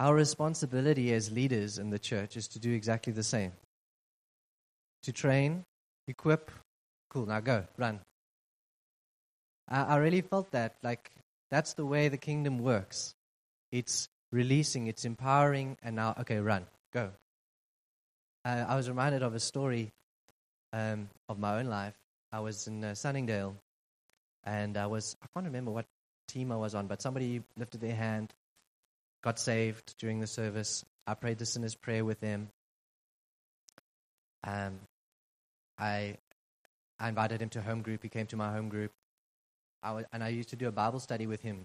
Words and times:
our 0.00 0.14
responsibility 0.14 1.12
as 1.12 1.30
leaders 1.30 1.78
in 1.78 1.90
the 1.90 1.98
church 1.98 2.36
is 2.36 2.48
to 2.48 2.58
do 2.58 2.72
exactly 2.72 3.12
the 3.12 3.22
same 3.22 3.52
to 5.02 5.12
train, 5.12 5.64
equip. 6.08 6.50
Cool, 7.10 7.26
now 7.26 7.40
go, 7.40 7.64
run. 7.76 8.00
I, 9.68 9.82
I 9.82 9.96
really 9.96 10.20
felt 10.20 10.50
that. 10.52 10.74
Like, 10.82 11.10
that's 11.50 11.74
the 11.74 11.86
way 11.86 12.08
the 12.08 12.16
kingdom 12.16 12.58
works. 12.58 13.14
It's 13.72 14.08
releasing, 14.32 14.86
it's 14.86 15.04
empowering, 15.04 15.76
and 15.82 15.96
now, 15.96 16.14
okay, 16.20 16.38
run, 16.38 16.66
go. 16.92 17.10
Uh, 18.44 18.64
I 18.68 18.76
was 18.76 18.88
reminded 18.88 19.22
of 19.22 19.34
a 19.34 19.40
story 19.40 19.90
um, 20.72 21.08
of 21.28 21.38
my 21.38 21.58
own 21.58 21.66
life. 21.66 21.94
I 22.32 22.40
was 22.40 22.66
in 22.66 22.84
uh, 22.84 22.94
Sunningdale, 22.94 23.56
and 24.44 24.76
I 24.76 24.86
was, 24.86 25.16
I 25.22 25.26
can't 25.34 25.46
remember 25.46 25.70
what 25.70 25.86
team 26.28 26.52
I 26.52 26.56
was 26.56 26.74
on, 26.74 26.86
but 26.86 27.02
somebody 27.02 27.42
lifted 27.56 27.80
their 27.80 27.94
hand, 27.94 28.32
got 29.22 29.38
saved 29.38 29.94
during 29.98 30.20
the 30.20 30.26
service. 30.26 30.84
I 31.06 31.14
prayed 31.14 31.38
the 31.38 31.46
sinner's 31.46 31.74
prayer 31.74 32.04
with 32.04 32.20
him. 32.20 32.48
Um, 34.44 34.78
I, 35.78 36.16
I 36.98 37.08
invited 37.08 37.42
him 37.42 37.48
to 37.50 37.62
home 37.62 37.82
group. 37.82 38.02
He 38.02 38.08
came 38.08 38.26
to 38.26 38.36
my 38.36 38.52
home 38.52 38.68
group. 38.68 38.92
I 39.82 39.92
was, 39.92 40.04
and 40.12 40.22
I 40.22 40.28
used 40.28 40.50
to 40.50 40.56
do 40.56 40.68
a 40.68 40.72
Bible 40.72 41.00
study 41.00 41.26
with 41.26 41.40
him 41.42 41.64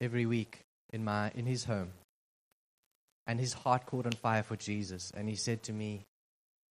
every 0.00 0.26
week 0.26 0.60
in, 0.92 1.04
my, 1.04 1.30
in 1.34 1.46
his 1.46 1.64
home. 1.64 1.90
And 3.26 3.40
his 3.40 3.52
heart 3.52 3.86
caught 3.86 4.06
on 4.06 4.12
fire 4.12 4.42
for 4.42 4.56
Jesus. 4.56 5.10
And 5.14 5.28
he 5.28 5.34
said 5.34 5.62
to 5.64 5.72
me, 5.72 6.04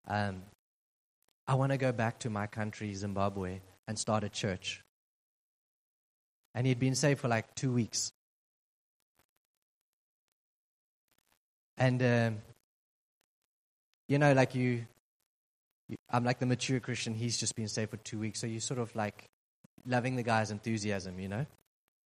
um, 0.08 0.44
I 1.47 1.55
want 1.55 1.71
to 1.71 1.77
go 1.77 1.91
back 1.91 2.19
to 2.19 2.30
my 2.30 2.47
country, 2.47 2.94
Zimbabwe, 2.94 3.59
and 3.88 3.97
start 3.97 4.23
a 4.23 4.30
church. 4.30 4.81
And 6.55 6.67
he'd 6.67 6.80
been 6.80 6.95
saved 6.95 7.19
for 7.19 7.27
like 7.27 7.55
two 7.55 7.71
weeks. 7.71 8.11
And, 11.83 12.01
um, 12.01 12.41
you 14.08 14.17
know, 14.17 14.31
like 14.31 14.55
you, 14.55 14.85
you, 15.89 15.97
I'm 16.09 16.23
like 16.23 16.39
the 16.39 16.45
mature 16.45 16.80
Christian, 16.80 17.13
he's 17.13 17.38
just 17.38 17.58
been 17.58 17.67
saved 17.67 17.91
for 17.91 17.97
two 17.97 18.19
weeks. 18.19 18.39
So 18.39 18.47
you 18.47 18.61
sort 18.61 18.80
of 18.80 18.95
like 18.95 19.25
loving 19.85 20.16
the 20.16 20.23
guy's 20.23 20.49
enthusiasm, 20.49 21.19
you 21.19 21.27
know? 21.27 21.45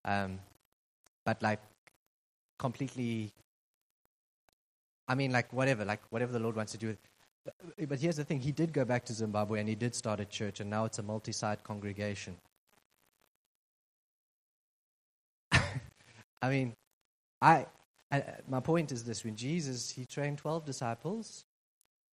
Um, 0.04 0.40
but 1.28 1.44
like 1.44 1.60
completely, 2.58 3.32
I 5.08 5.14
mean, 5.14 5.32
like 5.32 5.54
whatever, 5.54 5.86
like 5.86 6.02
whatever 6.10 6.32
the 6.32 6.40
Lord 6.40 6.56
wants 6.56 6.72
to 6.72 6.80
do. 6.80 6.98
But 7.88 8.00
here's 8.00 8.16
the 8.16 8.24
thing 8.24 8.40
he 8.40 8.52
did 8.52 8.74
go 8.74 8.84
back 8.84 9.06
to 9.06 9.14
Zimbabwe 9.14 9.60
and 9.60 9.70
he 9.70 9.76
did 9.76 9.94
start 9.94 10.20
a 10.20 10.26
church, 10.26 10.60
and 10.60 10.72
now 10.72 10.86
it's 10.86 10.98
a 10.98 11.04
multi 11.04 11.32
site 11.32 11.64
congregation. 11.64 12.36
I 15.52 16.50
mean, 16.50 16.74
I, 17.44 17.68
I, 18.12 18.20
uh, 18.20 18.24
my 18.48 18.60
point 18.60 18.92
is 18.92 19.04
this 19.04 19.24
when 19.24 19.36
Jesus, 19.36 19.90
he 19.90 20.06
trained 20.06 20.38
12 20.38 20.66
disciples, 20.66 21.46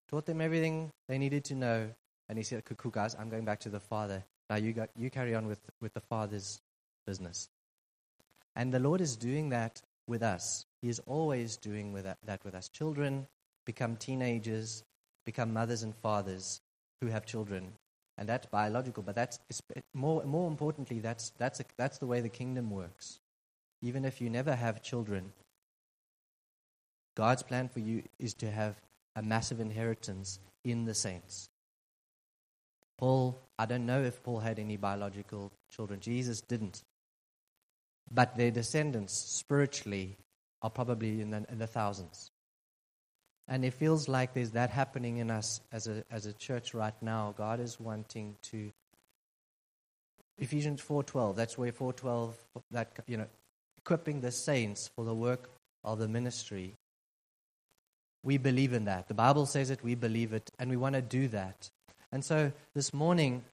taught 0.09 0.25
them 0.25 0.41
everything 0.41 0.91
they 1.08 1.17
needed 1.17 1.44
to 1.45 1.55
know, 1.55 1.89
and 2.30 2.38
he 2.38 2.44
said, 2.44 2.63
Cool, 2.77 2.91
guys, 2.91 3.16
I'm 3.19 3.30
going 3.30 3.45
back 3.45 3.59
to 3.61 3.69
the 3.69 3.80
Father. 3.80 4.23
Now 4.50 4.55
you, 4.55 4.73
got, 4.73 4.89
you 4.97 5.09
carry 5.09 5.35
on 5.35 5.47
with, 5.47 5.59
with 5.81 5.94
the 5.94 6.02
Father's 6.02 6.59
business. 7.05 7.50
And 8.55 8.73
the 8.73 8.80
Lord 8.80 9.02
is 9.02 9.16
doing 9.16 9.50
that 9.50 9.81
with 10.08 10.23
us. 10.23 10.66
He 10.81 10.89
is 10.89 11.00
always 11.05 11.58
doing 11.58 11.94
with 11.94 12.03
that, 12.03 12.17
that 12.25 12.44
with 12.44 12.55
us. 12.55 12.69
Children 12.69 13.28
become 13.66 13.95
teenagers, 13.95 14.83
become 15.25 15.53
mothers 15.53 15.83
and 15.83 15.95
fathers 15.95 16.61
who 17.02 17.07
have 17.07 17.25
children. 17.25 17.73
And 18.17 18.30
that's 18.30 18.45
biological, 18.45 19.02
but 19.02 19.16
that's 19.16 19.39
more, 19.94 20.23
more 20.23 20.47
importantly, 20.47 21.00
that's, 21.00 21.31
that's, 21.38 21.59
a, 21.59 21.66
that's 21.78 21.97
the 21.97 22.05
way 22.05 22.22
the 22.22 22.30
kingdom 22.30 22.69
works. 22.69 23.19
Even 23.81 24.05
if 24.05 24.22
you 24.22 24.30
never 24.30 24.55
have 24.55 24.83
children, 24.83 25.31
God's 27.16 27.44
plan 27.44 27.69
for 27.69 27.80
you 27.80 28.03
is 28.19 28.33
to 28.36 28.50
have 28.50 28.80
a 29.16 29.22
massive 29.22 29.59
inheritance 29.59 30.39
in 30.64 30.86
the 30.86 30.94
saints. 30.94 31.50
Paul, 32.97 33.40
I 33.59 33.66
don't 33.66 33.85
know 33.85 34.01
if 34.01 34.24
Paul 34.24 34.40
had 34.40 34.59
any 34.59 34.78
biological 34.78 35.52
children. 35.69 36.00
Jesus 36.00 36.41
didn't. 36.41 36.84
But 38.12 38.38
their 38.38 38.52
descendants, 38.52 39.13
spiritually, 39.13 40.18
are 40.62 40.69
probably 40.69 41.22
in 41.22 41.31
the, 41.31 41.46
in 41.50 41.57
the 41.57 41.68
thousands. 41.68 42.31
And 43.47 43.66
it 43.66 43.73
feels 43.73 44.07
like 44.07 44.34
there's 44.34 44.52
that 44.52 44.69
happening 44.69 45.18
in 45.18 45.29
us 45.29 45.59
as 45.72 45.88
a, 45.88 46.03
as 46.09 46.25
a 46.25 46.34
church 46.34 46.73
right 46.73 46.94
now. 47.02 47.34
God 47.38 47.59
is 47.59 47.79
wanting 47.79 48.35
to. 48.44 48.72
Ephesians 50.40 50.81
4.12, 50.81 51.35
that's 51.35 51.57
where 51.57 51.72
4.12, 51.72 52.34
that, 52.72 52.91
you 53.06 53.18
know, 53.18 53.28
equipping 53.78 54.22
the 54.22 54.31
saints 54.31 54.90
for 54.96 55.06
the 55.06 55.13
work 55.13 55.50
of 55.84 56.00
the 56.00 56.07
ministry. 56.07 56.75
We 58.23 58.38
believe 58.38 58.73
in 58.73 58.85
that. 58.85 59.07
The 59.07 59.13
Bible 59.13 59.45
says 59.45 59.69
it, 59.69 59.84
we 59.84 59.95
believe 59.95 60.34
it, 60.34 60.50
and 60.57 60.69
we 60.69 60.78
want 60.78 60.95
to 60.95 61.01
do 61.01 61.28
that. 61.29 61.69
And 62.11 62.23
so 62.23 62.51
this 62.73 62.94
morning, 62.94 63.44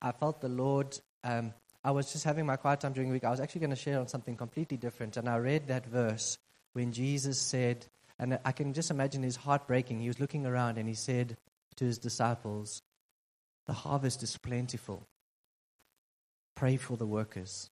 I 0.00 0.12
felt 0.12 0.40
the 0.40 0.48
Lord. 0.48 0.98
Um, 1.22 1.54
I 1.82 1.90
was 1.90 2.12
just 2.12 2.24
having 2.24 2.46
my 2.46 2.56
quiet 2.56 2.80
time 2.80 2.92
during 2.92 3.08
the 3.08 3.14
week. 3.14 3.24
I 3.24 3.30
was 3.30 3.40
actually 3.40 3.60
going 3.60 3.70
to 3.70 3.76
share 3.76 3.98
on 3.98 4.08
something 4.08 4.36
completely 4.36 4.76
different. 4.76 5.16
And 5.16 5.28
I 5.28 5.38
read 5.38 5.68
that 5.68 5.86
verse 5.86 6.38
when 6.72 6.92
Jesus 6.92 7.40
said, 7.40 7.86
and 8.18 8.38
I 8.44 8.52
can 8.52 8.72
just 8.72 8.90
imagine 8.90 9.22
his 9.22 9.36
heart 9.36 9.66
breaking. 9.66 10.00
He 10.00 10.08
was 10.08 10.20
looking 10.20 10.46
around 10.46 10.78
and 10.78 10.88
he 10.88 10.94
said 10.94 11.36
to 11.76 11.84
his 11.84 11.98
disciples, 11.98 12.82
The 13.66 13.72
harvest 13.72 14.22
is 14.22 14.36
plentiful. 14.36 15.06
Pray 16.54 16.76
for 16.76 16.96
the 16.96 17.06
workers. 17.06 17.70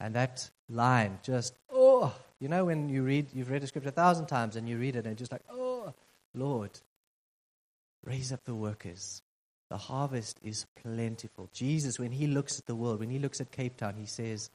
And 0.00 0.14
that 0.14 0.50
line 0.68 1.20
just, 1.22 1.54
oh, 1.72 2.14
you 2.44 2.48
know, 2.48 2.66
when 2.66 2.88
you 2.88 3.02
read, 3.02 3.26
you've 3.32 3.50
read 3.50 3.64
a 3.64 3.66
scripture 3.66 3.88
a 3.88 3.92
thousand 3.92 4.26
times 4.26 4.54
and 4.54 4.68
you 4.68 4.78
read 4.78 4.94
it 4.94 5.06
and 5.06 5.16
just 5.16 5.32
like, 5.32 5.42
oh, 5.50 5.92
Lord, 6.34 6.70
Raise 8.04 8.32
up 8.32 8.44
the 8.44 8.54
workers. 8.54 9.22
The 9.70 9.78
harvest 9.78 10.38
is 10.42 10.66
plentiful. 10.82 11.48
Jesus, 11.52 11.98
when 11.98 12.12
he 12.12 12.26
looks 12.26 12.58
at 12.58 12.66
the 12.66 12.74
world, 12.74 13.00
when 13.00 13.10
he 13.10 13.18
looks 13.18 13.40
at 13.40 13.50
Cape 13.50 13.76
Town, 13.78 13.94
he 13.96 14.06
says, 14.06 14.50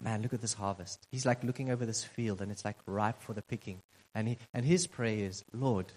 Man, 0.00 0.22
look 0.22 0.34
at 0.34 0.40
this 0.40 0.54
harvest. 0.54 1.06
He's 1.12 1.26
like 1.26 1.44
looking 1.44 1.70
over 1.70 1.86
this 1.86 2.02
field 2.02 2.40
and 2.40 2.50
it's 2.50 2.64
like 2.64 2.76
ripe 2.86 3.20
for 3.20 3.32
the 3.32 3.42
picking. 3.42 3.80
And, 4.12 4.28
he, 4.28 4.38
and 4.52 4.64
his 4.64 4.88
prayer 4.88 5.26
is, 5.26 5.44
Lord, 5.52 5.92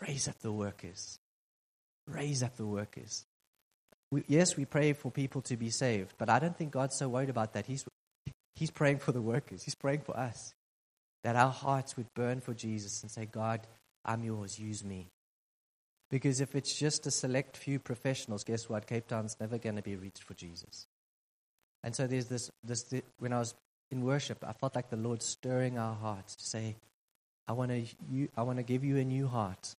raise 0.00 0.26
up 0.26 0.38
the 0.40 0.52
workers. 0.52 1.18
Raise 2.06 2.42
up 2.42 2.56
the 2.56 2.66
workers. 2.66 3.26
We, 4.10 4.24
yes, 4.26 4.56
we 4.56 4.64
pray 4.64 4.94
for 4.94 5.10
people 5.10 5.42
to 5.42 5.56
be 5.56 5.68
saved, 5.68 6.14
but 6.16 6.30
I 6.30 6.38
don't 6.38 6.56
think 6.56 6.72
God's 6.72 6.96
so 6.96 7.10
worried 7.10 7.30
about 7.30 7.52
that. 7.52 7.66
He's, 7.66 7.84
he's 8.54 8.70
praying 8.70 8.98
for 8.98 9.12
the 9.12 9.22
workers, 9.22 9.62
He's 9.62 9.74
praying 9.74 10.00
for 10.00 10.16
us. 10.16 10.54
That 11.24 11.36
our 11.36 11.50
hearts 11.50 11.96
would 11.96 12.12
burn 12.14 12.40
for 12.40 12.52
Jesus 12.52 13.02
and 13.02 13.10
say, 13.10 13.26
God, 13.26 13.60
I'm 14.04 14.24
yours, 14.24 14.58
use 14.58 14.82
me. 14.82 15.08
Because 16.10 16.40
if 16.40 16.54
it's 16.54 16.78
just 16.78 17.06
a 17.06 17.10
select 17.10 17.56
few 17.56 17.78
professionals, 17.78 18.44
guess 18.44 18.68
what? 18.68 18.86
Cape 18.86 19.06
Town's 19.06 19.36
never 19.40 19.56
going 19.56 19.76
to 19.76 19.82
be 19.82 19.96
reached 19.96 20.24
for 20.24 20.34
Jesus. 20.34 20.86
And 21.84 21.94
so 21.94 22.06
there's 22.06 22.26
this, 22.26 22.50
this, 22.62 22.82
this, 22.82 23.02
when 23.18 23.32
I 23.32 23.38
was 23.38 23.54
in 23.90 24.02
worship, 24.02 24.44
I 24.46 24.52
felt 24.52 24.74
like 24.74 24.90
the 24.90 24.96
Lord 24.96 25.22
stirring 25.22 25.78
our 25.78 25.94
hearts 25.94 26.36
to 26.36 26.44
say, 26.44 26.76
I 27.48 27.52
want 27.52 27.70
to, 27.70 28.28
I 28.36 28.42
want 28.42 28.58
to 28.58 28.62
give 28.62 28.84
you 28.84 28.98
a 28.98 29.04
new 29.04 29.26
heart. 29.26 29.74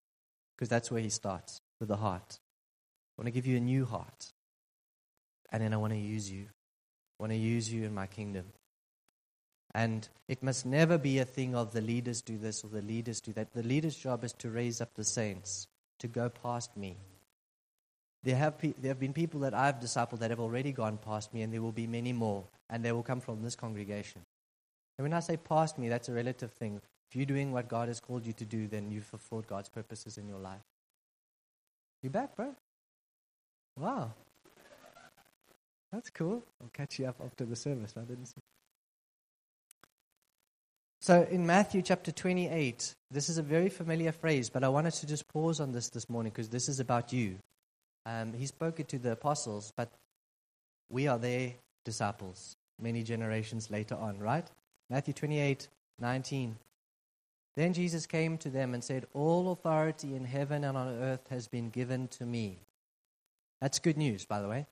Because 0.56 0.70
that's 0.70 0.92
where 0.92 1.02
he 1.02 1.10
starts, 1.10 1.60
with 1.80 1.90
the 1.90 1.98
heart. 1.98 2.40
I 3.18 3.22
want 3.22 3.28
to 3.28 3.32
give 3.32 3.48
you 3.48 3.58
a 3.58 3.62
new 3.62 3.86
heart. 3.86 4.32
And 5.52 5.62
then 5.62 5.74
I 5.74 5.78
want 5.78 5.94
to 5.94 6.00
use 6.00 6.32
you. 6.32 6.46
I 7.20 7.24
want 7.24 7.32
to 7.32 7.38
use 7.38 7.72
you 7.72 7.84
in 7.86 7.94
my 7.94 8.08
kingdom. 8.08 8.46
And 9.76 10.08
it 10.28 10.44
must 10.44 10.66
never 10.66 10.98
be 10.98 11.20
a 11.20 11.26
thing 11.26 11.56
of 11.56 11.74
the 11.74 11.82
leaders 11.82 12.22
do 12.22 12.38
this 12.38 12.64
or 12.64 12.68
the 12.68 12.82
leaders 12.82 13.22
do 13.22 13.34
that. 13.34 13.54
The 13.54 13.64
leader's 13.64 13.96
job 13.96 14.24
is 14.24 14.34
to 14.34 14.50
raise 14.50 14.82
up 14.82 14.94
the 14.94 15.04
saints 15.04 15.68
to 16.00 16.08
go 16.08 16.30
past 16.30 16.76
me. 16.78 16.98
There 18.24 18.36
have, 18.36 18.58
pe- 18.58 18.74
there 18.80 18.92
have 18.92 19.00
been 19.00 19.14
people 19.14 19.42
that 19.42 19.54
I've 19.54 19.80
discipled 19.80 20.20
that 20.20 20.30
have 20.30 20.40
already 20.40 20.72
gone 20.72 20.98
past 20.98 21.34
me, 21.34 21.42
and 21.42 21.52
there 21.52 21.62
will 21.62 21.74
be 21.74 21.88
many 21.88 22.14
more, 22.14 22.46
and 22.70 22.86
they 22.86 22.92
will 22.92 23.04
come 23.04 23.20
from 23.20 23.42
this 23.42 23.56
congregation. 23.56 24.22
And 24.98 25.04
when 25.04 25.14
I 25.14 25.20
say 25.20 25.38
past 25.38 25.78
me, 25.78 25.90
that's 25.90 26.08
a 26.08 26.14
relative 26.14 26.52
thing. 26.52 26.80
If 27.10 27.16
you're 27.16 27.26
doing 27.26 27.52
what 27.52 27.68
God 27.68 27.90
has 27.90 28.00
called 28.00 28.26
you 28.26 28.34
to 28.34 28.46
do, 28.46 28.68
then 28.68 28.92
you've 28.92 29.06
fulfilled 29.06 29.48
God's 29.48 29.70
purposes 29.70 30.18
in 30.18 30.28
your 30.28 30.40
life. 30.40 30.62
You 32.02 32.10
back, 32.10 32.36
bro? 32.36 32.56
Wow. 33.78 34.14
That's 35.92 36.10
cool. 36.10 36.44
I'll 36.62 36.70
catch 36.74 37.00
you 37.00 37.08
up 37.08 37.18
after 37.24 37.46
the 37.46 37.56
service. 37.56 37.94
I 37.98 38.02
didn't 38.02 38.28
see. 38.28 38.42
So 41.04 41.28
in 41.30 41.46
Matthew 41.46 41.82
chapter 41.82 42.14
28, 42.14 42.96
this 43.12 43.28
is 43.28 43.38
a 43.38 43.44
very 43.44 43.68
familiar 43.68 44.14
phrase, 44.14 44.50
but 44.50 44.64
I 44.64 44.70
wanted 44.70 44.94
to 44.94 45.06
just 45.06 45.28
pause 45.28 45.60
on 45.60 45.74
this 45.74 45.90
this 45.90 46.10
morning 46.10 46.32
because 46.32 46.48
this 46.48 46.70
is 46.70 46.80
about 46.80 47.12
you. 47.12 47.36
Um, 48.06 48.32
he 48.32 48.46
spoke 48.46 48.80
it 48.80 48.88
to 48.88 49.00
the 49.00 49.12
apostles, 49.12 49.74
but 49.76 49.90
we 50.90 51.10
are 51.10 51.18
their 51.18 51.56
disciples 51.84 52.56
many 52.82 53.04
generations 53.04 53.70
later 53.70 53.96
on, 53.96 54.18
right? 54.18 54.48
Matthew 54.90 55.14
28, 55.14 55.68
19. 56.00 56.56
Then 57.58 57.74
Jesus 57.74 58.06
came 58.06 58.38
to 58.38 58.50
them 58.50 58.74
and 58.74 58.82
said, 58.82 59.06
All 59.14 59.52
authority 59.52 60.16
in 60.16 60.24
heaven 60.24 60.64
and 60.64 60.78
on 60.78 60.88
earth 60.88 61.28
has 61.30 61.50
been 61.50 61.70
given 61.70 62.08
to 62.20 62.26
me. 62.26 62.60
That's 63.60 63.80
good 63.80 63.98
news, 63.98 64.24
by 64.24 64.42
the 64.42 64.48
way. 64.48 64.68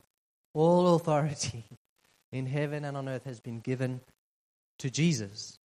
All 0.53 0.95
authority 0.95 1.65
in 2.31 2.45
heaven 2.45 2.85
and 2.85 2.95
on 2.95 3.09
earth 3.09 3.25
has 3.25 3.41
been 3.41 3.59
given 3.59 3.99
to 4.79 4.89
Jesus. 4.89 5.57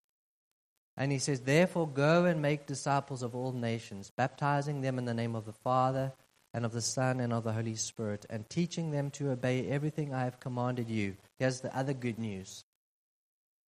And 0.97 1.13
he 1.13 1.19
says, 1.19 1.41
Therefore, 1.41 1.89
go 1.89 2.25
and 2.25 2.41
make 2.41 2.67
disciples 2.67 3.23
of 3.23 3.35
all 3.35 3.53
nations, 3.53 4.11
baptizing 4.11 4.81
them 4.81 4.99
in 4.99 5.05
the 5.05 5.15
name 5.15 5.35
of 5.35 5.45
the 5.45 5.53
Father, 5.53 6.13
and 6.55 6.65
of 6.65 6.73
the 6.73 6.81
Son, 6.81 7.21
and 7.21 7.33
of 7.33 7.45
the 7.45 7.53
Holy 7.53 7.75
Spirit, 7.75 8.25
and 8.31 8.49
teaching 8.49 8.91
them 8.91 9.11
to 9.11 9.31
obey 9.31 9.69
everything 9.69 10.15
I 10.15 10.25
have 10.25 10.41
commanded 10.41 10.89
you. 10.89 11.17
Here's 11.39 11.61
the 11.61 11.77
other 11.77 11.93
good 11.93 12.19
news. 12.19 12.65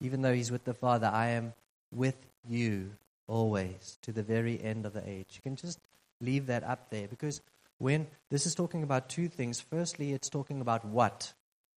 Even 0.01 0.23
though 0.23 0.33
he's 0.33 0.51
with 0.51 0.65
the 0.65 0.75
Father, 0.75 1.11
I 1.13 1.29
am 1.29 1.53
with 1.93 2.17
you 2.49 2.93
always 3.27 3.99
to 4.03 4.13
the 4.13 4.23
very 4.23 4.63
end 4.63 4.87
of 4.87 4.95
the 4.95 5.07
age. 5.07 5.27
You 5.35 5.43
can 5.43 5.57
just 5.57 5.81
leave 6.21 6.47
that 6.47 6.65
up 6.65 6.89
there 6.91 7.09
because 7.09 7.43
when 7.79 8.07
this 8.31 8.47
is 8.47 8.55
talking 8.55 8.83
about 8.83 9.09
two 9.09 9.29
things. 9.29 9.61
Firstly, 9.61 10.13
it's 10.13 10.29
talking 10.29 10.61
about 10.61 10.85
what 10.85 11.33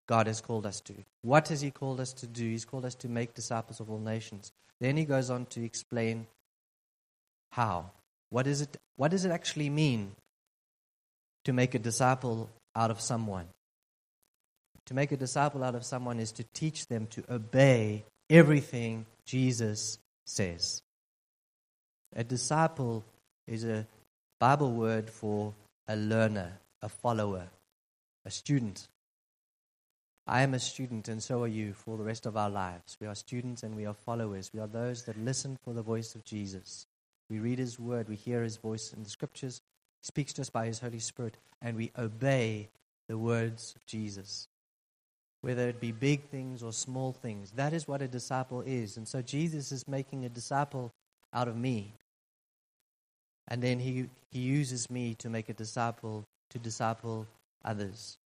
God 0.06 0.26
has 0.26 0.40
called 0.40 0.66
us 0.66 0.80
to. 0.82 0.94
What 1.22 1.48
has 1.48 1.60
He 1.60 1.70
called 1.70 2.00
us 2.00 2.12
to 2.14 2.26
do? 2.26 2.44
He's 2.44 2.64
called 2.64 2.84
us 2.84 2.94
to 2.96 3.08
make 3.08 3.34
disciples 3.34 3.80
of 3.80 3.90
all 3.90 3.98
nations. 3.98 4.52
Then 4.82 4.96
He 4.96 5.04
goes 5.04 5.30
on 5.30 5.46
to 5.46 5.64
explain 5.64 6.26
how. 7.52 7.92
What, 8.30 8.48
is 8.48 8.62
it, 8.62 8.76
what 8.96 9.12
does 9.12 9.24
it 9.24 9.30
actually 9.30 9.70
mean 9.70 10.10
to 11.44 11.52
make 11.52 11.76
a 11.76 11.78
disciple 11.78 12.50
out 12.74 12.90
of 12.90 13.00
someone? 13.00 13.46
To 14.86 14.94
make 14.94 15.12
a 15.12 15.16
disciple 15.16 15.62
out 15.62 15.76
of 15.76 15.84
someone 15.84 16.18
is 16.18 16.32
to 16.32 16.44
teach 16.52 16.88
them 16.88 17.06
to 17.12 17.22
obey 17.30 18.02
everything 18.28 19.06
Jesus 19.24 19.98
says. 20.26 20.82
A 22.16 22.24
disciple 22.24 23.04
is 23.46 23.62
a 23.62 23.86
Bible 24.40 24.72
word 24.72 25.08
for 25.08 25.54
a 25.86 25.94
learner, 25.94 26.58
a 26.82 26.88
follower, 26.88 27.44
a 28.24 28.32
student. 28.32 28.88
I 30.26 30.42
am 30.42 30.54
a 30.54 30.58
student, 30.60 31.08
and 31.08 31.20
so 31.20 31.42
are 31.42 31.48
you 31.48 31.72
for 31.72 31.96
the 31.96 32.04
rest 32.04 32.26
of 32.26 32.36
our 32.36 32.50
lives. 32.50 32.96
We 33.00 33.08
are 33.08 33.14
students 33.14 33.64
and 33.64 33.74
we 33.74 33.86
are 33.86 33.94
followers. 33.94 34.50
We 34.54 34.60
are 34.60 34.68
those 34.68 35.02
that 35.04 35.18
listen 35.18 35.58
for 35.64 35.74
the 35.74 35.82
voice 35.82 36.14
of 36.14 36.24
Jesus. 36.24 36.86
We 37.28 37.40
read 37.40 37.58
his 37.58 37.78
word, 37.80 38.08
we 38.08 38.16
hear 38.16 38.42
his 38.42 38.56
voice 38.56 38.92
in 38.92 39.02
the 39.02 39.10
scriptures, 39.10 39.60
he 40.00 40.06
speaks 40.06 40.32
to 40.34 40.42
us 40.42 40.50
by 40.50 40.66
his 40.66 40.78
Holy 40.78 41.00
Spirit, 41.00 41.38
and 41.60 41.76
we 41.76 41.90
obey 41.98 42.68
the 43.08 43.18
words 43.18 43.74
of 43.74 43.84
Jesus. 43.86 44.46
Whether 45.40 45.68
it 45.68 45.80
be 45.80 45.90
big 45.90 46.22
things 46.28 46.62
or 46.62 46.72
small 46.72 47.12
things, 47.12 47.50
that 47.52 47.72
is 47.72 47.88
what 47.88 48.00
a 48.00 48.06
disciple 48.06 48.60
is. 48.60 48.96
And 48.96 49.08
so 49.08 49.22
Jesus 49.22 49.72
is 49.72 49.88
making 49.88 50.24
a 50.24 50.28
disciple 50.28 50.92
out 51.34 51.48
of 51.48 51.56
me. 51.56 51.94
And 53.48 53.60
then 53.60 53.80
he, 53.80 54.08
he 54.30 54.38
uses 54.38 54.88
me 54.88 55.16
to 55.16 55.28
make 55.28 55.48
a 55.48 55.52
disciple, 55.52 56.24
to 56.50 56.60
disciple 56.60 57.26
others. 57.64 58.18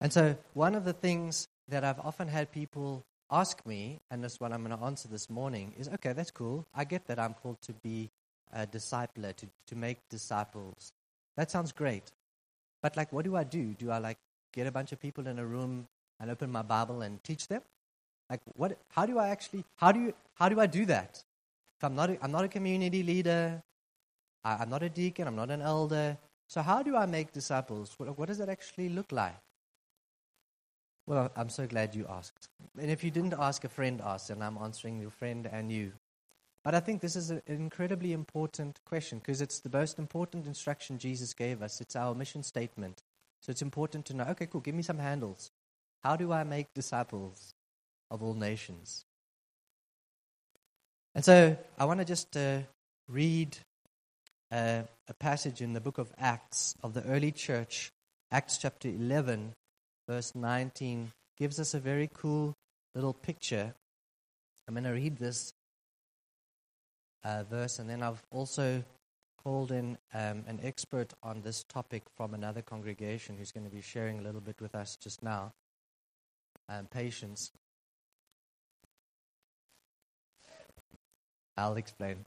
And 0.00 0.12
so, 0.12 0.36
one 0.54 0.74
of 0.74 0.84
the 0.84 0.92
things 0.92 1.48
that 1.68 1.84
I've 1.84 1.98
often 2.00 2.28
had 2.28 2.52
people 2.52 3.04
ask 3.30 3.64
me, 3.66 4.00
and 4.10 4.22
this 4.22 4.40
what 4.40 4.52
I'm 4.52 4.64
going 4.64 4.76
to 4.76 4.84
answer 4.84 5.08
this 5.08 5.28
morning, 5.28 5.74
is 5.78 5.88
okay, 5.88 6.12
that's 6.12 6.30
cool. 6.30 6.66
I 6.74 6.84
get 6.84 7.06
that 7.08 7.18
I'm 7.18 7.34
called 7.34 7.60
to 7.62 7.72
be 7.72 8.10
a 8.52 8.66
discipler, 8.66 9.34
to, 9.36 9.46
to 9.66 9.76
make 9.76 9.98
disciples. 10.08 10.92
That 11.36 11.50
sounds 11.50 11.72
great. 11.72 12.12
But, 12.80 12.96
like, 12.96 13.12
what 13.12 13.24
do 13.24 13.36
I 13.36 13.44
do? 13.44 13.74
Do 13.74 13.90
I, 13.90 13.98
like, 13.98 14.18
get 14.52 14.66
a 14.66 14.72
bunch 14.72 14.92
of 14.92 15.00
people 15.00 15.26
in 15.26 15.38
a 15.38 15.44
room 15.44 15.88
and 16.20 16.30
open 16.30 16.50
my 16.50 16.62
Bible 16.62 17.02
and 17.02 17.22
teach 17.24 17.48
them? 17.48 17.62
Like, 18.30 18.40
what, 18.54 18.78
how 18.90 19.04
do 19.04 19.18
I 19.18 19.28
actually, 19.28 19.64
how 19.76 19.90
do, 19.90 20.00
you, 20.00 20.14
how 20.34 20.48
do 20.48 20.60
I 20.60 20.66
do 20.66 20.84
that? 20.86 21.22
If 21.76 21.84
I'm 21.84 21.94
not 21.94 22.10
a, 22.10 22.18
I'm 22.22 22.30
not 22.30 22.44
a 22.44 22.48
community 22.48 23.02
leader, 23.02 23.62
I, 24.44 24.56
I'm 24.60 24.70
not 24.70 24.82
a 24.82 24.88
deacon, 24.88 25.26
I'm 25.26 25.36
not 25.36 25.50
an 25.50 25.62
elder. 25.62 26.16
So, 26.48 26.62
how 26.62 26.82
do 26.82 26.96
I 26.96 27.06
make 27.06 27.32
disciples? 27.32 27.94
What, 27.96 28.18
what 28.18 28.28
does 28.28 28.38
that 28.38 28.48
actually 28.48 28.88
look 28.90 29.12
like? 29.12 29.36
Well, 31.08 31.32
I'm 31.36 31.48
so 31.48 31.66
glad 31.66 31.94
you 31.94 32.06
asked. 32.06 32.50
And 32.78 32.90
if 32.90 33.02
you 33.02 33.10
didn't 33.10 33.32
ask, 33.32 33.64
a 33.64 33.68
friend 33.70 34.02
asked, 34.04 34.28
and 34.28 34.44
I'm 34.44 34.58
answering 34.58 35.00
your 35.00 35.08
friend 35.08 35.48
and 35.50 35.72
you. 35.72 35.92
But 36.62 36.74
I 36.74 36.80
think 36.80 37.00
this 37.00 37.16
is 37.16 37.30
an 37.30 37.40
incredibly 37.46 38.12
important 38.12 38.78
question 38.84 39.18
because 39.18 39.40
it's 39.40 39.60
the 39.60 39.70
most 39.70 39.98
important 39.98 40.46
instruction 40.46 40.98
Jesus 40.98 41.32
gave 41.32 41.62
us. 41.62 41.80
It's 41.80 41.96
our 41.96 42.14
mission 42.14 42.42
statement. 42.42 43.02
So 43.40 43.50
it's 43.50 43.62
important 43.62 44.04
to 44.04 44.14
know 44.14 44.24
okay, 44.24 44.44
cool, 44.44 44.60
give 44.60 44.74
me 44.74 44.82
some 44.82 44.98
handles. 44.98 45.50
How 46.04 46.14
do 46.14 46.30
I 46.30 46.44
make 46.44 46.74
disciples 46.74 47.54
of 48.10 48.22
all 48.22 48.34
nations? 48.34 49.06
And 51.14 51.24
so 51.24 51.56
I 51.78 51.86
want 51.86 52.00
to 52.00 52.04
just 52.04 52.36
uh, 52.36 52.58
read 53.08 53.56
uh, 54.52 54.82
a 55.08 55.14
passage 55.14 55.62
in 55.62 55.72
the 55.72 55.80
book 55.80 55.96
of 55.96 56.12
Acts 56.18 56.74
of 56.82 56.92
the 56.92 57.02
early 57.04 57.32
church, 57.32 57.92
Acts 58.30 58.58
chapter 58.58 58.88
11, 58.88 59.54
verse 60.08 60.34
19 60.34 61.12
gives 61.36 61.60
us 61.60 61.74
a 61.74 61.78
very 61.78 62.10
cool 62.14 62.54
little 62.94 63.12
picture. 63.12 63.74
I'm 64.66 64.74
going 64.74 64.84
to 64.84 64.90
read 64.90 65.18
this 65.18 65.52
uh, 67.22 67.44
verse, 67.44 67.78
and 67.78 67.88
then 67.88 68.02
I've 68.02 68.22
also 68.30 68.82
called 69.42 69.70
in 69.70 69.98
um, 70.14 70.44
an 70.46 70.60
expert 70.62 71.12
on 71.22 71.42
this 71.42 71.62
topic 71.64 72.02
from 72.16 72.34
another 72.34 72.62
congregation 72.62 73.36
who's 73.36 73.52
going 73.52 73.68
to 73.68 73.74
be 73.74 73.82
sharing 73.82 74.18
a 74.18 74.22
little 74.22 74.40
bit 74.40 74.56
with 74.60 74.74
us 74.74 74.96
just 74.96 75.22
now. 75.22 75.52
Um, 76.68 76.86
patience. 76.86 77.52
I'll 81.56 81.76
explain. 81.76 82.24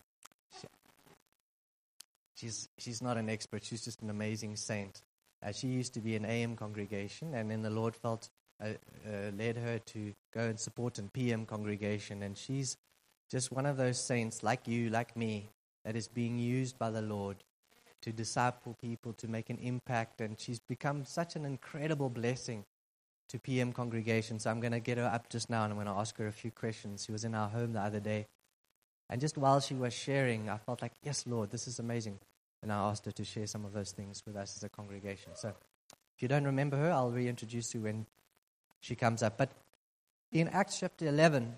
She's, 2.36 2.70
she's 2.78 3.02
not 3.02 3.18
an 3.18 3.30
expert, 3.30 3.64
she's 3.64 3.84
just 3.84 4.02
an 4.02 4.10
amazing 4.10 4.56
saint. 4.56 5.04
Uh, 5.44 5.52
she 5.52 5.68
used 5.68 5.94
to 5.96 6.02
be 6.02 6.16
an 6.16 6.26
AM 6.26 6.56
congregation, 6.56 7.34
and 7.34 7.50
then 7.50 7.62
the 7.62 7.70
Lord 7.70 7.96
felt 7.96 8.30
uh, 8.62 8.74
uh, 9.08 9.32
led 9.36 9.58
her 9.58 9.80
to 9.80 10.14
go 10.34 10.42
and 10.42 10.60
support 10.60 11.00
an 11.00 11.10
PM 11.14 11.46
congregation. 11.46 12.22
And 12.22 12.38
she's 12.38 12.78
just 13.30 13.52
one 13.52 13.66
of 13.66 13.78
those 13.78 14.00
saints, 14.00 14.44
like 14.44 14.68
you, 14.68 14.90
like 14.90 15.18
me, 15.18 15.50
that 15.84 15.96
is 15.96 16.08
being 16.08 16.38
used 16.38 16.78
by 16.78 16.92
the 16.92 17.02
Lord 17.02 17.38
to 18.02 18.12
disciple 18.12 18.76
people, 18.80 19.14
to 19.14 19.28
make 19.28 19.50
an 19.50 19.58
impact. 19.58 20.22
And 20.22 20.40
she's 20.40 20.60
become 20.60 21.06
such 21.06 21.36
an 21.36 21.46
incredible 21.46 22.10
blessing 22.10 22.66
to 23.30 23.40
PM 23.40 23.74
congregations. 23.74 24.44
So 24.44 24.52
I'm 24.52 24.60
going 24.60 24.74
to 24.74 24.80
get 24.80 24.98
her 24.98 25.06
up 25.06 25.30
just 25.30 25.50
now 25.50 25.64
and 25.64 25.72
I'm 25.72 25.78
going 25.78 25.88
to 25.88 26.00
ask 26.00 26.18
her 26.18 26.28
a 26.28 26.32
few 26.32 26.52
questions. 26.52 27.06
She 27.06 27.12
was 27.12 27.24
in 27.24 27.34
our 27.34 27.50
home 27.50 27.74
the 27.74 27.82
other 27.82 28.00
day. 28.00 28.28
And 29.10 29.20
just 29.20 29.38
while 29.38 29.60
she 29.60 29.74
was 29.74 29.94
sharing, 29.94 30.50
I 30.50 30.58
felt 30.58 30.82
like, 30.82 30.94
yes, 31.04 31.26
Lord, 31.26 31.50
this 31.52 31.68
is 31.68 31.80
amazing. 31.80 32.20
And 32.62 32.72
I 32.72 32.78
asked 32.90 33.06
her 33.06 33.12
to 33.12 33.24
share 33.24 33.48
some 33.48 33.66
of 33.66 33.74
those 33.74 33.92
things 33.92 34.24
with 34.26 34.36
us 34.36 34.56
as 34.56 34.64
a 34.64 34.70
congregation. 34.70 35.32
So 35.36 35.50
if 36.16 36.22
you 36.22 36.28
don't 36.28 36.46
remember 36.46 36.78
her, 36.78 36.92
I'll 36.92 37.12
reintroduce 37.12 37.74
you 37.74 37.82
when 37.82 38.06
she 38.80 38.96
comes 38.96 39.24
up. 39.24 39.38
But 39.38 39.52
in 40.32 40.48
Acts 40.48 40.80
chapter 40.80 41.08
11, 41.08 41.56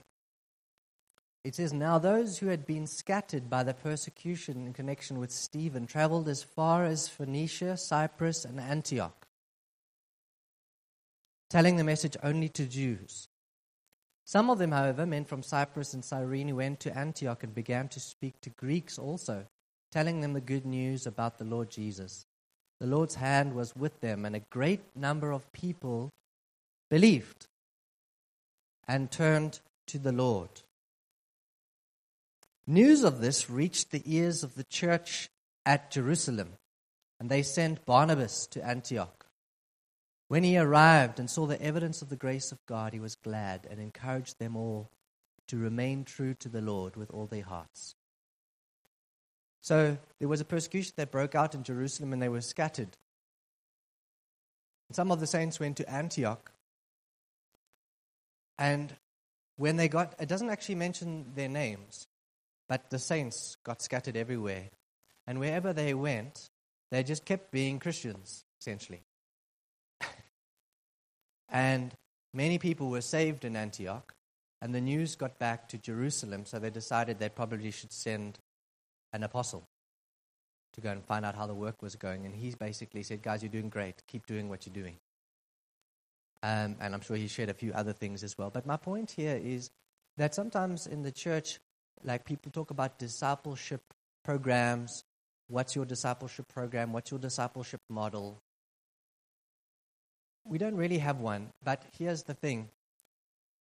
it 1.43 1.55
says, 1.55 1.73
Now 1.73 1.99
those 1.99 2.37
who 2.37 2.47
had 2.47 2.65
been 2.65 2.87
scattered 2.87 3.49
by 3.49 3.63
the 3.63 3.73
persecution 3.73 4.65
in 4.65 4.73
connection 4.73 5.19
with 5.19 5.31
Stephen 5.31 5.85
traveled 5.85 6.29
as 6.29 6.41
far 6.41 6.85
as 6.85 7.09
Phoenicia, 7.09 7.75
Cyprus, 7.75 8.45
and 8.45 8.59
Antioch, 8.59 9.27
telling 11.49 11.75
the 11.75 11.83
message 11.83 12.15
only 12.23 12.47
to 12.49 12.65
Jews. 12.65 13.27
Some 14.25 14.49
of 14.49 14.57
them, 14.57 14.71
however, 14.71 15.05
men 15.05 15.25
from 15.25 15.43
Cyprus 15.43 15.93
and 15.93 16.05
Cyrene, 16.05 16.55
went 16.55 16.79
to 16.81 16.97
Antioch 16.97 17.43
and 17.43 17.53
began 17.53 17.89
to 17.89 17.99
speak 17.99 18.39
to 18.41 18.49
Greeks 18.49 18.97
also 18.97 19.47
telling 19.93 20.21
them 20.21 20.33
the 20.33 20.41
good 20.41 20.65
news 20.65 21.05
about 21.05 21.37
the 21.37 21.45
Lord 21.45 21.69
Jesus. 21.69 22.25
The 22.79 22.87
Lord's 22.87 23.13
hand 23.13 23.53
was 23.53 23.75
with 23.75 24.01
them, 24.01 24.25
and 24.25 24.35
a 24.35 24.39
great 24.39 24.81
number 24.95 25.31
of 25.31 25.53
people 25.53 26.09
believed 26.89 27.45
and 28.87 29.11
turned 29.11 29.59
to 29.85 29.99
the 29.99 30.11
Lord. 30.11 30.49
News 32.65 33.03
of 33.03 33.21
this 33.21 33.51
reached 33.51 33.91
the 33.91 34.01
ears 34.05 34.43
of 34.43 34.55
the 34.55 34.63
church 34.63 35.29
at 35.63 35.91
Jerusalem, 35.91 36.53
and 37.19 37.29
they 37.29 37.43
sent 37.43 37.85
Barnabas 37.85 38.47
to 38.47 38.65
Antioch. 38.65 39.27
When 40.27 40.43
he 40.43 40.57
arrived 40.57 41.19
and 41.19 41.29
saw 41.29 41.45
the 41.45 41.61
evidence 41.61 42.01
of 42.01 42.09
the 42.09 42.15
grace 42.15 42.51
of 42.51 42.65
God, 42.65 42.93
he 42.93 42.99
was 42.99 43.13
glad 43.13 43.67
and 43.69 43.79
encouraged 43.79 44.39
them 44.39 44.55
all 44.55 44.89
to 45.49 45.57
remain 45.57 46.03
true 46.03 46.33
to 46.39 46.49
the 46.49 46.61
Lord 46.61 46.95
with 46.95 47.11
all 47.11 47.27
their 47.27 47.43
hearts. 47.43 47.93
So 49.63 49.97
there 50.19 50.27
was 50.27 50.41
a 50.41 50.45
persecution 50.45 50.91
that 50.97 51.09
broke 51.09 51.35
out 51.35 51.55
in 51.55 51.63
Jerusalem 51.63 52.11
and 52.11 52.21
they 52.21 52.27
were 52.27 52.41
scattered. 52.41 52.97
Some 54.91 55.09
of 55.09 55.21
the 55.21 55.25
saints 55.25 55.57
went 55.57 55.77
to 55.77 55.89
Antioch. 55.89 56.51
And 58.59 58.93
when 59.55 59.77
they 59.77 59.87
got, 59.87 60.15
it 60.19 60.27
doesn't 60.27 60.49
actually 60.49 60.75
mention 60.75 61.31
their 61.33 61.47
names, 61.47 62.07
but 62.67 62.89
the 62.89 62.99
saints 62.99 63.55
got 63.63 63.81
scattered 63.81 64.17
everywhere. 64.17 64.69
And 65.25 65.39
wherever 65.39 65.71
they 65.71 65.93
went, 65.93 66.49
they 66.91 67.01
just 67.01 67.23
kept 67.23 67.49
being 67.49 67.79
Christians, 67.79 68.43
essentially. 68.59 69.01
and 71.49 71.95
many 72.33 72.57
people 72.57 72.89
were 72.89 73.01
saved 73.01 73.45
in 73.45 73.55
Antioch, 73.55 74.13
and 74.61 74.75
the 74.75 74.81
news 74.81 75.15
got 75.15 75.39
back 75.39 75.69
to 75.69 75.77
Jerusalem, 75.77 76.45
so 76.45 76.59
they 76.59 76.69
decided 76.69 77.17
they 77.17 77.29
probably 77.29 77.71
should 77.71 77.93
send 77.93 78.39
an 79.13 79.23
apostle 79.23 79.67
to 80.73 80.81
go 80.81 80.89
and 80.89 81.05
find 81.05 81.25
out 81.25 81.35
how 81.35 81.47
the 81.47 81.53
work 81.53 81.81
was 81.81 81.95
going. 81.95 82.25
And 82.25 82.35
he 82.35 82.53
basically 82.59 83.03
said, 83.03 83.21
Guys, 83.21 83.41
you're 83.43 83.51
doing 83.51 83.69
great. 83.69 84.05
Keep 84.07 84.25
doing 84.25 84.49
what 84.49 84.65
you're 84.65 84.73
doing. 84.73 84.97
Um, 86.41 86.75
and 86.81 86.93
I'm 86.93 87.01
sure 87.01 87.15
he 87.15 87.27
shared 87.27 87.49
a 87.49 87.53
few 87.53 87.71
other 87.73 87.93
things 87.93 88.23
as 88.23 88.37
well. 88.37 88.49
But 88.49 88.65
my 88.65 88.75
point 88.75 89.11
here 89.11 89.39
is 89.41 89.69
that 90.17 90.35
sometimes 90.35 90.87
in 90.87 91.01
the 91.01 91.11
church, 91.11 91.59
like 92.03 92.25
people 92.25 92.51
talk 92.51 92.71
about 92.71 92.99
discipleship 92.99 93.81
programs. 94.23 95.05
What's 95.47 95.75
your 95.75 95.85
discipleship 95.85 96.47
program? 96.47 96.91
What's 96.91 97.11
your 97.11 97.19
discipleship 97.19 97.81
model? 97.89 98.41
We 100.45 100.57
don't 100.57 100.75
really 100.75 100.97
have 100.97 101.21
one, 101.21 101.51
but 101.63 101.83
here's 101.97 102.23
the 102.23 102.33
thing 102.33 102.69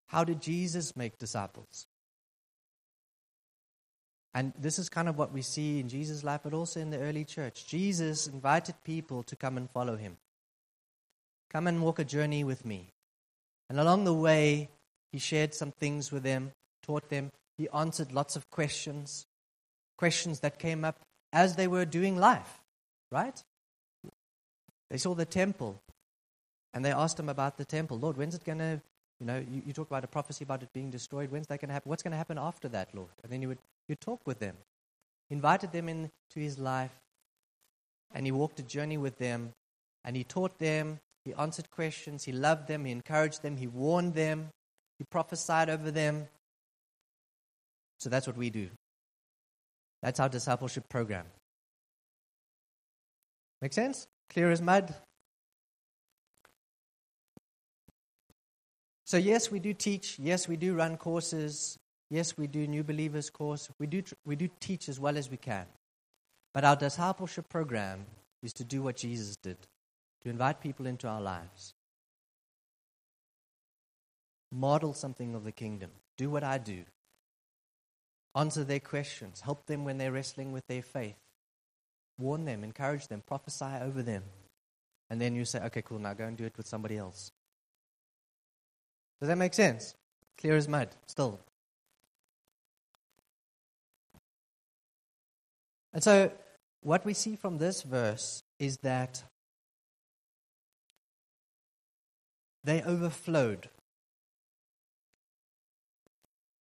how 0.06 0.24
did 0.24 0.42
Jesus 0.42 0.96
make 0.96 1.18
disciples? 1.18 1.86
And 4.34 4.52
this 4.58 4.78
is 4.78 4.88
kind 4.88 5.08
of 5.08 5.18
what 5.18 5.32
we 5.32 5.42
see 5.42 5.78
in 5.78 5.88
Jesus' 5.88 6.24
life, 6.24 6.40
but 6.42 6.54
also 6.54 6.80
in 6.80 6.90
the 6.90 6.98
early 6.98 7.24
church. 7.24 7.66
Jesus 7.66 8.26
invited 8.26 8.74
people 8.84 9.22
to 9.24 9.36
come 9.36 9.56
and 9.56 9.70
follow 9.70 9.96
him. 9.96 10.16
Come 11.50 11.66
and 11.66 11.82
walk 11.82 11.98
a 11.98 12.04
journey 12.04 12.42
with 12.42 12.64
me. 12.64 12.88
And 13.68 13.78
along 13.78 14.04
the 14.04 14.14
way, 14.14 14.70
he 15.12 15.18
shared 15.18 15.54
some 15.54 15.72
things 15.72 16.10
with 16.10 16.22
them, 16.22 16.52
taught 16.82 17.10
them. 17.10 17.30
He 17.58 17.68
answered 17.74 18.12
lots 18.12 18.36
of 18.36 18.50
questions, 18.50 19.26
questions 19.98 20.40
that 20.40 20.58
came 20.58 20.84
up 20.84 21.00
as 21.32 21.56
they 21.56 21.66
were 21.66 21.84
doing 21.84 22.16
life, 22.16 22.60
right? 23.10 23.42
They 24.90 24.98
saw 24.98 25.14
the 25.14 25.26
temple 25.26 25.80
and 26.72 26.84
they 26.84 26.92
asked 26.92 27.20
him 27.20 27.28
about 27.28 27.58
the 27.58 27.64
temple. 27.64 27.98
Lord, 27.98 28.16
when's 28.16 28.34
it 28.34 28.44
going 28.44 28.58
to, 28.58 28.80
you 29.20 29.26
know, 29.26 29.38
you, 29.38 29.62
you, 29.66 29.72
talk 29.72 29.88
about 29.88 30.04
a 30.04 30.08
prophecy 30.08 30.44
about 30.44 30.62
it 30.62 30.72
being 30.72 30.90
destroyed. 30.90 31.30
When's 31.30 31.46
that 31.48 31.60
going 31.60 31.68
to 31.68 31.74
happen? 31.74 31.90
What's 31.90 32.02
going 32.02 32.12
to 32.12 32.18
happen 32.18 32.38
after 32.38 32.68
that, 32.68 32.94
Lord? 32.94 33.10
And 33.22 33.30
then 33.30 33.42
you 33.42 33.48
would 33.48 33.58
you 33.88 33.94
talked 33.94 34.26
with 34.26 34.38
them, 34.38 34.56
invited 35.30 35.72
them 35.72 35.88
into 35.88 36.10
his 36.34 36.58
life, 36.58 36.92
and 38.14 38.26
he 38.26 38.32
walked 38.32 38.60
a 38.60 38.62
journey 38.62 38.98
with 38.98 39.18
them, 39.18 39.52
and 40.04 40.16
he 40.16 40.24
taught 40.24 40.58
them, 40.58 41.00
he 41.24 41.34
answered 41.34 41.70
questions, 41.70 42.24
he 42.24 42.32
loved 42.32 42.66
them, 42.68 42.84
he 42.84 42.92
encouraged 42.92 43.42
them, 43.42 43.56
he 43.56 43.66
warned 43.66 44.14
them, 44.14 44.48
he 44.98 45.04
prophesied 45.04 45.70
over 45.70 45.90
them. 45.90 46.28
So 47.98 48.10
that's 48.10 48.26
what 48.26 48.36
we 48.36 48.50
do. 48.50 48.68
That's 50.02 50.18
our 50.18 50.28
discipleship 50.28 50.88
program. 50.88 51.26
Make 53.60 53.72
sense? 53.72 54.08
Clear 54.28 54.50
as 54.50 54.60
mud? 54.60 54.92
So, 59.04 59.18
yes, 59.18 59.50
we 59.50 59.60
do 59.60 59.72
teach. 59.74 60.18
Yes, 60.18 60.48
we 60.48 60.56
do 60.56 60.74
run 60.74 60.96
courses. 60.96 61.78
Yes, 62.12 62.36
we 62.36 62.46
do 62.46 62.66
new 62.66 62.84
believers 62.84 63.30
course. 63.30 63.70
We 63.78 63.86
do, 63.86 64.02
we 64.26 64.36
do 64.36 64.50
teach 64.60 64.90
as 64.90 65.00
well 65.00 65.16
as 65.16 65.30
we 65.30 65.38
can. 65.38 65.64
But 66.52 66.62
our 66.62 66.76
discipleship 66.76 67.48
program 67.48 68.04
is 68.42 68.52
to 68.52 68.64
do 68.64 68.82
what 68.82 68.98
Jesus 68.98 69.36
did 69.36 69.56
to 70.20 70.28
invite 70.28 70.60
people 70.60 70.84
into 70.84 71.08
our 71.08 71.22
lives. 71.22 71.72
Model 74.52 74.92
something 74.92 75.34
of 75.34 75.44
the 75.44 75.52
kingdom. 75.52 75.90
Do 76.18 76.28
what 76.28 76.44
I 76.44 76.58
do. 76.58 76.84
Answer 78.36 78.64
their 78.64 78.78
questions. 78.78 79.40
Help 79.40 79.64
them 79.64 79.86
when 79.86 79.96
they're 79.96 80.12
wrestling 80.12 80.52
with 80.52 80.66
their 80.66 80.82
faith. 80.82 81.16
Warn 82.18 82.44
them, 82.44 82.62
encourage 82.62 83.08
them, 83.08 83.22
prophesy 83.26 83.80
over 83.80 84.02
them. 84.02 84.24
And 85.08 85.18
then 85.18 85.34
you 85.34 85.46
say, 85.46 85.60
okay, 85.60 85.80
cool, 85.80 85.98
now 85.98 86.12
go 86.12 86.24
and 86.24 86.36
do 86.36 86.44
it 86.44 86.58
with 86.58 86.68
somebody 86.68 86.98
else. 86.98 87.32
Does 89.18 89.28
that 89.28 89.38
make 89.38 89.54
sense? 89.54 89.94
Clear 90.36 90.56
as 90.56 90.68
mud, 90.68 90.90
still. 91.06 91.40
And 95.92 96.02
so, 96.02 96.32
what 96.80 97.04
we 97.04 97.14
see 97.14 97.36
from 97.36 97.58
this 97.58 97.82
verse 97.82 98.42
is 98.58 98.78
that 98.78 99.22
they 102.64 102.82
overflowed. 102.82 103.68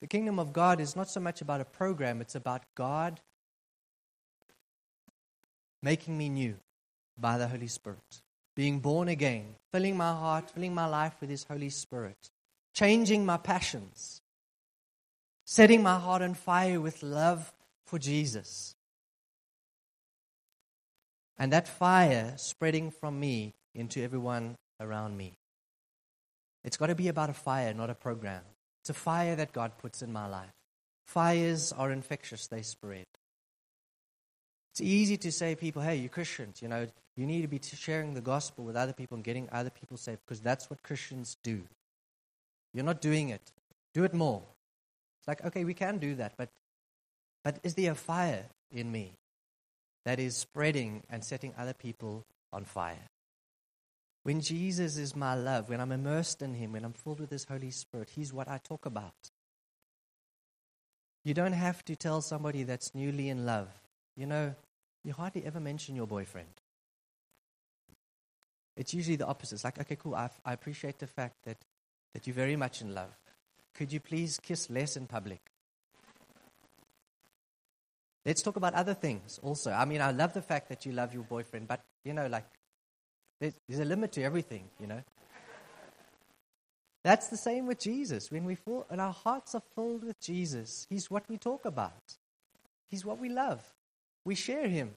The 0.01 0.07
kingdom 0.07 0.39
of 0.39 0.51
God 0.51 0.79
is 0.79 0.95
not 0.95 1.09
so 1.09 1.19
much 1.19 1.41
about 1.41 1.61
a 1.61 1.65
program, 1.65 2.21
it's 2.21 2.35
about 2.35 2.63
God 2.75 3.19
making 5.83 6.17
me 6.17 6.29
new 6.29 6.55
by 7.17 7.37
the 7.37 7.47
Holy 7.47 7.67
Spirit, 7.67 8.21
being 8.55 8.79
born 8.79 9.07
again, 9.07 9.55
filling 9.71 9.97
my 9.97 10.11
heart, 10.11 10.51
filling 10.51 10.73
my 10.73 10.85
life 10.85 11.15
with 11.21 11.29
His 11.29 11.43
Holy 11.43 11.69
Spirit, 11.69 12.29
changing 12.73 13.25
my 13.25 13.37
passions, 13.37 14.21
setting 15.45 15.81
my 15.81 15.97
heart 15.97 16.21
on 16.21 16.33
fire 16.33 16.79
with 16.79 17.01
love 17.03 17.53
for 17.85 17.99
Jesus. 17.99 18.75
And 21.41 21.51
that 21.53 21.67
fire 21.67 22.35
spreading 22.37 22.91
from 22.91 23.19
me 23.19 23.55
into 23.73 24.03
everyone 24.03 24.57
around 24.79 25.17
me. 25.17 25.33
It's 26.63 26.77
got 26.77 26.87
to 26.87 26.95
be 26.95 27.07
about 27.07 27.31
a 27.31 27.33
fire, 27.33 27.73
not 27.73 27.89
a 27.89 27.95
program. 27.95 28.43
It's 28.83 28.91
a 28.91 28.93
fire 28.93 29.35
that 29.35 29.51
God 29.51 29.71
puts 29.79 30.03
in 30.03 30.13
my 30.13 30.27
life. 30.27 30.53
Fires 31.07 31.73
are 31.73 31.91
infectious, 31.91 32.45
they 32.45 32.61
spread. 32.61 33.07
It's 34.71 34.81
easy 34.81 35.17
to 35.17 35.31
say 35.31 35.55
people, 35.55 35.81
hey, 35.81 35.95
you 35.95 36.09
Christians, 36.09 36.61
you 36.61 36.67
know, 36.67 36.85
you 37.17 37.25
need 37.25 37.41
to 37.41 37.47
be 37.47 37.59
sharing 37.59 38.13
the 38.13 38.21
gospel 38.21 38.63
with 38.63 38.75
other 38.75 38.93
people 38.93 39.15
and 39.15 39.23
getting 39.23 39.49
other 39.51 39.71
people 39.71 39.97
saved 39.97 40.19
because 40.23 40.41
that's 40.41 40.69
what 40.69 40.83
Christians 40.83 41.37
do. 41.41 41.63
You're 42.71 42.85
not 42.85 43.01
doing 43.01 43.29
it. 43.29 43.51
Do 43.95 44.03
it 44.03 44.13
more. 44.13 44.43
It's 45.19 45.27
like, 45.27 45.43
okay, 45.43 45.65
we 45.65 45.73
can 45.73 45.97
do 45.97 46.13
that, 46.15 46.33
but 46.37 46.49
but 47.43 47.57
is 47.63 47.73
there 47.73 47.93
a 47.93 47.95
fire 47.95 48.45
in 48.71 48.91
me 48.91 49.13
that 50.05 50.19
is 50.19 50.35
spreading 50.35 51.03
and 51.09 51.23
setting 51.23 51.53
other 51.57 51.73
people 51.73 52.25
on 52.51 52.65
fire? 52.65 53.09
When 54.23 54.41
Jesus 54.41 54.97
is 54.97 55.15
my 55.15 55.33
love, 55.33 55.69
when 55.69 55.81
I'm 55.81 55.91
immersed 55.91 56.41
in 56.41 56.53
Him, 56.53 56.73
when 56.73 56.85
I'm 56.85 56.93
filled 56.93 57.19
with 57.19 57.31
His 57.31 57.45
Holy 57.45 57.71
Spirit, 57.71 58.09
He's 58.15 58.31
what 58.31 58.47
I 58.47 58.59
talk 58.59 58.85
about. 58.85 59.31
You 61.23 61.33
don't 61.33 61.53
have 61.53 61.83
to 61.85 61.95
tell 61.95 62.21
somebody 62.21 62.63
that's 62.63 62.93
newly 62.95 63.29
in 63.29 63.45
love. 63.45 63.69
You 64.15 64.25
know, 64.25 64.55
you 65.03 65.13
hardly 65.13 65.45
ever 65.45 65.59
mention 65.59 65.95
your 65.95 66.07
boyfriend. 66.07 66.61
It's 68.75 68.93
usually 68.93 69.17
the 69.17 69.27
opposite. 69.27 69.55
It's 69.55 69.63
like, 69.63 69.79
okay, 69.79 69.95
cool, 69.95 70.15
I, 70.15 70.29
I 70.45 70.53
appreciate 70.53 70.99
the 70.99 71.07
fact 71.07 71.43
that, 71.43 71.57
that 72.13 72.25
you're 72.25 72.33
very 72.33 72.55
much 72.55 72.81
in 72.81 72.93
love. 72.93 73.11
Could 73.75 73.91
you 73.91 73.99
please 73.99 74.39
kiss 74.41 74.69
less 74.69 74.97
in 74.97 75.07
public? 75.07 75.50
Let's 78.25 78.41
talk 78.41 78.55
about 78.55 78.73
other 78.75 78.93
things 78.93 79.39
also. 79.41 79.71
I 79.71 79.85
mean, 79.85 80.01
I 80.01 80.11
love 80.11 80.33
the 80.33 80.41
fact 80.41 80.69
that 80.69 80.85
you 80.85 80.91
love 80.91 81.13
your 81.13 81.23
boyfriend, 81.23 81.67
but, 81.67 81.81
you 82.05 82.13
know, 82.13 82.27
like, 82.27 82.45
there's, 83.39 83.55
there's 83.67 83.81
a 83.81 83.85
limit 83.85 84.11
to 84.13 84.23
everything, 84.23 84.69
you 84.79 84.87
know. 84.87 85.01
That's 87.03 87.29
the 87.29 87.37
same 87.37 87.65
with 87.65 87.79
Jesus. 87.79 88.29
When 88.29 88.45
we 88.45 88.53
fall 88.53 88.85
and 88.91 89.01
our 89.01 89.13
hearts 89.13 89.55
are 89.55 89.63
filled 89.73 90.03
with 90.03 90.19
Jesus, 90.21 90.85
He's 90.87 91.09
what 91.09 91.27
we 91.27 91.37
talk 91.37 91.65
about. 91.65 92.17
He's 92.89 93.03
what 93.03 93.17
we 93.17 93.29
love. 93.29 93.63
We 94.23 94.35
share 94.35 94.67
Him. 94.67 94.91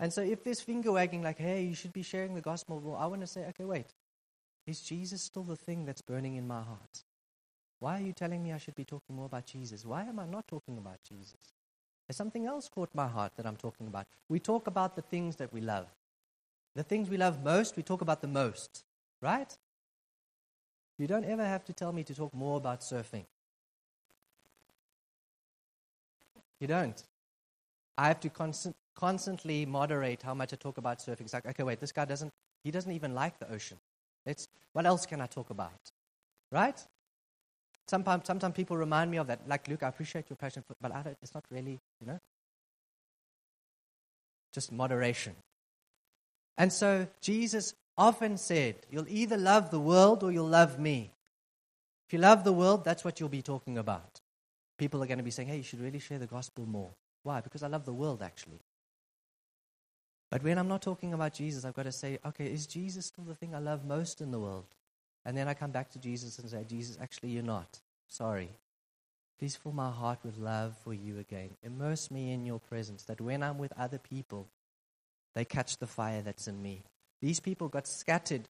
And 0.00 0.12
so 0.12 0.22
if 0.22 0.42
there's 0.42 0.60
finger 0.60 0.92
wagging 0.92 1.22
like, 1.22 1.38
hey, 1.38 1.62
you 1.62 1.74
should 1.74 1.92
be 1.92 2.02
sharing 2.02 2.34
the 2.34 2.40
gospel, 2.40 2.80
well, 2.80 2.96
I 2.96 3.06
want 3.06 3.20
to 3.20 3.26
say, 3.28 3.46
okay, 3.50 3.64
wait. 3.64 3.86
Is 4.66 4.80
Jesus 4.80 5.22
still 5.22 5.44
the 5.44 5.54
thing 5.54 5.84
that's 5.84 6.02
burning 6.02 6.34
in 6.34 6.48
my 6.48 6.60
heart? 6.60 7.04
Why 7.78 7.98
are 7.98 8.04
you 8.04 8.12
telling 8.12 8.42
me 8.42 8.52
I 8.52 8.58
should 8.58 8.74
be 8.74 8.84
talking 8.84 9.14
more 9.14 9.26
about 9.26 9.46
Jesus? 9.46 9.84
Why 9.84 10.02
am 10.02 10.18
I 10.18 10.26
not 10.26 10.48
talking 10.48 10.76
about 10.76 10.98
Jesus? 11.08 11.36
There's 12.06 12.16
something 12.16 12.46
else 12.46 12.68
caught 12.68 12.94
my 12.94 13.08
heart 13.08 13.32
that 13.36 13.46
I'm 13.46 13.56
talking 13.56 13.86
about. 13.86 14.06
We 14.28 14.38
talk 14.38 14.66
about 14.66 14.94
the 14.94 15.02
things 15.02 15.36
that 15.36 15.52
we 15.52 15.60
love. 15.60 15.86
The 16.74 16.82
things 16.82 17.10
we 17.10 17.16
love 17.16 17.42
most, 17.42 17.76
we 17.76 17.82
talk 17.82 18.00
about 18.00 18.20
the 18.20 18.28
most, 18.28 18.84
right? 19.20 19.56
You 20.98 21.06
don't 21.06 21.24
ever 21.24 21.44
have 21.44 21.64
to 21.64 21.72
tell 21.72 21.92
me 21.92 22.04
to 22.04 22.14
talk 22.14 22.32
more 22.34 22.58
about 22.58 22.80
surfing. 22.80 23.24
You 26.60 26.66
don't. 26.66 27.02
I 27.98 28.08
have 28.08 28.20
to 28.20 28.28
constant, 28.30 28.76
constantly 28.94 29.66
moderate 29.66 30.22
how 30.22 30.34
much 30.34 30.52
I 30.52 30.56
talk 30.56 30.78
about 30.78 30.98
surfing. 30.98 31.22
It's 31.22 31.34
like, 31.34 31.46
okay, 31.46 31.62
wait, 31.62 31.80
this 31.80 31.92
guy 31.92 32.04
doesn't, 32.04 32.32
he 32.62 32.70
doesn't 32.70 32.92
even 32.92 33.14
like 33.14 33.38
the 33.38 33.50
ocean. 33.50 33.78
It's, 34.24 34.48
what 34.72 34.86
else 34.86 35.06
can 35.06 35.20
I 35.20 35.26
talk 35.26 35.50
about? 35.50 35.92
Right? 36.52 36.78
Sometimes, 37.88 38.26
sometimes 38.26 38.54
people 38.54 38.76
remind 38.76 39.10
me 39.10 39.18
of 39.18 39.28
that. 39.28 39.48
Like, 39.48 39.68
Luke, 39.68 39.82
I 39.82 39.88
appreciate 39.88 40.28
your 40.28 40.36
passion, 40.36 40.64
for, 40.66 40.74
but 40.80 41.16
it's 41.22 41.34
not 41.34 41.44
really, 41.50 41.78
you 42.00 42.06
know, 42.06 42.18
just 44.52 44.72
moderation. 44.72 45.34
And 46.58 46.72
so 46.72 47.06
Jesus 47.20 47.74
often 47.96 48.38
said, 48.38 48.76
You'll 48.90 49.08
either 49.08 49.36
love 49.36 49.70
the 49.70 49.80
world 49.80 50.22
or 50.22 50.32
you'll 50.32 50.48
love 50.48 50.78
me. 50.78 51.12
If 52.08 52.12
you 52.12 52.18
love 52.18 52.44
the 52.44 52.52
world, 52.52 52.84
that's 52.84 53.04
what 53.04 53.20
you'll 53.20 53.28
be 53.28 53.42
talking 53.42 53.78
about. 53.78 54.20
People 54.78 55.02
are 55.02 55.06
going 55.06 55.18
to 55.18 55.24
be 55.24 55.30
saying, 55.30 55.48
Hey, 55.48 55.58
you 55.58 55.62
should 55.62 55.80
really 55.80 55.98
share 55.98 56.18
the 56.18 56.26
gospel 56.26 56.66
more. 56.66 56.90
Why? 57.22 57.40
Because 57.40 57.62
I 57.62 57.68
love 57.68 57.84
the 57.84 57.92
world, 57.92 58.22
actually. 58.22 58.60
But 60.30 60.42
when 60.42 60.58
I'm 60.58 60.68
not 60.68 60.82
talking 60.82 61.12
about 61.12 61.34
Jesus, 61.34 61.64
I've 61.64 61.74
got 61.74 61.84
to 61.84 61.92
say, 61.92 62.18
Okay, 62.26 62.46
is 62.46 62.66
Jesus 62.66 63.06
still 63.06 63.24
the 63.24 63.34
thing 63.34 63.54
I 63.54 63.58
love 63.58 63.84
most 63.84 64.20
in 64.20 64.30
the 64.30 64.40
world? 64.40 64.66
And 65.26 65.36
then 65.36 65.48
I 65.48 65.54
come 65.54 65.72
back 65.72 65.90
to 65.90 65.98
Jesus 65.98 66.38
and 66.38 66.48
say, 66.48 66.64
Jesus, 66.66 66.96
actually, 67.00 67.30
you're 67.30 67.42
not. 67.42 67.80
Sorry. 68.08 68.48
Please 69.40 69.56
fill 69.56 69.72
my 69.72 69.90
heart 69.90 70.20
with 70.24 70.38
love 70.38 70.76
for 70.84 70.94
you 70.94 71.18
again. 71.18 71.50
Immerse 71.64 72.12
me 72.12 72.32
in 72.32 72.46
your 72.46 72.60
presence, 72.60 73.02
that 73.02 73.20
when 73.20 73.42
I'm 73.42 73.58
with 73.58 73.72
other 73.76 73.98
people, 73.98 74.46
they 75.34 75.44
catch 75.44 75.78
the 75.78 75.86
fire 75.88 76.22
that's 76.22 76.46
in 76.46 76.62
me. 76.62 76.84
These 77.20 77.40
people 77.40 77.68
got 77.68 77.88
scattered 77.88 78.48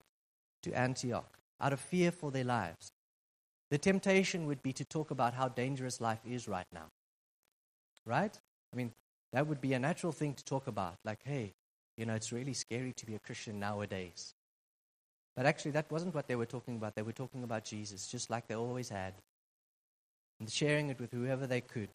to 0.63 0.73
Antioch 0.73 1.39
out 1.61 1.73
of 1.73 1.81
fear 1.81 2.13
for 2.13 2.31
their 2.31 2.45
lives. 2.45 2.93
the 3.71 3.79
temptation 3.79 4.47
would 4.47 4.63
be 4.63 4.73
to 4.73 4.85
talk 4.85 5.11
about 5.11 5.35
how 5.35 5.49
dangerous 5.49 6.01
life 6.01 6.21
is 6.25 6.47
right 6.47 6.67
now. 6.73 6.87
Right? 8.05 8.39
I 8.73 8.77
mean, 8.77 8.93
that 9.33 9.47
would 9.47 9.61
be 9.61 9.73
a 9.73 9.79
natural 9.79 10.13
thing 10.13 10.35
to 10.35 10.45
talk 10.45 10.69
about. 10.69 10.97
Like, 11.05 11.19
hey, 11.25 11.53
you 11.97 12.07
know, 12.07 12.15
it's 12.15 12.31
really 12.31 12.53
scary 12.53 12.93
to 12.93 13.07
be 13.07 13.17
a 13.17 13.19
Christian 13.19 13.59
nowadays. 13.59 14.35
But 15.37 15.45
actually, 15.45 15.73
that 15.73 15.91
wasn't 15.93 16.15
what 16.15 16.27
they 16.27 16.35
were 16.35 16.47
talking 16.47 16.77
about. 16.77 16.95
They 16.95 17.03
were 17.03 17.13
talking 17.13 17.45
about 17.45 17.65
Jesus, 17.65 18.07
just 18.07 18.31
like 18.31 18.49
they 18.49 18.57
always 18.57 18.89
had, 18.89 19.13
and 20.41 20.51
sharing 20.51 20.89
it 20.89 20.99
with 20.99 21.13
whoever 21.13 21.47
they 21.47 21.61
could. 21.61 21.91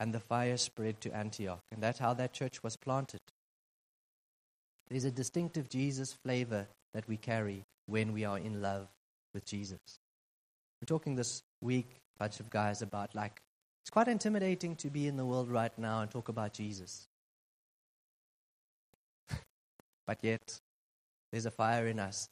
And 0.00 0.12
the 0.12 0.20
fire 0.20 0.56
spread 0.56 1.00
to 1.02 1.14
Antioch. 1.14 1.60
And 1.70 1.80
that's 1.80 2.00
how 2.00 2.14
that 2.14 2.32
church 2.32 2.64
was 2.64 2.76
planted. 2.76 3.20
There's 4.90 5.04
a 5.04 5.10
distinctive 5.10 5.68
Jesus 5.68 6.12
flavor 6.12 6.66
that 6.94 7.06
we 7.06 7.16
carry 7.16 7.62
when 7.86 8.12
we 8.12 8.24
are 8.24 8.38
in 8.38 8.60
love 8.60 8.88
with 9.32 9.44
Jesus. 9.44 9.78
We're 10.82 10.86
talking 10.86 11.14
this 11.14 11.44
week, 11.60 11.86
bunch 12.18 12.40
of 12.40 12.50
guys, 12.50 12.82
about 12.82 13.14
like, 13.14 13.40
it's 13.84 13.90
quite 13.90 14.08
intimidating 14.08 14.74
to 14.76 14.90
be 14.90 15.06
in 15.06 15.16
the 15.16 15.24
world 15.24 15.48
right 15.48 15.76
now 15.78 16.00
and 16.00 16.10
talk 16.10 16.28
about 16.28 16.52
Jesus. 16.52 17.06
but 20.06 20.18
yet, 20.22 20.58
there's 21.30 21.46
a 21.46 21.52
fire 21.52 21.86
in 21.86 22.00
us 22.00 22.28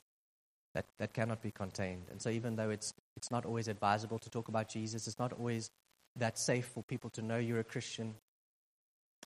that, 0.74 0.86
that 0.98 1.12
cannot 1.12 1.42
be 1.42 1.50
contained. 1.50 2.04
And 2.10 2.20
so, 2.20 2.30
even 2.30 2.56
though 2.56 2.70
it's, 2.70 2.94
it's 3.16 3.30
not 3.30 3.44
always 3.44 3.68
advisable 3.68 4.18
to 4.18 4.30
talk 4.30 4.48
about 4.48 4.68
Jesus, 4.68 5.06
it's 5.06 5.18
not 5.18 5.32
always 5.32 5.70
that 6.16 6.38
safe 6.38 6.66
for 6.66 6.82
people 6.82 7.10
to 7.10 7.22
know 7.22 7.38
you're 7.38 7.60
a 7.60 7.64
Christian, 7.64 8.14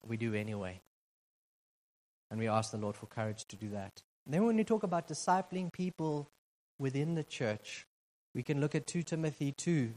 we 0.05 0.17
do 0.17 0.33
anyway. 0.33 0.81
And 2.29 2.39
we 2.39 2.47
ask 2.47 2.71
the 2.71 2.77
Lord 2.77 2.95
for 2.95 3.05
courage 3.05 3.45
to 3.45 3.55
do 3.55 3.69
that. 3.69 4.01
And 4.25 4.33
then, 4.33 4.45
when 4.45 4.57
we 4.57 4.63
talk 4.63 4.83
about 4.83 5.07
discipling 5.07 5.71
people 5.71 6.29
within 6.79 7.15
the 7.15 7.23
church, 7.23 7.85
we 8.35 8.43
can 8.43 8.59
look 8.59 8.75
at 8.75 8.87
2 8.87 9.03
Timothy 9.03 9.51
2, 9.51 9.93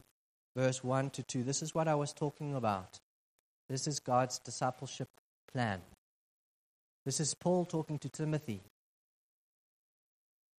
verse 0.55 0.83
1 0.83 1.09
to 1.11 1.23
2. 1.23 1.43
This 1.43 1.61
is 1.61 1.75
what 1.75 1.87
I 1.87 1.95
was 1.95 2.13
talking 2.13 2.55
about. 2.55 2.99
This 3.69 3.87
is 3.87 3.99
God's 3.99 4.39
discipleship 4.39 5.09
plan. 5.51 5.81
This 7.05 7.19
is 7.19 7.33
Paul 7.33 7.65
talking 7.65 7.99
to 7.99 8.09
Timothy. 8.09 8.61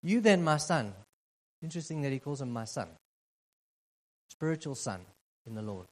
You 0.03 0.21
then, 0.21 0.43
my 0.43 0.57
son. 0.57 0.95
Interesting 1.63 2.03
that 2.03 2.13
he 2.13 2.19
calls 2.19 2.41
him 2.41 2.53
my 2.53 2.65
son. 2.65 2.89
Spiritual 4.31 4.75
son 4.75 5.01
in 5.47 5.55
the 5.55 5.63
Lord. 5.63 5.87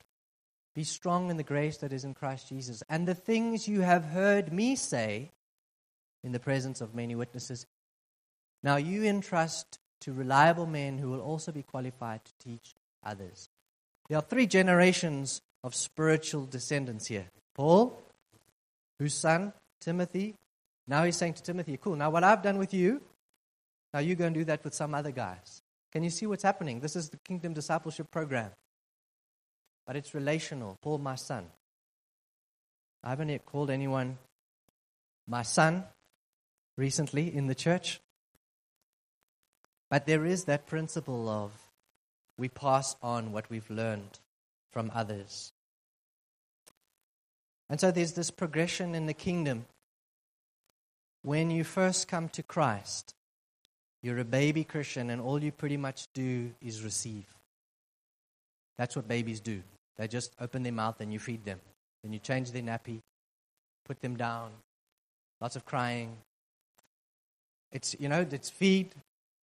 Be 0.75 0.85
strong 0.85 1.31
in 1.31 1.37
the 1.37 1.43
grace 1.43 1.79
that 1.79 1.93
is 1.93 2.05
in 2.05 2.15
Christ 2.15 2.49
Jesus. 2.49 2.83
And 2.89 3.07
the 3.07 3.15
things 3.15 3.69
you 3.69 3.81
have 3.81 4.05
heard 4.05 4.53
me 4.53 4.77
say 4.77 5.31
in 6.23 6.33
the 6.33 6.41
presence 6.41 6.81
of 6.81 6.95
many 6.95 7.15
witnesses, 7.15 7.67
now 8.63 8.77
you 8.77 9.05
entrust 9.05 9.79
to 10.03 10.13
reliable 10.13 10.67
men 10.67 10.99
who 10.99 11.11
will 11.11 11.21
also 11.21 11.53
be 11.53 11.63
qualified 11.63 12.25
to 12.25 12.33
teach 12.39 12.75
others. 13.05 13.49
There 14.09 14.19
are 14.19 14.23
three 14.23 14.47
generations 14.47 15.41
of 15.63 15.75
spiritual 15.75 16.47
descendants 16.47 17.07
here 17.07 17.27
Paul, 17.55 18.01
whose 18.99 19.15
son, 19.15 19.53
Timothy. 19.81 20.35
Now 20.87 21.05
he's 21.05 21.17
saying 21.17 21.35
to 21.35 21.43
Timothy, 21.43 21.79
Cool, 21.81 21.97
now 21.97 22.11
what 22.11 22.25
I've 22.25 22.43
done 22.43 22.59
with 22.59 22.75
you, 22.75 23.01
now 23.93 24.01
you 24.01 24.15
go 24.15 24.27
and 24.27 24.35
do 24.35 24.45
that 24.45 24.65
with 24.65 24.75
some 24.75 24.95
other 24.95 25.11
guys. 25.11 25.63
Can 25.93 26.03
you 26.03 26.11
see 26.11 26.27
what's 26.27 26.43
happening? 26.43 26.81
This 26.81 26.97
is 26.97 27.09
the 27.09 27.17
kingdom 27.19 27.53
discipleship 27.53 28.11
program. 28.11 28.51
But 29.87 29.97
it's 29.97 30.15
relational. 30.15 30.79
Paul, 30.83 30.99
my 30.99 31.17
son. 31.17 31.47
I 33.03 33.11
haven't 33.11 33.31
yet 33.31 33.45
called 33.45 33.71
anyone 33.71 34.19
my 35.27 35.43
son 35.43 35.85
recently 36.77 37.35
in 37.35 37.47
the 37.47 37.55
church. 37.55 38.01
But 39.89 40.07
there 40.07 40.25
is 40.25 40.45
that 40.45 40.67
principle 40.67 41.29
of 41.29 41.53
we 42.39 42.49
pass 42.49 42.97
on 43.03 43.33
what 43.33 43.51
we've 43.51 43.69
learned 43.69 44.21
from 44.71 44.91
others. 44.95 45.53
And 47.69 47.81
so 47.81 47.91
there's 47.91 48.13
this 48.13 48.31
progression 48.31 48.95
in 48.95 49.07
the 49.07 49.15
kingdom. 49.15 49.67
When 51.23 51.51
you 51.51 51.65
first 51.65 52.09
come 52.09 52.29
to 52.31 52.43
Christ, 52.43 53.15
you're 54.03 54.19
a 54.19 54.25
baby 54.25 54.65
Christian, 54.65 55.11
and 55.11 55.21
all 55.21 55.43
you 55.43 55.53
pretty 55.53 55.77
much 55.77 56.07
do 56.15 56.53
is 56.63 56.83
receive. 56.83 57.27
That's 58.79 58.97
what 58.97 59.07
babies 59.07 59.41
do. 59.41 59.63
They 59.97 60.09
just 60.09 60.33
open 60.41 60.63
their 60.63 60.73
mouth 60.73 61.01
and 61.01 61.13
you 61.13 61.19
feed 61.19 61.45
them. 61.45 61.61
Then 62.03 62.13
you 62.13 62.19
change 62.19 62.51
their 62.51 62.63
nappy, 62.63 63.01
put 63.85 64.01
them 64.01 64.17
down, 64.17 64.51
lots 65.41 65.57
of 65.57 65.67
crying. 65.67 66.17
It's, 67.73 67.95
you 68.01 68.09
know, 68.09 68.27
it's 68.31 68.49
feed, 68.49 68.95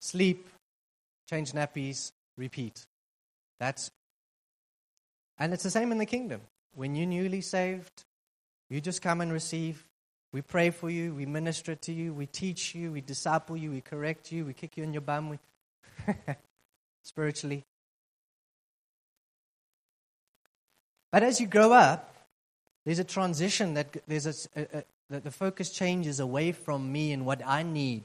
sleep, 0.01 0.49
change 1.29 1.51
nappies, 1.51 2.11
repeat. 2.37 2.85
That's 3.59 3.91
and 5.39 5.53
it's 5.53 5.63
the 5.63 5.69
same 5.69 5.91
in 5.91 5.97
the 5.97 6.05
kingdom. 6.05 6.41
When 6.73 6.95
you're 6.95 7.05
newly 7.05 7.41
saved, 7.41 8.03
you 8.69 8.81
just 8.81 9.01
come 9.01 9.21
and 9.21 9.31
receive. 9.31 9.86
We 10.37 10.43
pray 10.43 10.69
for 10.69 10.87
you, 10.87 11.15
we 11.15 11.25
minister 11.25 11.73
to 11.73 11.91
you, 11.91 12.13
we 12.13 12.27
teach 12.27 12.75
you, 12.75 12.91
we 12.91 13.01
disciple 13.01 13.57
you, 13.57 13.71
we 13.71 13.81
correct 13.81 14.31
you, 14.31 14.45
we 14.45 14.53
kick 14.53 14.77
you 14.77 14.83
in 14.83 14.93
your 14.93 15.01
bum 15.01 15.29
we 15.29 15.39
spiritually. 17.03 17.63
But 21.11 21.23
as 21.23 21.41
you 21.41 21.47
grow 21.47 21.73
up, 21.73 22.13
there's 22.85 22.99
a 22.99 23.03
transition 23.03 23.73
that 23.73 23.97
there's 24.05 24.27
a, 24.27 24.61
a, 24.61 24.77
a, 24.77 24.83
that 25.09 25.23
the 25.23 25.31
focus 25.31 25.71
changes 25.71 26.19
away 26.19 26.51
from 26.51 26.91
me 26.91 27.13
and 27.13 27.25
what 27.25 27.41
I 27.43 27.63
need 27.63 28.03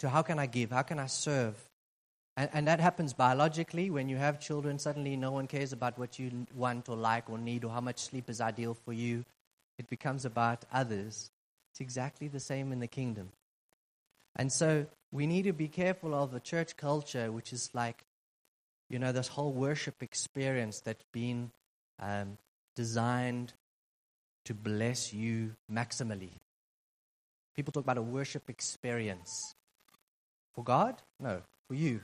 to 0.00 0.10
how 0.10 0.20
can 0.20 0.38
I 0.38 0.44
give, 0.44 0.72
how 0.72 0.82
can 0.82 0.98
I 0.98 1.06
serve, 1.06 1.54
and, 2.36 2.50
and, 2.52 2.68
that 2.68 2.80
happens 2.80 3.14
biologically. 3.14 3.88
When 3.88 4.10
you 4.10 4.18
have 4.18 4.40
children, 4.40 4.78
suddenly 4.78 5.16
no 5.16 5.32
one 5.32 5.46
cares 5.46 5.72
about 5.72 5.98
what 5.98 6.18
you 6.18 6.46
want 6.54 6.90
or 6.90 6.96
like 6.96 7.30
or 7.30 7.38
need 7.38 7.64
or 7.64 7.70
how 7.70 7.80
much 7.80 7.98
sleep 7.98 8.28
is 8.28 8.42
ideal 8.42 8.74
for 8.74 8.92
you. 8.92 9.24
It 9.80 9.88
becomes 9.88 10.26
about 10.26 10.66
others. 10.70 11.30
It's 11.72 11.80
exactly 11.80 12.28
the 12.28 12.38
same 12.38 12.70
in 12.70 12.80
the 12.80 12.86
kingdom. 12.86 13.30
And 14.36 14.52
so 14.52 14.84
we 15.10 15.26
need 15.26 15.44
to 15.44 15.54
be 15.54 15.68
careful 15.68 16.14
of 16.14 16.32
the 16.32 16.38
church 16.38 16.76
culture, 16.76 17.32
which 17.32 17.50
is 17.54 17.70
like, 17.72 18.04
you 18.90 18.98
know, 18.98 19.10
this 19.10 19.28
whole 19.28 19.54
worship 19.54 20.02
experience 20.02 20.80
that's 20.80 21.06
been 21.12 21.50
um, 21.98 22.36
designed 22.76 23.54
to 24.44 24.52
bless 24.52 25.14
you 25.14 25.56
maximally. 25.72 26.32
People 27.56 27.72
talk 27.72 27.84
about 27.84 27.96
a 27.96 28.02
worship 28.02 28.50
experience. 28.50 29.54
For 30.54 30.62
God? 30.62 31.00
No, 31.18 31.40
for 31.68 31.74
you 31.74 32.02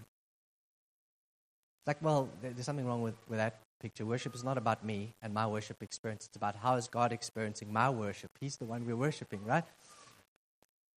It's 1.80 1.88
like, 1.88 2.00
well, 2.00 2.30
there's 2.40 2.64
something 2.64 2.86
wrong 2.86 3.02
with, 3.02 3.16
with 3.28 3.38
that 3.38 3.65
picture. 3.80 4.04
Worship 4.04 4.34
is 4.34 4.44
not 4.44 4.58
about 4.58 4.84
me 4.84 5.14
and 5.22 5.32
my 5.32 5.46
worship 5.46 5.82
experience. 5.82 6.26
It's 6.26 6.36
about 6.36 6.56
how 6.56 6.76
is 6.76 6.88
God 6.88 7.12
experiencing 7.12 7.72
my 7.72 7.90
worship. 7.90 8.30
He's 8.40 8.56
the 8.56 8.64
one 8.64 8.86
we're 8.86 8.96
worshiping, 8.96 9.44
right? 9.44 9.64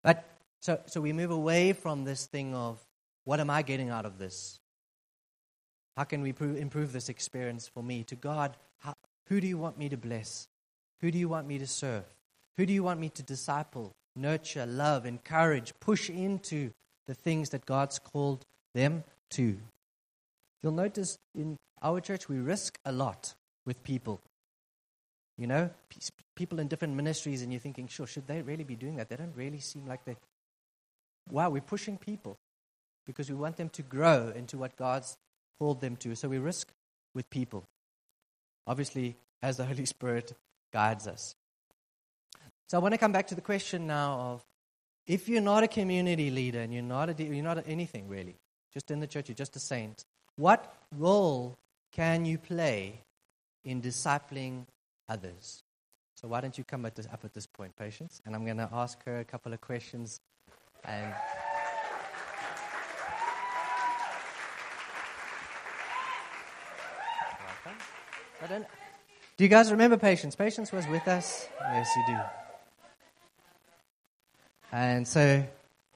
But 0.04 0.26
so, 0.60 0.80
so 0.86 1.02
we 1.02 1.14
move 1.14 1.32
away 1.32 1.74
from 1.74 2.04
this 2.04 2.26
thing 2.26 2.56
of 2.56 2.80
what 3.26 3.40
am 3.40 3.50
I 3.50 3.62
getting 3.62 3.90
out 3.90 4.06
of 4.06 4.18
this? 4.18 4.60
How 5.96 6.04
can 6.04 6.22
we 6.22 6.32
prove, 6.32 6.58
improve 6.58 6.94
this 6.94 7.10
experience 7.10 7.68
for 7.68 7.84
me? 7.84 8.04
To 8.06 8.16
God, 8.16 8.56
how, 8.80 8.94
who 9.28 9.42
do 9.42 9.48
you 9.48 9.58
want 9.58 9.78
me 9.78 9.90
to 9.90 9.98
bless? 9.98 10.48
Who 11.02 11.12
do 11.12 11.18
you 11.18 11.30
want 11.30 11.48
me 11.48 11.60
to 11.60 11.68
serve? 11.68 12.04
Who 12.58 12.66
do 12.66 12.74
you 12.74 12.84
want 12.84 13.00
me 13.00 13.10
to 13.10 13.24
disciple, 13.24 13.94
nurture, 14.16 14.66
love, 14.66 15.06
encourage, 15.06 15.74
push 15.80 16.10
into 16.10 16.72
the 17.08 17.14
things 17.14 17.50
that 17.50 17.66
God's 17.66 18.00
called 18.00 18.46
them 18.74 19.04
to? 19.32 19.58
You'll 20.62 20.74
notice 20.74 21.18
in 21.36 21.58
our 21.82 22.02
church, 22.02 22.28
we 22.28 22.38
risk 22.38 22.78
a 22.86 22.92
lot 22.92 23.34
with 23.66 23.84
people. 23.84 24.20
You 25.38 25.48
know, 25.48 25.70
people 26.36 26.60
in 26.60 26.68
different 26.68 26.96
ministries, 26.96 27.42
and 27.42 27.52
you're 27.52 27.62
thinking, 27.62 27.88
sure, 27.88 28.06
should 28.06 28.28
they 28.28 28.42
really 28.42 28.66
be 28.66 28.76
doing 28.76 28.98
that? 28.98 29.08
They 29.08 29.16
don't 29.16 29.36
really 29.36 29.60
seem 29.60 29.86
like 29.88 30.04
they. 30.04 30.18
Wow, 31.32 31.52
we're 31.52 31.62
pushing 31.62 31.98
people 31.98 32.38
because 33.06 33.30
we 33.30 33.36
want 33.36 33.56
them 33.56 33.70
to 33.70 33.82
grow 33.82 34.34
into 34.36 34.58
what 34.58 34.76
God's 34.76 35.18
called 35.58 35.80
them 35.80 35.96
to. 35.98 36.16
So 36.16 36.28
we 36.28 36.40
risk 36.40 36.70
with 37.16 37.30
people. 37.30 37.64
Obviously, 38.68 39.16
as 39.42 39.58
the 39.58 39.66
Holy 39.72 39.86
Spirit 39.86 40.34
guides 40.74 41.08
us. 41.08 41.36
So 42.68 42.78
I 42.78 42.82
want 42.82 42.94
to 42.94 42.98
come 42.98 43.12
back 43.12 43.28
to 43.28 43.36
the 43.36 43.42
question 43.42 43.88
now 43.88 44.20
of 44.20 44.46
if 45.08 45.28
you're 45.28 45.42
not 45.42 45.64
a 45.64 45.68
community 45.68 46.30
leader 46.30 46.60
and 46.60 46.74
you're 46.74 46.84
not, 46.84 47.10
a, 47.10 47.24
you're 47.24 47.44
not 47.44 47.64
anything 47.68 48.08
really, 48.08 48.36
just 48.74 48.92
in 48.92 49.00
the 49.00 49.08
church, 49.08 49.30
you're 49.30 49.36
just 49.36 49.56
a 49.56 49.60
saint, 49.60 50.06
what 50.40 50.74
role 50.98 51.58
can 51.92 52.24
you 52.24 52.38
play 52.38 53.02
in 53.66 53.82
discipling 53.82 54.66
others? 55.10 55.64
So 56.16 56.30
why 56.30 56.40
don't 56.40 56.58
you 56.58 56.64
come 56.64 56.86
at 56.86 56.96
this, 56.96 57.08
up 57.12 57.26
at 57.26 57.34
this 57.34 57.46
point, 57.46 57.76
Patience? 57.76 58.22
And 58.26 58.34
I'm 58.34 58.46
going 58.46 58.58
to 58.58 58.70
ask 58.72 59.04
her 59.04 59.20
a 59.20 59.26
couple 59.26 59.52
of 59.52 59.60
questions. 59.60 60.22
And 60.86 61.14
do 69.38 69.44
you 69.44 69.50
guys 69.50 69.72
remember 69.72 69.98
Patience? 69.98 70.36
Patience 70.36 70.72
was 70.72 70.88
with 70.88 71.06
us. 71.10 71.50
Yes, 71.60 71.90
you 71.98 72.16
do. 72.16 72.20
And 74.72 75.06
so 75.06 75.46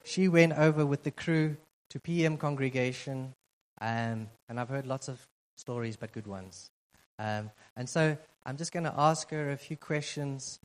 she 0.03 0.27
went 0.27 0.51
over 0.53 0.85
with 0.85 1.03
the 1.03 1.11
crew 1.11 1.55
to 1.91 1.99
PM 1.99 2.35
congregation 2.35 3.33
um, 3.83 4.29
and 4.47 4.59
I've 4.59 4.69
heard 4.69 4.87
lots 4.87 5.09
of 5.09 5.19
stories, 5.57 5.97
but 5.97 6.13
good 6.13 6.25
ones. 6.25 6.71
Um, 7.19 7.51
and 7.75 7.87
so 7.87 8.17
I'm 8.45 8.55
just 8.55 8.71
going 8.71 8.85
to 8.85 8.93
ask 8.97 9.29
her 9.31 9.51
a 9.51 9.57
few 9.57 9.75
questions 9.75 10.59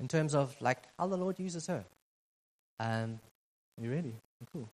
in 0.00 0.08
terms 0.08 0.34
of 0.34 0.54
like 0.60 0.82
how 0.98 1.06
the 1.06 1.16
Lord 1.16 1.38
uses 1.38 1.68
her. 1.68 1.84
Um, 2.80 3.20
you 3.80 3.90
ready? 3.90 4.14
Cool. 4.52 4.68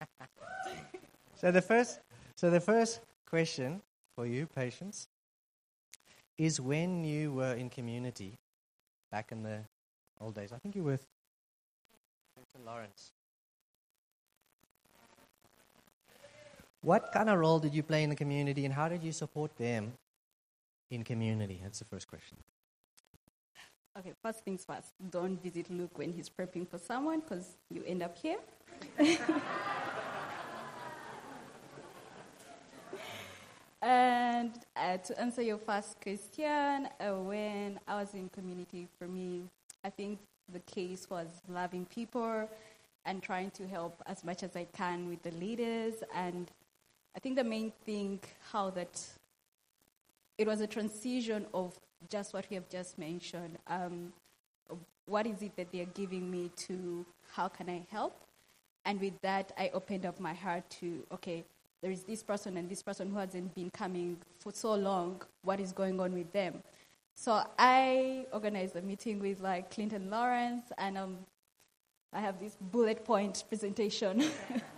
so 1.40 1.50
the 1.50 1.62
first, 1.62 2.00
so 2.36 2.50
the 2.50 2.60
first 2.60 3.00
question 3.26 3.80
for 4.14 4.26
you, 4.26 4.46
patience, 4.46 5.08
is 6.36 6.60
when 6.60 7.02
you 7.02 7.32
were 7.32 7.54
in 7.54 7.70
community 7.70 8.34
back 9.10 9.32
in 9.32 9.42
the 9.42 9.60
old 10.20 10.34
days. 10.34 10.52
I 10.52 10.58
think 10.58 10.76
you 10.76 10.84
were 10.84 10.92
with 10.92 11.06
Lawrence. 12.66 13.12
What 16.84 17.12
kind 17.12 17.30
of 17.30 17.38
role 17.38 17.58
did 17.58 17.74
you 17.74 17.82
play 17.82 18.02
in 18.02 18.10
the 18.10 18.16
community, 18.16 18.66
and 18.66 18.74
how 18.74 18.90
did 18.90 19.02
you 19.02 19.10
support 19.10 19.56
them 19.56 19.94
in 20.90 21.02
community? 21.02 21.58
That's 21.62 21.78
the 21.78 21.86
first 21.86 22.06
question. 22.06 22.36
Okay, 23.98 24.12
first 24.22 24.44
things 24.44 24.66
first. 24.66 24.92
Don't 25.08 25.42
visit 25.42 25.70
Luke 25.70 25.96
when 25.96 26.12
he's 26.12 26.28
prepping 26.28 26.68
for 26.68 26.76
someone 26.76 27.20
because 27.20 27.56
you 27.70 27.82
end 27.86 28.02
up 28.02 28.18
here. 28.18 28.36
and 33.80 34.52
uh, 34.76 34.98
to 34.98 35.18
answer 35.18 35.40
your 35.40 35.56
first 35.56 35.98
question, 36.02 36.90
uh, 37.00 37.14
when 37.14 37.80
I 37.88 37.94
was 37.94 38.12
in 38.12 38.28
community, 38.28 38.88
for 38.98 39.08
me, 39.08 39.44
I 39.82 39.88
think 39.88 40.18
the 40.52 40.60
case 40.60 41.08
was 41.08 41.28
loving 41.48 41.86
people 41.86 42.46
and 43.06 43.22
trying 43.22 43.52
to 43.52 43.66
help 43.66 44.02
as 44.04 44.22
much 44.22 44.42
as 44.42 44.54
I 44.54 44.64
can 44.76 45.08
with 45.08 45.22
the 45.22 45.30
leaders. 45.30 45.94
And 46.14 46.50
I 47.16 47.20
think 47.20 47.36
the 47.36 47.44
main 47.44 47.72
thing, 47.84 48.20
how 48.52 48.70
that 48.70 49.00
it 50.36 50.46
was 50.46 50.60
a 50.60 50.66
transition 50.66 51.46
of 51.54 51.78
just 52.10 52.34
what 52.34 52.46
we 52.50 52.56
have 52.56 52.68
just 52.68 52.98
mentioned. 52.98 53.56
Um, 53.68 54.12
what 55.06 55.26
is 55.26 55.42
it 55.42 55.56
that 55.56 55.70
they're 55.70 55.84
giving 55.86 56.30
me 56.30 56.50
to 56.56 57.04
how 57.32 57.48
can 57.48 57.68
I 57.68 57.86
help? 57.90 58.20
And 58.84 59.00
with 59.00 59.14
that, 59.22 59.52
I 59.56 59.70
opened 59.72 60.06
up 60.06 60.20
my 60.20 60.34
heart 60.34 60.68
to, 60.80 61.06
okay, 61.12 61.44
there 61.82 61.90
is 61.90 62.02
this 62.02 62.22
person 62.22 62.56
and 62.56 62.68
this 62.68 62.82
person 62.82 63.10
who 63.10 63.18
hasn't 63.18 63.54
been 63.54 63.70
coming 63.70 64.16
for 64.40 64.52
so 64.52 64.74
long. 64.74 65.22
What 65.42 65.60
is 65.60 65.72
going 65.72 66.00
on 66.00 66.12
with 66.12 66.32
them? 66.32 66.62
So 67.14 67.42
I 67.58 68.26
organized 68.32 68.74
a 68.76 68.82
meeting 68.82 69.20
with 69.20 69.40
like 69.40 69.70
Clinton 69.70 70.10
Lawrence, 70.10 70.64
and 70.78 70.98
um, 70.98 71.18
I 72.12 72.20
have 72.20 72.40
this 72.40 72.56
bullet 72.60 73.04
point 73.04 73.44
presentation 73.48 74.24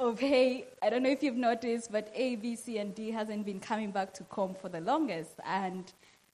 of 0.00 0.18
hey, 0.18 0.64
I 0.82 0.88
don't 0.88 1.02
know 1.02 1.10
if 1.10 1.22
you've 1.22 1.36
noticed, 1.36 1.92
but 1.92 2.10
A, 2.14 2.36
B, 2.36 2.56
C, 2.56 2.78
and 2.78 2.94
D 2.94 3.10
hasn't 3.10 3.44
been 3.44 3.60
coming 3.60 3.90
back 3.90 4.14
to 4.14 4.24
COM 4.24 4.54
for 4.54 4.68
the 4.68 4.80
longest, 4.80 5.32
and 5.44 5.84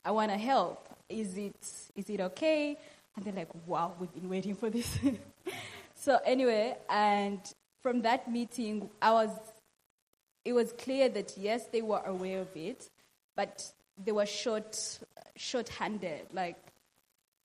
I 0.04 0.12
want 0.12 0.30
to 0.30 0.38
help. 0.38 0.88
Is 1.08 1.36
it 1.36 1.56
is 1.96 2.08
it 2.08 2.20
okay? 2.20 2.78
And 3.16 3.24
they're 3.24 3.34
like, 3.34 3.48
wow, 3.66 3.94
we've 3.98 4.12
been 4.14 4.28
waiting 4.28 4.54
for 4.54 4.70
this. 4.70 4.98
so 5.96 6.18
anyway, 6.24 6.76
and 6.88 7.40
from 7.82 8.02
that 8.02 8.30
meeting, 8.30 8.88
I 9.02 9.12
was. 9.12 9.30
It 10.44 10.52
was 10.52 10.72
clear 10.78 11.08
that 11.08 11.34
yes, 11.36 11.66
they 11.72 11.82
were 11.82 12.02
aware 12.06 12.42
of 12.42 12.56
it, 12.56 12.88
but 13.34 13.68
they 14.04 14.12
were 14.12 14.26
short, 14.26 15.00
short-handed. 15.34 16.26
Like, 16.32 16.56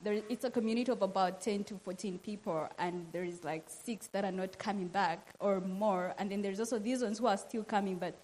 there, 0.04 0.22
it's 0.30 0.44
a 0.44 0.50
community 0.50 0.92
of 0.92 1.02
about 1.02 1.42
10 1.42 1.64
to 1.66 1.78
14 1.78 2.20
people, 2.20 2.68
and 2.80 3.06
there 3.12 3.24
is 3.24 3.44
like 3.44 3.66
six 3.68 4.08
that 4.08 4.26
are 4.26 4.32
not 4.32 4.58
coming 4.58 4.88
back 4.88 5.34
or 5.40 5.60
more. 5.62 6.14
And 6.18 6.32
then 6.32 6.42
there's 6.42 6.60
also 6.60 6.80
these 6.80 7.04
ones 7.04 7.20
who 7.20 7.28
are 7.28 7.38
still 7.38 7.64
coming, 7.64 7.98
but 7.98 8.16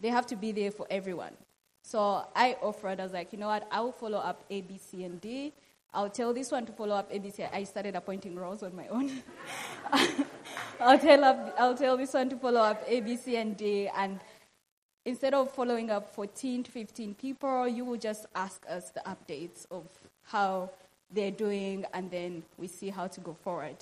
they 0.00 0.08
have 0.08 0.26
to 0.26 0.36
be 0.36 0.52
there 0.52 0.70
for 0.70 0.86
everyone. 0.90 1.32
So 1.82 2.24
I 2.34 2.56
offered, 2.60 3.00
I 3.00 3.04
was 3.04 3.12
like, 3.12 3.32
you 3.32 3.38
know 3.38 3.48
what, 3.48 3.66
I 3.70 3.80
will 3.80 3.92
follow 3.92 4.18
up 4.18 4.44
A, 4.50 4.60
B, 4.62 4.78
C, 4.78 5.04
and 5.04 5.20
D. 5.20 5.52
I'll 5.92 6.10
tell 6.10 6.34
this 6.34 6.50
one 6.52 6.66
to 6.66 6.72
follow 6.72 6.94
up 6.94 7.08
A, 7.10 7.18
B, 7.18 7.30
C. 7.30 7.44
I 7.44 7.64
started 7.64 7.96
appointing 7.96 8.34
roles 8.34 8.62
on 8.62 8.76
my 8.76 8.88
own. 8.88 9.22
I'll, 10.80 10.98
tell 10.98 11.24
up, 11.24 11.54
I'll 11.58 11.74
tell 11.74 11.96
this 11.96 12.12
one 12.12 12.28
to 12.30 12.36
follow 12.36 12.60
up 12.60 12.84
A, 12.86 13.00
B, 13.00 13.16
C, 13.16 13.36
and 13.36 13.56
D. 13.56 13.88
And 13.96 14.20
instead 15.04 15.32
of 15.32 15.50
following 15.50 15.90
up 15.90 16.14
14 16.14 16.64
to 16.64 16.70
15 16.70 17.14
people, 17.14 17.66
you 17.66 17.84
will 17.84 17.96
just 17.96 18.26
ask 18.34 18.64
us 18.68 18.90
the 18.90 19.00
updates 19.00 19.66
of 19.70 19.86
how 20.24 20.70
they're 21.10 21.30
doing, 21.30 21.84
and 21.94 22.10
then 22.10 22.42
we 22.56 22.66
see 22.66 22.90
how 22.90 23.06
to 23.06 23.20
go 23.20 23.34
forward. 23.34 23.76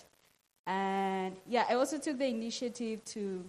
And 0.67 1.37
yeah, 1.47 1.65
I 1.69 1.75
also 1.75 1.99
took 1.99 2.19
the 2.19 2.27
initiative 2.27 3.05
to 3.07 3.45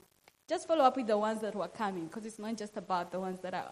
just 0.47 0.67
follow 0.67 0.83
up 0.85 0.95
with 0.95 1.07
the 1.07 1.17
ones 1.17 1.41
that 1.41 1.55
were 1.55 1.67
coming, 1.67 2.05
because 2.07 2.25
it's 2.25 2.39
not 2.39 2.55
just 2.55 2.77
about 2.77 3.11
the 3.11 3.19
ones 3.19 3.39
that 3.41 3.53
are 3.53 3.71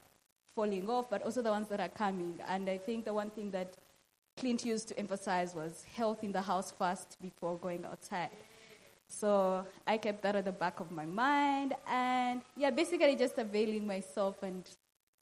falling 0.55 0.89
off, 0.89 1.09
but 1.09 1.21
also 1.23 1.41
the 1.41 1.51
ones 1.51 1.67
that 1.69 1.79
are 1.79 1.89
coming. 1.89 2.39
And 2.47 2.69
I 2.69 2.77
think 2.77 3.05
the 3.05 3.13
one 3.13 3.29
thing 3.29 3.51
that 3.51 3.75
Clint 4.37 4.65
used 4.65 4.89
to 4.89 4.99
emphasize 4.99 5.55
was 5.55 5.85
health 5.95 6.23
in 6.23 6.31
the 6.31 6.41
house 6.41 6.71
first 6.71 7.17
before 7.21 7.57
going 7.57 7.85
outside. 7.85 8.29
So 9.07 9.65
I 9.85 9.97
kept 9.97 10.23
that 10.23 10.35
at 10.35 10.45
the 10.45 10.51
back 10.51 10.79
of 10.79 10.91
my 10.91 11.05
mind. 11.05 11.73
And 11.87 12.41
yeah, 12.57 12.71
basically 12.71 13.15
just 13.15 13.37
availing 13.37 13.85
myself 13.85 14.43
and 14.43 14.67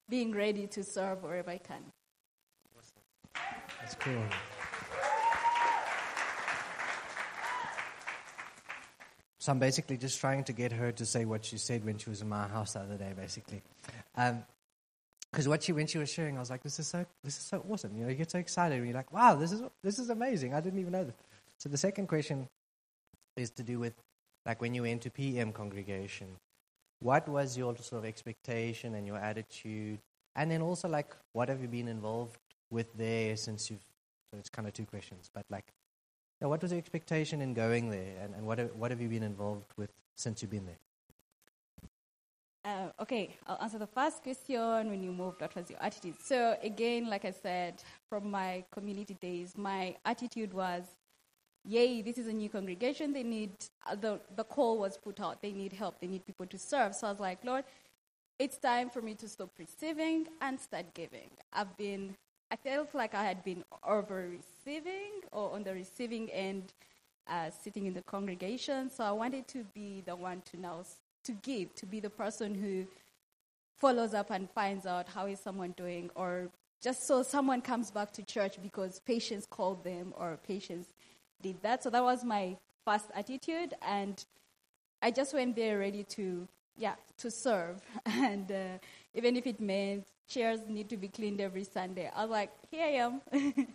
being 0.09 0.31
ready 0.31 0.67
to 0.67 0.83
serve 0.83 1.23
wherever 1.23 1.51
I 1.51 1.57
can. 1.57 1.83
That's 3.79 3.95
cool. 3.95 4.23
So 9.43 9.51
I'm 9.51 9.59
basically 9.59 9.97
just 9.97 10.21
trying 10.21 10.45
to 10.45 10.53
get 10.53 10.71
her 10.71 10.93
to 10.93 11.05
say 11.05 11.25
what 11.25 11.43
she 11.43 11.57
said 11.57 11.83
when 11.83 11.97
she 11.97 12.09
was 12.09 12.21
in 12.21 12.29
my 12.29 12.47
house 12.47 12.71
the 12.73 12.79
other 12.79 12.95
day, 12.95 13.11
basically. 13.13 13.61
Because 14.15 15.45
um, 15.45 15.49
what 15.49 15.61
she 15.61 15.73
when 15.73 15.85
she 15.85 15.97
was 15.97 16.09
sharing, 16.09 16.37
I 16.37 16.39
was 16.39 16.49
like, 16.49 16.63
"This 16.63 16.79
is 16.79 16.87
so 16.87 17.05
this 17.25 17.35
is 17.35 17.43
so 17.43 17.61
awesome." 17.69 17.91
You 17.97 18.03
know, 18.03 18.09
you 18.09 18.15
get 18.15 18.31
so 18.31 18.39
excited 18.39 18.77
and 18.77 18.85
you're 18.85 18.95
like, 18.95 19.11
"Wow, 19.11 19.35
this 19.35 19.51
is 19.51 19.61
this 19.83 19.99
is 19.99 20.09
amazing! 20.09 20.53
I 20.53 20.61
didn't 20.61 20.79
even 20.79 20.93
know 20.93 21.03
this." 21.03 21.15
So 21.59 21.67
the 21.67 21.77
second 21.77 22.07
question 22.07 22.47
is 23.35 23.49
to 23.49 23.63
do 23.63 23.79
with 23.79 23.91
like 24.45 24.61
when 24.61 24.73
you 24.73 24.83
went 24.83 25.01
to 25.01 25.09
PM 25.09 25.51
congregation, 25.51 26.27
what 27.01 27.27
was 27.27 27.57
your 27.57 27.75
sort 27.75 27.99
of 27.99 28.05
expectation 28.05 28.95
and 28.95 29.05
your 29.05 29.17
attitude, 29.17 29.99
and 30.37 30.49
then 30.51 30.61
also 30.61 30.87
like 30.87 31.13
what 31.33 31.49
have 31.49 31.61
you 31.61 31.67
been 31.67 31.89
involved 31.89 32.39
with 32.71 32.87
there 32.93 33.35
since 33.35 33.69
you've? 33.69 33.83
So 34.31 34.39
it's 34.39 34.47
kind 34.47 34.69
of 34.69 34.73
two 34.73 34.85
questions, 34.85 35.29
but 35.33 35.43
like, 35.49 35.65
yeah, 36.43 36.49
what 36.49 36.61
was 36.61 36.71
your 36.71 36.77
expectation 36.79 37.41
in 37.41 37.53
going 37.53 37.89
there, 37.89 38.15
and, 38.21 38.35
and 38.35 38.45
what 38.45 38.59
have, 38.59 38.75
what 38.75 38.91
have 38.91 39.01
you 39.01 39.07
been 39.07 39.23
involved 39.23 39.71
with 39.77 39.89
since 40.15 40.41
you've 40.41 40.51
been 40.51 40.65
there? 40.65 40.77
Uh, 42.65 42.89
okay, 43.01 43.35
I'll 43.47 43.61
answer 43.61 43.79
the 43.79 43.87
first 43.87 44.23
question. 44.23 44.89
When 44.89 45.01
you 45.01 45.11
moved, 45.11 45.41
what 45.41 45.55
was 45.55 45.69
your 45.69 45.81
attitude? 45.81 46.15
So 46.23 46.57
again, 46.61 47.09
like 47.09 47.25
I 47.25 47.31
said, 47.31 47.81
from 48.09 48.29
my 48.29 48.63
community 48.71 49.15
days, 49.15 49.57
my 49.57 49.95
attitude 50.05 50.53
was 50.53 50.83
yay, 51.65 52.01
this 52.01 52.17
is 52.17 52.27
a 52.27 52.33
new 52.33 52.49
congregation. 52.49 53.13
They 53.13 53.23
need, 53.23 53.51
uh, 53.89 53.95
the, 53.95 54.19
the 54.35 54.43
call 54.43 54.77
was 54.77 54.97
put 54.97 55.19
out. 55.21 55.41
They 55.41 55.53
need 55.53 55.73
help. 55.73 55.99
They 55.99 56.07
need 56.07 56.25
people 56.25 56.45
to 56.47 56.57
serve. 56.57 56.93
So 56.93 57.07
I 57.07 57.11
was 57.11 57.19
like, 57.19 57.43
Lord, 57.43 57.63
it's 58.37 58.57
time 58.57 58.89
for 58.89 59.01
me 59.01 59.13
to 59.15 59.29
stop 59.29 59.51
receiving 59.57 60.27
and 60.41 60.59
start 60.59 60.93
giving. 60.93 61.29
I've 61.53 61.75
been, 61.77 62.15
I 62.53 62.55
felt 62.55 62.93
like 62.93 63.15
I 63.15 63.23
had 63.23 63.43
been 63.43 63.63
over 63.83 64.29
receiving 64.29 65.21
or 65.31 65.53
on 65.53 65.63
the 65.63 65.73
receiving 65.73 66.29
end, 66.29 66.71
uh, 67.27 67.49
sitting 67.49 67.87
in 67.87 67.95
the 67.95 68.03
congregation. 68.03 68.91
So 68.91 69.03
I 69.03 69.11
wanted 69.11 69.47
to 69.47 69.63
be 69.73 70.03
the 70.05 70.15
one 70.15 70.43
to 70.51 70.61
now, 70.61 70.83
to 71.23 71.31
give, 71.31 71.73
to 71.73 71.87
be 71.87 71.99
the 71.99 72.11
person 72.11 72.53
who 72.53 72.85
follows 73.79 74.13
up 74.13 74.29
and 74.29 74.47
finds 74.51 74.85
out 74.85 75.07
how 75.09 75.25
is 75.25 75.39
someone 75.39 75.73
doing 75.75 76.11
or 76.13 76.49
just 76.79 77.07
so 77.07 77.23
someone 77.23 77.59
comes 77.59 77.89
back 77.89 78.13
to 78.13 78.21
church 78.21 78.61
because 78.61 78.99
Patience 78.99 79.47
called 79.49 79.83
them 79.83 80.13
or 80.15 80.37
Patience 80.47 80.85
did 81.41 81.59
that. 81.63 81.81
So 81.81 81.89
that 81.89 82.03
was 82.03 82.23
my 82.23 82.55
first 82.85 83.07
attitude, 83.15 83.73
and 83.81 84.23
I 85.01 85.09
just 85.09 85.33
went 85.33 85.55
there 85.55 85.79
ready 85.79 86.03
to, 86.03 86.47
yeah, 86.77 86.95
to 87.17 87.31
serve. 87.31 87.81
And 88.05 88.51
uh, 88.51 88.77
even 89.13 89.35
if 89.35 89.47
it 89.47 89.59
meant 89.59 90.05
chairs 90.27 90.61
need 90.67 90.89
to 90.89 90.97
be 90.97 91.07
cleaned 91.07 91.41
every 91.41 91.63
Sunday, 91.63 92.09
I 92.15 92.21
was 92.21 92.31
like, 92.31 92.51
here 92.71 92.85
I 92.85 92.93
am. 93.05 93.21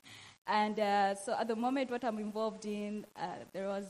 and 0.46 0.78
uh, 0.78 1.14
so 1.14 1.34
at 1.38 1.48
the 1.48 1.56
moment, 1.56 1.90
what 1.90 2.04
I'm 2.04 2.18
involved 2.18 2.64
in, 2.66 3.04
uh, 3.16 3.44
there 3.52 3.68
was, 3.68 3.86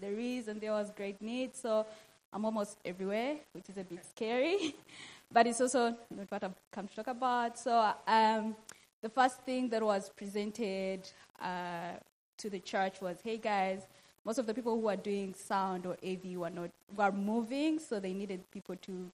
there 0.00 0.18
is, 0.18 0.48
and 0.48 0.60
there 0.60 0.72
was 0.72 0.90
great 0.90 1.20
need. 1.20 1.56
So 1.56 1.86
I'm 2.32 2.44
almost 2.44 2.78
everywhere, 2.84 3.36
which 3.52 3.68
is 3.68 3.76
a 3.76 3.84
bit 3.84 4.04
scary, 4.04 4.74
but 5.32 5.46
it's 5.46 5.60
also 5.60 5.96
not 6.10 6.30
what 6.30 6.44
I've 6.44 6.54
come 6.70 6.88
to 6.88 6.96
talk 6.96 7.08
about. 7.08 7.58
So 7.58 7.92
um, 8.06 8.56
the 9.02 9.08
first 9.08 9.42
thing 9.42 9.68
that 9.70 9.82
was 9.82 10.10
presented 10.10 11.10
uh, 11.40 11.92
to 12.38 12.48
the 12.48 12.60
church 12.60 13.00
was, 13.00 13.18
hey 13.22 13.36
guys, 13.36 13.82
most 14.24 14.38
of 14.38 14.46
the 14.46 14.54
people 14.54 14.80
who 14.80 14.88
are 14.88 14.96
doing 14.96 15.34
sound 15.34 15.86
or 15.86 15.96
AV 16.04 16.36
were 16.36 16.50
not 16.50 16.70
were 16.96 17.12
moving, 17.12 17.78
so 17.78 18.00
they 18.00 18.12
needed 18.12 18.40
people 18.50 18.76
to 18.76 19.10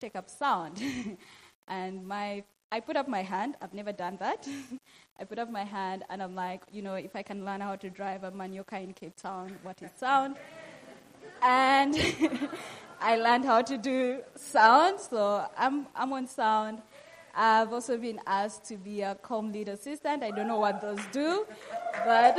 take 0.00 0.16
up 0.16 0.28
sound. 0.30 0.82
and 1.68 2.06
my 2.06 2.44
I 2.72 2.80
put 2.80 2.96
up 2.96 3.08
my 3.08 3.22
hand. 3.22 3.56
I've 3.62 3.74
never 3.74 3.92
done 3.92 4.16
that. 4.20 4.46
I 5.20 5.24
put 5.24 5.38
up 5.38 5.50
my 5.50 5.64
hand 5.64 6.04
and 6.10 6.22
I'm 6.22 6.34
like, 6.34 6.62
you 6.72 6.82
know, 6.82 6.94
if 6.94 7.14
I 7.14 7.22
can 7.22 7.44
learn 7.44 7.60
how 7.60 7.76
to 7.76 7.88
drive 7.88 8.24
a 8.24 8.30
manioka 8.30 8.82
in 8.82 8.92
Cape 8.92 9.16
Town, 9.16 9.56
what 9.62 9.80
is 9.82 9.90
sound? 9.96 10.36
and 11.42 11.96
I 13.00 13.16
learned 13.16 13.44
how 13.44 13.62
to 13.62 13.76
do 13.78 14.22
sound, 14.34 15.00
so 15.00 15.46
I'm, 15.56 15.86
I'm 15.94 16.12
on 16.12 16.26
sound. 16.26 16.82
I've 17.34 17.72
also 17.72 17.98
been 17.98 18.18
asked 18.26 18.64
to 18.66 18.76
be 18.76 19.02
a 19.02 19.14
com 19.14 19.52
lead 19.52 19.68
assistant. 19.68 20.22
I 20.22 20.30
don't 20.30 20.48
know 20.48 20.58
what 20.58 20.80
those 20.80 21.00
do, 21.12 21.46
but 22.04 22.38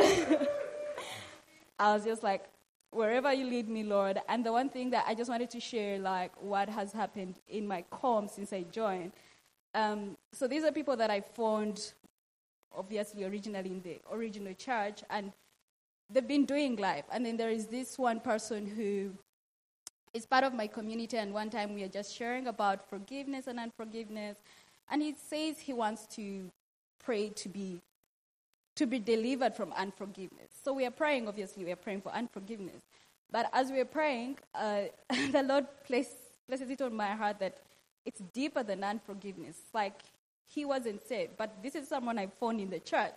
I 1.80 1.94
was 1.94 2.06
just 2.06 2.24
like, 2.24 2.46
wherever 2.92 3.32
you 3.34 3.46
lead 3.46 3.70
me, 3.70 3.84
Lord. 3.84 4.20
And 4.28 4.46
the 4.46 4.52
one 4.52 4.70
thing 4.70 4.90
that 4.92 5.06
I 5.08 5.14
just 5.14 5.30
wanted 5.30 5.50
to 5.52 5.60
share, 5.60 6.00
like 6.00 6.32
what 6.42 6.70
has 6.70 6.92
happened 6.92 7.36
in 7.48 7.68
my 7.68 7.84
com 7.92 8.28
since 8.28 8.54
I 8.54 8.64
joined. 8.64 9.12
Um, 9.76 10.18
so 10.34 10.48
these 10.48 10.64
are 10.64 10.72
people 10.72 10.96
that 10.98 11.12
I 11.12 11.22
found, 11.22 11.94
obviously, 12.76 13.24
originally 13.26 13.70
in 13.70 13.82
the 13.82 14.00
original 14.12 14.54
church, 14.54 15.04
and 15.10 15.32
they've 16.10 16.28
been 16.28 16.46
doing 16.46 16.78
life. 16.78 17.06
And 17.12 17.26
then 17.26 17.38
there 17.38 17.52
is 17.52 17.68
this 17.68 18.00
one 18.00 18.20
person 18.20 18.66
who 18.66 19.12
is 20.14 20.26
part 20.26 20.44
of 20.44 20.54
my 20.54 20.66
community, 20.66 21.18
and 21.18 21.34
one 21.34 21.50
time 21.50 21.76
we 21.76 21.84
are 21.84 21.90
just 21.90 22.16
sharing 22.16 22.48
about 22.48 22.90
forgiveness 22.90 23.46
and 23.46 23.60
unforgiveness, 23.60 24.38
and 24.90 25.02
he 25.02 25.14
says 25.14 25.60
he 25.60 25.74
wants 25.74 26.08
to 26.16 26.50
pray 27.04 27.30
to 27.30 27.50
be 27.50 27.80
to 28.78 28.86
be 28.86 29.00
delivered 29.00 29.56
from 29.56 29.74
unforgiveness. 29.74 30.50
So 30.64 30.74
we 30.74 30.86
are 30.86 30.92
praying, 30.92 31.28
obviously, 31.28 31.66
we 31.66 31.72
are 31.72 31.78
praying 31.78 32.02
for 32.02 32.12
unforgiveness. 32.14 32.82
But 33.32 33.50
as 33.52 33.72
we 33.72 33.80
are 33.80 33.86
praying, 33.86 34.38
uh, 34.56 34.84
the 35.32 35.44
Lord 35.44 35.66
placed, 35.86 36.16
places 36.48 36.70
it 36.70 36.82
on 36.82 36.96
my 36.96 37.08
heart 37.08 37.40
that 37.40 37.58
it's 38.06 38.22
deeper 38.34 38.64
than 38.64 38.84
unforgiveness. 38.84 39.58
Like 39.74 40.00
he 40.46 40.64
wasn't 40.64 41.06
saved, 41.08 41.32
but 41.38 41.62
this 41.62 41.76
is 41.76 41.88
someone 41.88 42.18
I 42.18 42.28
found 42.40 42.62
in 42.62 42.70
the 42.70 42.80
church. 42.80 43.12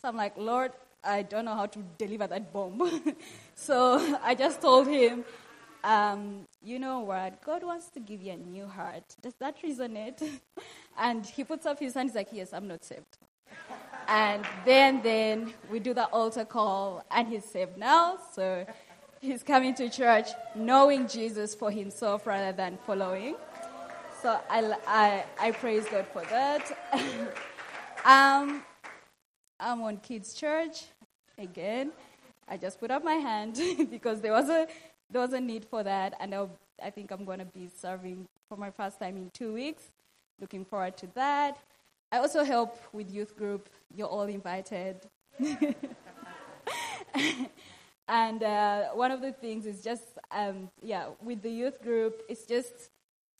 So 0.00 0.08
I'm 0.08 0.16
like, 0.16 0.36
Lord, 0.36 0.72
I 1.02 1.22
don't 1.22 1.44
know 1.44 1.54
how 1.54 1.66
to 1.66 1.78
deliver 1.98 2.26
that 2.26 2.52
bomb. 2.52 3.16
so 3.54 4.18
I 4.22 4.34
just 4.34 4.60
told 4.60 4.86
him, 4.86 5.24
um, 5.82 6.46
you 6.62 6.78
know 6.78 7.00
what? 7.00 7.42
God 7.42 7.62
wants 7.64 7.88
to 7.90 8.00
give 8.00 8.20
you 8.20 8.32
a 8.32 8.36
new 8.36 8.66
heart. 8.66 9.04
Does 9.22 9.34
that 9.38 9.60
resonate? 9.62 10.22
and 10.98 11.24
he 11.24 11.44
puts 11.44 11.64
up 11.64 11.78
his 11.78 11.94
hand. 11.94 12.10
He's 12.10 12.16
like, 12.16 12.28
Yes, 12.32 12.52
I'm 12.52 12.68
not 12.68 12.84
saved. 12.84 13.18
And 14.08 14.44
then, 14.64 15.02
then 15.02 15.52
we 15.70 15.78
do 15.78 15.94
the 15.94 16.06
altar 16.06 16.44
call, 16.44 17.04
and 17.10 17.28
he's 17.28 17.44
saved 17.44 17.76
now. 17.76 18.18
So 18.34 18.66
he's 19.20 19.42
coming 19.42 19.74
to 19.74 19.88
church 19.88 20.28
knowing 20.54 21.08
Jesus 21.08 21.54
for 21.54 21.70
himself 21.70 22.26
rather 22.26 22.56
than 22.56 22.78
following. 22.86 23.36
So 24.22 24.38
I, 24.48 24.74
I, 24.86 25.24
I 25.38 25.50
praise 25.52 25.84
God 25.86 26.06
for 26.12 26.22
that. 26.22 26.78
um, 28.04 28.62
I'm 29.58 29.82
on 29.82 29.98
Kids 29.98 30.34
Church 30.34 30.84
again. 31.38 31.92
I 32.48 32.56
just 32.56 32.78
put 32.78 32.90
up 32.90 33.02
my 33.04 33.14
hand 33.14 33.60
because 33.90 34.20
there 34.20 34.32
was 34.32 34.48
a 34.48 34.66
there 35.10 35.20
was 35.20 35.32
a 35.32 35.40
need 35.40 35.64
for 35.64 35.82
that, 35.84 36.14
and 36.18 36.34
I'll, 36.34 36.50
I 36.82 36.90
think 36.90 37.10
I'm 37.12 37.24
going 37.24 37.38
to 37.38 37.44
be 37.44 37.68
serving 37.68 38.26
for 38.48 38.56
my 38.56 38.70
first 38.70 38.98
time 38.98 39.16
in 39.16 39.30
two 39.30 39.52
weeks. 39.52 39.84
Looking 40.40 40.64
forward 40.64 40.96
to 40.98 41.06
that. 41.14 41.58
I 42.12 42.18
also 42.18 42.44
help 42.44 42.78
with 42.92 43.10
youth 43.10 43.36
group. 43.36 43.68
You're 43.94 44.08
all 44.08 44.22
invited. 44.22 45.00
and 48.08 48.42
uh, 48.42 48.84
one 48.94 49.10
of 49.10 49.20
the 49.20 49.32
things 49.32 49.66
is 49.66 49.82
just, 49.82 50.04
um, 50.30 50.70
yeah, 50.82 51.06
with 51.22 51.42
the 51.42 51.50
youth 51.50 51.82
group, 51.82 52.22
it's 52.28 52.46
just, 52.46 52.90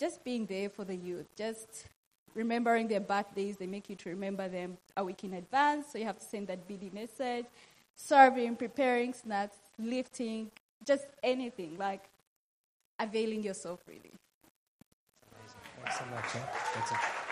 just 0.01 0.25
being 0.25 0.47
there 0.47 0.69
for 0.69 0.85
the 0.85 0.97
youth. 0.97 1.27
Just 1.37 1.87
remembering 2.35 2.89
their 2.89 3.01
birthdays. 3.01 3.57
They 3.57 3.67
make 3.67 3.89
you 3.89 3.97
to 3.97 4.11
remember 4.11 4.49
them 4.49 4.77
a 4.97 5.05
week 5.05 5.25
in 5.25 5.35
advance, 5.35 5.87
so 5.93 5.99
you 5.99 6.05
have 6.05 6.19
to 6.19 6.25
send 6.25 6.49
that 6.49 6.69
BD 6.69 6.93
message. 6.93 7.47
Serving, 7.97 8.57
preparing 8.57 9.15
snacks, 9.15 9.57
lifting, 9.79 10.51
just 10.87 11.07
anything, 11.23 11.77
like 11.79 12.05
availing 12.99 13.43
yourself 13.43 13.81
really. 13.89 14.13
Thanks 15.83 15.99
so 15.99 16.05
much. 16.07 16.37
Eh? 16.37 17.23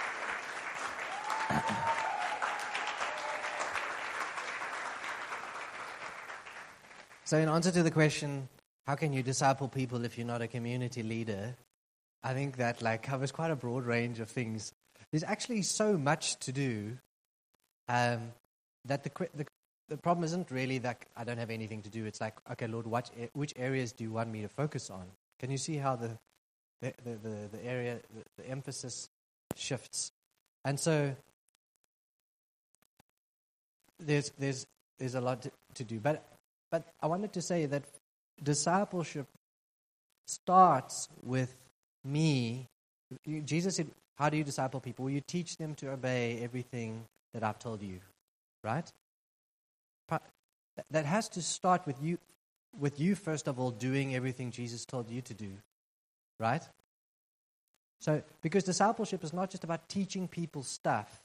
So, 7.26 7.38
in 7.38 7.48
answer 7.48 7.70
to 7.70 7.82
the 7.82 7.90
question, 7.90 8.48
how 8.86 8.94
can 8.94 9.12
you 9.12 9.22
disciple 9.22 9.68
people 9.68 10.04
if 10.04 10.18
you're 10.18 10.26
not 10.26 10.42
a 10.42 10.46
community 10.46 11.02
leader? 11.02 11.56
I 12.22 12.34
think 12.34 12.58
that 12.58 12.82
like 12.82 13.02
covers 13.02 13.32
quite 13.32 13.50
a 13.50 13.56
broad 13.56 13.84
range 13.86 14.20
of 14.20 14.28
things. 14.28 14.72
There's 15.10 15.24
actually 15.24 15.62
so 15.62 15.96
much 15.96 16.36
to 16.40 16.52
do 16.52 16.98
um, 17.88 18.32
that 18.84 19.04
the, 19.04 19.28
the 19.34 19.46
the 19.88 19.96
problem 19.96 20.24
isn't 20.24 20.50
really 20.50 20.78
that 20.78 21.04
I 21.16 21.24
don't 21.24 21.38
have 21.38 21.50
anything 21.50 21.82
to 21.82 21.90
do. 21.90 22.06
It's 22.06 22.20
like, 22.20 22.34
okay, 22.52 22.66
Lord, 22.66 22.86
what, 22.86 23.10
which 23.32 23.52
areas 23.56 23.92
do 23.92 24.04
you 24.04 24.12
want 24.12 24.30
me 24.30 24.42
to 24.42 24.48
focus 24.48 24.90
on? 24.90 25.04
Can 25.38 25.50
you 25.50 25.58
see 25.58 25.76
how 25.76 25.96
the, 25.96 26.18
the, 26.80 26.94
the, 27.04 27.10
the, 27.16 27.48
the 27.52 27.64
area, 27.64 28.00
the, 28.14 28.42
the 28.42 28.48
emphasis 28.48 29.08
shifts? 29.56 30.10
And 30.64 30.80
so 30.80 31.14
there's, 33.98 34.30
there's, 34.38 34.66
there's 34.98 35.14
a 35.14 35.20
lot 35.20 35.42
to, 35.42 35.50
to 35.74 35.84
do. 35.84 36.00
But, 36.00 36.24
but 36.70 36.84
I 37.00 37.06
wanted 37.06 37.32
to 37.34 37.42
say 37.42 37.66
that 37.66 37.84
discipleship 38.42 39.26
starts 40.26 41.08
with 41.22 41.54
me. 42.04 42.66
Jesus 43.44 43.76
said, 43.76 43.88
How 44.16 44.28
do 44.28 44.36
you 44.36 44.44
disciple 44.44 44.80
people? 44.80 45.04
Well, 45.04 45.14
you 45.14 45.20
teach 45.20 45.56
them 45.56 45.74
to 45.76 45.92
obey 45.92 46.40
everything 46.42 47.04
that 47.32 47.42
I've 47.42 47.58
told 47.58 47.82
you, 47.82 48.00
right? 48.62 48.90
that 50.90 51.04
has 51.04 51.28
to 51.28 51.42
start 51.42 51.86
with 51.86 51.96
you 52.02 52.18
with 52.78 52.98
you 52.98 53.14
first 53.14 53.46
of 53.46 53.60
all 53.60 53.70
doing 53.70 54.14
everything 54.14 54.50
Jesus 54.50 54.84
told 54.84 55.08
you 55.08 55.20
to 55.22 55.34
do. 55.34 55.52
Right? 56.40 56.62
So 58.00 58.22
because 58.42 58.64
discipleship 58.64 59.22
is 59.22 59.32
not 59.32 59.50
just 59.50 59.64
about 59.64 59.88
teaching 59.88 60.26
people 60.28 60.62
stuff. 60.62 61.22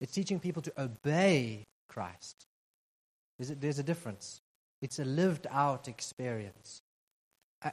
It's 0.00 0.12
teaching 0.12 0.40
people 0.40 0.62
to 0.62 0.82
obey 0.82 1.66
Christ. 1.88 2.46
There's 3.38 3.78
a, 3.78 3.82
difference. 3.82 4.40
It's 4.82 4.98
a 4.98 5.04
lived 5.04 5.46
out 5.50 5.88
experience. 5.88 6.82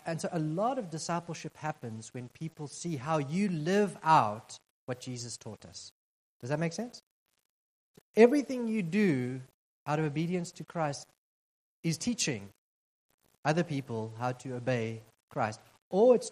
And 0.05 0.19
so 0.19 0.29
a 0.31 0.39
lot 0.39 0.79
of 0.79 0.89
discipleship 0.89 1.55
happens 1.57 2.13
when 2.13 2.29
people 2.29 2.67
see 2.67 2.95
how 2.95 3.17
you 3.17 3.49
live 3.49 3.97
out 4.03 4.57
what 4.85 4.99
Jesus 4.99 5.35
taught 5.37 5.65
us. 5.65 5.91
Does 6.39 6.49
that 6.49 6.59
make 6.59 6.73
sense? 6.73 7.01
Everything 8.15 8.67
you 8.67 8.81
do 8.81 9.41
out 9.85 9.99
of 9.99 10.05
obedience 10.05 10.51
to 10.53 10.63
Christ 10.63 11.07
is 11.83 11.97
teaching 11.97 12.49
other 13.45 13.63
people 13.63 14.13
how 14.19 14.33
to 14.33 14.55
obey 14.55 15.01
Christ. 15.29 15.59
Or 15.89 16.15
it's, 16.15 16.31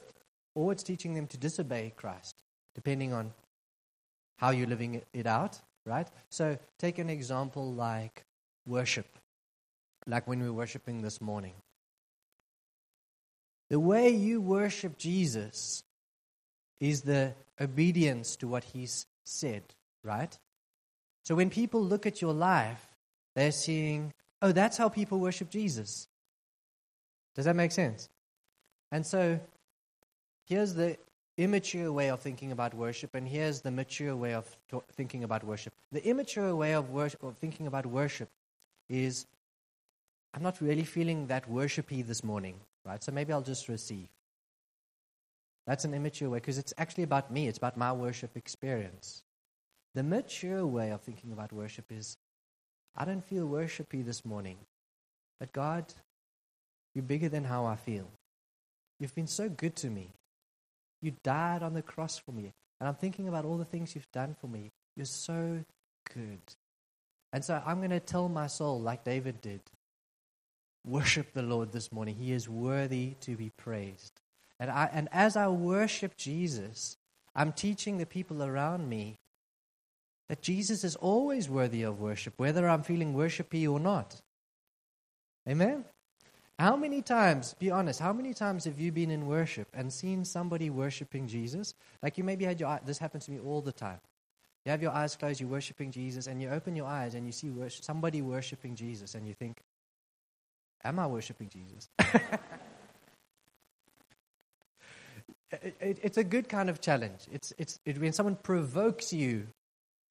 or 0.54 0.72
it's 0.72 0.84
teaching 0.84 1.14
them 1.14 1.28
to 1.28 1.38
disobey 1.38 1.94
Christ, 1.96 2.36
depending 2.74 3.14
on 3.14 3.34
how 4.38 4.50
you're 4.50 4.68
living 4.68 5.02
it 5.14 5.28
out, 5.28 5.62
right? 5.86 6.08
So 6.30 6.58
take 6.80 6.98
an 7.00 7.10
example 7.10 7.72
like 7.72 8.26
worship, 8.66 9.08
like 10.08 10.28
when 10.28 10.42
we're 10.42 10.54
worshiping 10.54 11.02
this 11.02 11.22
morning. 11.22 11.54
The 13.70 13.80
way 13.80 14.10
you 14.10 14.42
worship 14.42 14.98
Jesus 14.98 15.84
is 16.80 17.02
the 17.02 17.34
obedience 17.60 18.36
to 18.38 18.48
what 18.48 18.64
he's 18.64 19.06
said, 19.24 19.64
right? 20.04 20.38
So 21.24 21.36
when 21.36 21.50
people 21.50 21.82
look 21.82 22.06
at 22.06 22.22
your 22.22 22.34
life, 22.34 22.86
they're 23.36 23.52
seeing, 23.52 24.14
oh, 24.42 24.52
that's 24.52 24.78
how 24.78 24.90
people 24.90 25.20
worship 25.20 25.50
Jesus. 25.50 26.08
Does 27.36 27.46
that 27.46 27.56
make 27.56 27.72
sense? 27.72 28.10
And 28.92 29.06
so 29.06 29.40
here's 30.46 30.74
the 30.74 30.98
immature 31.38 31.92
way 31.92 32.10
of 32.10 32.20
thinking 32.20 32.52
about 32.52 32.74
worship, 32.74 33.16
and 33.16 33.28
here's 33.28 33.62
the 33.62 33.72
mature 33.72 34.16
way 34.16 34.34
of 34.34 34.46
th- 34.70 34.84
thinking 34.94 35.24
about 35.24 35.44
worship. 35.44 35.74
The 35.92 36.06
immature 36.06 36.56
way 36.56 36.74
of, 36.74 36.94
of 36.96 37.38
thinking 37.38 37.68
about 37.68 37.86
worship 37.86 38.30
is 38.90 39.26
I'm 40.34 40.44
not 40.44 40.62
really 40.62 40.84
feeling 40.84 41.28
that 41.28 41.50
worshipy 41.50 42.06
this 42.06 42.24
morning, 42.24 42.56
right? 42.86 43.04
So 43.04 43.12
maybe 43.12 43.34
I'll 43.34 43.42
just 43.42 43.70
receive. 43.70 44.08
That's 45.66 45.86
an 45.86 45.94
immature 45.94 46.30
way 46.30 46.40
because 46.40 46.58
it's 46.58 46.74
actually 46.78 47.04
about 47.04 47.32
me, 47.32 47.48
it's 47.48 47.58
about 47.58 47.78
my 47.78 47.92
worship 47.92 48.36
experience. 48.36 49.24
The 49.96 50.04
mature 50.04 50.66
way 50.66 50.92
of 50.92 51.02
thinking 51.02 51.32
about 51.32 51.54
worship 51.54 51.86
is 51.90 52.18
I 52.98 53.06
don't 53.06 53.24
feel 53.24 53.48
worshipy 53.48 54.06
this 54.06 54.26
morning. 54.26 54.58
But 55.40 55.52
God, 55.52 55.86
you're 56.94 57.04
bigger 57.04 57.30
than 57.30 57.44
how 57.44 57.66
I 57.66 57.76
feel. 57.76 58.08
You've 59.00 59.16
been 59.16 59.28
so 59.28 59.50
good 59.50 59.76
to 59.78 59.90
me. 59.90 60.10
You 61.02 61.14
died 61.24 61.64
on 61.64 61.74
the 61.74 61.82
cross 61.82 62.18
for 62.18 62.32
me. 62.32 62.54
And 62.80 62.88
I'm 62.88 62.96
thinking 62.96 63.28
about 63.28 63.46
all 63.46 63.58
the 63.58 63.66
things 63.66 63.96
you've 63.96 64.12
done 64.12 64.36
for 64.40 64.48
me. 64.48 64.72
You're 64.96 65.06
so 65.06 65.64
good. 66.14 66.42
And 67.34 67.44
so 67.44 67.62
I'm 67.66 67.78
going 67.78 67.90
to 67.92 68.00
tell 68.00 68.30
my 68.30 68.48
soul, 68.48 68.80
like 68.80 69.04
David 69.04 69.42
did, 69.42 69.62
worship 70.86 71.34
the 71.34 71.42
Lord 71.42 71.72
this 71.72 71.92
morning. 71.92 72.16
He 72.16 72.32
is 72.32 72.48
worthy 72.48 73.16
to 73.22 73.36
be 73.36 73.52
praised. 73.58 74.22
And, 74.60 74.72
I, 74.72 74.90
and 74.92 75.10
as 75.12 75.36
I 75.36 75.48
worship 75.48 76.16
Jesus, 76.18 76.98
I'm 77.36 77.52
teaching 77.52 77.98
the 77.98 78.06
people 78.06 78.44
around 78.44 78.88
me 78.88 79.18
that 80.30 80.42
Jesus 80.42 80.84
is 80.84 80.96
always 80.96 81.50
worthy 81.50 81.84
of 81.84 82.00
worship, 82.00 82.34
whether 82.38 82.68
I'm 82.68 82.84
feeling 82.84 83.14
worshipy 83.14 83.70
or 83.70 83.80
not. 83.80 84.22
Amen? 85.48 85.86
How 86.58 86.78
many 86.78 87.02
times, 87.02 87.54
be 87.60 87.70
honest, 87.70 88.00
how 88.00 88.14
many 88.14 88.34
times 88.34 88.64
have 88.64 88.80
you 88.80 88.92
been 88.92 89.12
in 89.12 89.28
worship 89.28 89.68
and 89.74 89.92
seen 89.92 90.24
somebody 90.24 90.70
worshiping 90.70 91.28
Jesus? 91.28 91.74
Like 92.02 92.18
you 92.18 92.24
maybe 92.24 92.46
had 92.46 92.60
your 92.60 92.70
eye, 92.70 92.80
this 92.86 92.98
happens 92.98 93.26
to 93.26 93.32
me 93.32 93.40
all 93.40 93.62
the 93.62 93.74
time. 93.74 94.00
You 94.64 94.72
have 94.72 94.82
your 94.82 94.92
eyes 94.92 95.16
closed, 95.16 95.42
you're 95.42 95.50
worshiping 95.50 95.92
Jesus, 95.92 96.28
and 96.28 96.42
you 96.42 96.50
open 96.50 96.76
your 96.76 96.88
eyes 96.88 97.14
and 97.14 97.26
you 97.26 97.34
see 97.34 97.50
worship, 97.50 97.84
somebody 97.84 98.22
worshiping 98.22 98.76
Jesus, 98.76 99.14
and 99.16 99.28
you 99.28 99.34
think, 99.34 99.62
Am 100.84 101.00
I 101.00 101.08
worshiping 101.08 101.50
Jesus? 101.50 101.90
it, 105.52 105.76
it, 105.80 106.00
it's 106.04 106.18
a 106.18 106.24
good 106.24 106.48
kind 106.48 106.70
of 106.70 106.80
challenge. 106.80 107.28
It's, 107.32 107.54
it's 107.58 107.80
it, 107.86 107.98
when 107.98 108.14
someone 108.14 108.36
provokes 108.36 109.12
you 109.12 109.48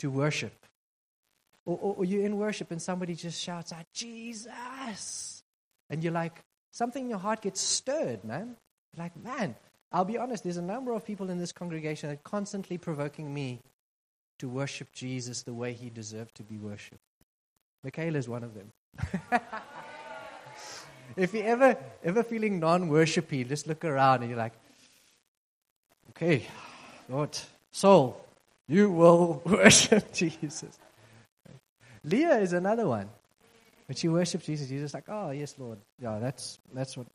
to 0.00 0.10
worship. 0.10 0.66
Or, 1.64 1.78
or, 1.80 1.94
or 1.98 2.04
you're 2.04 2.26
in 2.26 2.36
worship 2.36 2.72
and 2.72 2.82
somebody 2.82 3.14
just 3.14 3.40
shouts 3.40 3.72
out, 3.72 3.86
Jesus! 3.94 5.33
And 5.94 6.02
you're 6.02 6.12
like, 6.12 6.42
something 6.72 7.04
in 7.04 7.10
your 7.10 7.20
heart 7.20 7.42
gets 7.42 7.60
stirred, 7.60 8.24
man. 8.24 8.56
Like, 8.96 9.16
man, 9.16 9.54
I'll 9.92 10.04
be 10.04 10.18
honest, 10.18 10.42
there's 10.42 10.56
a 10.56 10.62
number 10.62 10.90
of 10.90 11.04
people 11.04 11.30
in 11.30 11.38
this 11.38 11.52
congregation 11.52 12.08
that 12.08 12.16
are 12.16 12.22
constantly 12.24 12.78
provoking 12.78 13.32
me 13.32 13.60
to 14.40 14.48
worship 14.48 14.90
Jesus 14.92 15.42
the 15.42 15.54
way 15.54 15.72
he 15.72 15.90
deserved 15.90 16.34
to 16.34 16.42
be 16.42 16.58
worshipped. 16.58 16.98
Michaela 17.84 18.18
is 18.18 18.28
one 18.28 18.42
of 18.42 18.54
them. 18.54 18.72
if 21.16 21.32
you're 21.32 21.46
ever, 21.46 21.76
ever 22.02 22.24
feeling 22.24 22.58
non 22.58 22.90
worshipy, 22.90 23.48
just 23.48 23.68
look 23.68 23.84
around 23.84 24.22
and 24.22 24.30
you're 24.30 24.36
like, 24.36 24.54
okay, 26.10 26.44
Lord, 27.08 27.38
soul, 27.70 28.20
you 28.66 28.90
will 28.90 29.42
worship 29.46 30.12
Jesus. 30.12 30.76
Leah 32.02 32.40
is 32.40 32.52
another 32.52 32.88
one. 32.88 33.08
When 33.86 33.96
she 33.96 34.08
worships 34.08 34.46
Jesus, 34.46 34.68
Jesus 34.68 34.94
like, 34.94 35.08
oh, 35.08 35.30
yes, 35.30 35.54
Lord. 35.58 35.78
Yeah, 36.00 36.18
that's, 36.18 36.58
that's 36.72 36.96
what. 36.96 37.06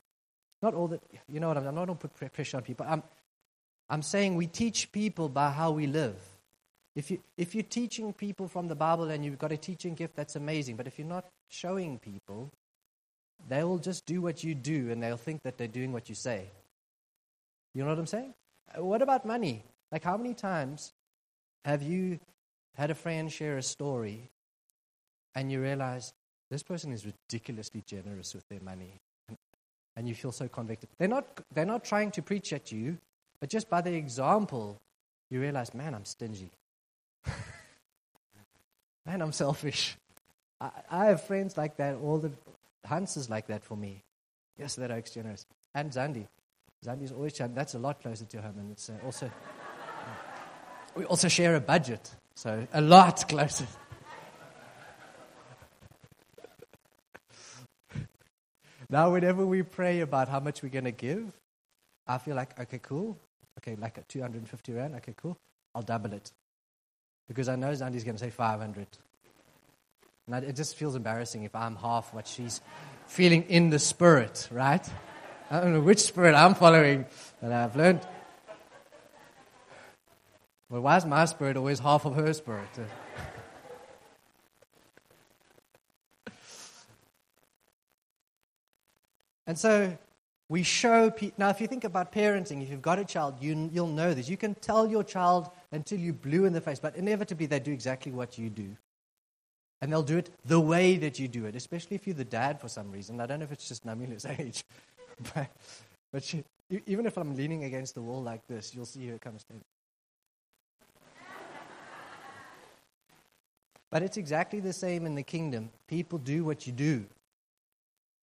Not 0.62 0.74
all 0.74 0.90
that, 0.90 1.02
you 1.28 1.40
know 1.40 1.48
what, 1.48 1.58
I'm, 1.58 1.68
I'm 1.68 1.76
not 1.76 1.86
going 1.86 1.98
to 1.98 2.08
put 2.08 2.34
pressure 2.34 2.58
on 2.58 2.64
people. 2.64 2.86
I'm, 2.88 3.02
I'm 3.90 4.02
saying 4.02 4.36
we 4.36 4.46
teach 4.46 4.92
people 4.92 5.30
by 5.30 5.52
how 5.52 5.72
we 5.72 5.88
live. 5.88 6.16
If, 6.96 7.12
you, 7.12 7.20
if 7.38 7.56
you're 7.56 7.64
teaching 7.64 8.12
people 8.14 8.48
from 8.48 8.68
the 8.68 8.76
Bible 8.76 9.10
and 9.10 9.24
you've 9.24 9.40
got 9.40 9.52
a 9.52 9.58
teaching 9.58 9.96
gift, 9.96 10.16
that's 10.16 10.36
amazing. 10.36 10.76
But 10.76 10.86
if 10.86 11.00
you're 11.00 11.08
not 11.08 11.26
showing 11.48 11.98
people, 11.98 12.52
they 13.48 13.64
will 13.64 13.78
just 13.78 14.06
do 14.06 14.22
what 14.22 14.44
you 14.44 14.54
do 14.54 14.92
and 14.92 15.02
they'll 15.02 15.18
think 15.18 15.44
that 15.44 15.58
they're 15.58 15.68
doing 15.68 15.94
what 15.94 16.10
you 16.10 16.16
say. 16.16 16.50
You 17.74 17.84
know 17.84 17.90
what 17.90 18.00
I'm 18.00 18.08
saying? 18.08 18.34
Uh, 18.78 18.84
what 18.84 19.02
about 19.02 19.26
money? 19.26 19.64
Like, 19.92 20.04
how 20.04 20.18
many 20.18 20.34
times 20.34 20.94
have 21.64 21.82
you 21.82 22.20
had 22.76 22.92
a 22.92 22.96
friend 22.96 23.32
share 23.32 23.58
a 23.58 23.64
story 23.64 24.30
and 25.36 25.52
you 25.52 25.62
realize 25.62 26.14
this 26.50 26.64
person 26.64 26.92
is 26.92 27.06
ridiculously 27.06 27.84
generous 27.86 28.34
with 28.34 28.48
their 28.50 28.60
money? 28.62 28.94
And, 29.96 30.08
you 30.08 30.16
feel 30.16 30.32
so 30.32 30.48
convicted. 30.48 30.88
They're 30.98 31.10
not, 31.10 31.26
they're 31.54 31.66
not 31.66 31.84
trying 31.84 32.12
to 32.12 32.22
preach 32.22 32.54
at 32.54 32.72
you, 32.72 32.98
but 33.42 33.50
just 33.50 33.70
by 33.70 33.82
the 33.82 33.94
example, 33.94 34.78
you 35.30 35.42
realize, 35.42 35.74
man, 35.74 35.94
I'm 35.94 36.06
stingy. 36.06 36.52
man, 39.06 39.22
I'm 39.22 39.34
selfish. 39.34 39.98
I, 40.62 40.70
I 40.90 41.06
have 41.08 41.24
friends 41.24 41.58
like 41.58 41.76
that 41.78 41.96
all 41.96 42.18
the 42.18 42.32
Hans 42.86 43.18
is 43.18 43.30
like 43.30 43.48
that 43.48 43.64
for 43.64 43.76
me. 43.76 44.02
Yes, 44.58 44.76
that 44.76 44.92
Oak's 44.92 45.12
generous. 45.12 45.46
And 45.76 45.92
Zandi. 45.92 46.28
Zandi's 46.86 47.12
always. 47.12 47.34
That's 47.38 47.76
a 47.76 47.80
lot 47.80 48.02
closer 48.02 48.26
to 48.26 48.42
home. 48.42 48.56
And 48.58 48.72
it's 48.72 48.90
uh, 48.90 48.94
also, 49.06 49.30
we 50.96 51.06
also 51.06 51.28
share 51.28 51.56
a 51.56 51.62
budget. 51.62 52.10
So 52.36 52.68
a 52.74 52.82
lot 52.82 53.28
closer. 53.30 53.68
Now, 58.90 59.12
whenever 59.12 59.46
we 59.46 59.62
pray 59.62 60.00
about 60.02 60.30
how 60.30 60.40
much 60.40 60.64
we're 60.64 60.70
going 60.70 60.86
to 60.86 60.92
give, 60.92 61.32
I 62.08 62.18
feel 62.18 62.36
like, 62.36 62.60
okay, 62.60 62.80
cool. 62.82 63.18
Okay, 63.60 63.76
like 63.76 63.98
a 63.98 64.02
250 64.02 64.74
Rand. 64.74 64.96
Okay, 64.96 65.14
cool. 65.16 65.38
I'll 65.76 65.82
double 65.82 66.14
it. 66.14 66.32
Because 67.28 67.50
I 67.50 67.56
know 67.56 67.72
Zandi's 67.72 68.04
going 68.04 68.16
to 68.16 68.24
say 68.24 68.32
500. 68.32 68.88
And 70.28 70.44
it 70.44 70.56
just 70.56 70.76
feels 70.76 70.96
embarrassing 70.96 71.44
if 71.44 71.56
I'm 71.56 71.76
half 71.76 72.14
what 72.14 72.28
she's 72.28 72.62
feeling 73.08 73.44
in 73.44 73.70
the 73.70 73.80
spirit, 73.80 74.48
right? 74.52 74.88
I 75.52 75.60
don't 75.60 75.74
know 75.74 75.82
which 75.82 76.00
spirit 76.00 76.36
I'm 76.36 76.56
following, 76.56 77.06
but 77.42 77.52
I've 77.52 77.76
learned. 77.76 78.02
Well, 80.70 80.82
why 80.82 80.98
is 80.98 81.06
my 81.06 81.26
spirit 81.26 81.58
always 81.58 81.80
half 81.80 82.06
of 82.06 82.16
her 82.16 82.32
spirit? 82.34 82.70
And 89.50 89.58
so 89.58 89.98
we 90.48 90.62
show 90.62 91.10
people. 91.10 91.34
Now, 91.40 91.50
if 91.50 91.60
you 91.60 91.66
think 91.66 91.84
about 91.84 92.12
parenting, 92.12 92.62
if 92.62 92.70
you've 92.70 92.84
got 92.84 93.00
a 93.00 93.04
child, 93.04 93.38
you, 93.42 93.68
you'll 93.74 93.88
know 93.88 94.14
this. 94.14 94.30
You 94.30 94.38
can 94.38 94.54
tell 94.54 94.86
your 94.86 95.04
child 95.04 95.50
until 95.72 95.98
you 95.98 96.14
blue 96.14 96.46
in 96.46 96.54
the 96.54 96.62
face, 96.62 96.80
but 96.80 96.96
inevitably 96.96 97.48
they 97.48 97.60
do 97.60 97.72
exactly 97.72 98.12
what 98.12 98.38
you 98.38 98.52
do. 98.52 98.78
And 99.82 99.92
they'll 99.92 100.04
do 100.04 100.20
it 100.20 100.30
the 100.46 100.60
way 100.60 100.98
that 100.98 101.18
you 101.18 101.28
do 101.28 101.46
it, 101.46 101.56
especially 101.56 101.96
if 101.96 102.06
you're 102.06 102.14
the 102.14 102.24
dad 102.24 102.62
for 102.62 102.68
some 102.68 102.92
reason. 102.92 103.20
I 103.20 103.26
don't 103.26 103.40
know 103.40 103.46
if 103.46 103.52
it's 103.52 103.68
just 103.68 103.88
Namila's 103.88 104.26
age. 104.40 104.64
but, 105.34 105.50
but 106.14 106.24
she, 106.24 106.44
even 106.86 107.08
if 107.08 107.18
I'm 107.18 107.36
leaning 107.36 107.64
against 107.64 107.96
the 107.96 108.04
wall 108.04 108.22
like 108.22 108.46
this, 108.46 108.76
you'll 108.76 108.86
see 108.86 109.08
her 109.08 109.18
come 109.18 109.40
stand. 109.40 109.62
But 113.90 114.04
it's 114.04 114.18
exactly 114.18 114.60
the 114.60 114.74
same 114.74 115.08
in 115.08 115.16
the 115.16 115.24
kingdom. 115.24 115.72
People 115.88 116.20
do 116.20 116.46
what 116.46 116.68
you 116.68 116.72
do. 116.72 117.06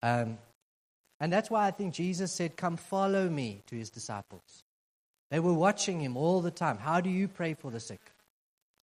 Um, 0.05 0.39
and 1.21 1.33
that's 1.33 1.51
why 1.51 1.67
I 1.67 1.71
think 1.71 1.95
Jesus 1.95 2.33
said, 2.33 2.57
Come 2.57 2.77
follow 2.77 3.29
me 3.29 3.63
to 3.67 3.77
his 3.77 3.91
disciples. 3.91 4.65
They 5.31 5.41
were 5.41 5.55
watching 5.55 6.01
him 6.01 6.17
all 6.17 6.41
the 6.41 6.51
time. 6.51 6.79
How 6.79 7.01
do 7.01 7.11
you 7.11 7.27
pray 7.27 7.55
for 7.55 7.71
the 7.71 7.81
sick? 7.81 8.01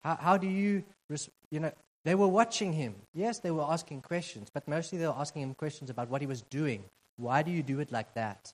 How, 0.03 0.15
how 0.15 0.37
do 0.37 0.47
you, 0.47 0.83
you 1.51 1.59
know, 1.59 1.71
they 2.03 2.15
were 2.15 2.27
watching 2.27 2.73
him. 2.73 2.95
Yes, 3.13 3.39
they 3.39 3.51
were 3.51 3.63
asking 3.63 4.01
questions, 4.01 4.49
but 4.53 4.67
mostly 4.67 4.97
they 4.97 5.07
were 5.07 5.15
asking 5.17 5.43
him 5.43 5.53
questions 5.53 5.89
about 5.89 6.09
what 6.09 6.21
he 6.21 6.27
was 6.27 6.41
doing. 6.41 6.83
Why 7.15 7.43
do 7.43 7.51
you 7.51 7.63
do 7.63 7.79
it 7.79 7.91
like 7.91 8.13
that? 8.15 8.53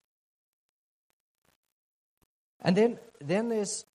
And 2.62 2.76
then, 2.76 3.00
then 3.20 3.50
there's, 3.50 3.86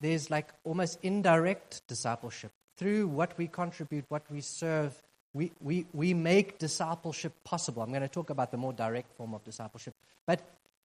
there's 0.00 0.30
like 0.30 0.52
almost 0.64 0.98
indirect 1.02 1.86
discipleship. 1.86 2.50
Through 2.78 3.08
what 3.08 3.38
we 3.38 3.46
contribute, 3.46 4.04
what 4.08 4.24
we 4.30 4.40
serve, 4.40 5.00
we, 5.36 5.52
we, 5.60 5.86
we 5.92 6.14
make 6.14 6.58
discipleship 6.58 7.34
possible. 7.44 7.82
I'm 7.82 7.90
going 7.90 8.00
to 8.00 8.08
talk 8.08 8.30
about 8.30 8.50
the 8.50 8.56
more 8.56 8.72
direct 8.72 9.12
form 9.12 9.34
of 9.34 9.44
discipleship. 9.44 9.94
But, 10.26 10.40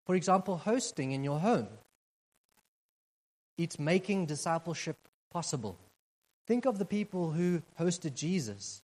for 0.05 0.15
example, 0.15 0.57
hosting 0.57 1.13
in 1.13 1.23
your 1.23 1.39
home, 1.39 1.69
it's 3.57 3.79
making 3.79 4.25
discipleship 4.25 4.97
possible. 5.31 5.77
Think 6.47 6.65
of 6.65 6.79
the 6.79 6.85
people 6.85 7.31
who 7.31 7.61
hosted 7.79 8.13
Jesus 8.15 8.81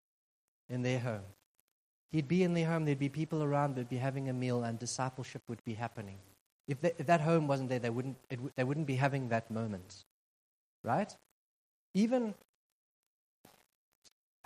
in 0.69 0.83
their 0.83 0.99
home. 0.99 1.27
He'd 2.13 2.29
be 2.29 2.43
in 2.43 2.53
their 2.53 2.67
home, 2.67 2.85
there'd 2.85 2.97
be 2.97 3.09
people 3.09 3.43
around, 3.43 3.75
they'd 3.75 3.89
be 3.89 3.97
having 3.97 4.29
a 4.29 4.33
meal, 4.33 4.63
and 4.63 4.79
discipleship 4.79 5.41
would 5.49 5.63
be 5.65 5.73
happening. 5.73 6.15
If, 6.69 6.79
they, 6.79 6.93
if 6.97 7.07
that 7.07 7.19
home 7.19 7.45
wasn't 7.47 7.67
there, 7.67 7.79
they 7.79 7.89
wouldn't, 7.89 8.15
it, 8.29 8.39
they 8.55 8.63
wouldn't 8.63 8.87
be 8.87 8.95
having 8.95 9.27
that 9.29 9.51
moment. 9.51 10.05
Right? 10.85 11.13
Even 11.93 12.35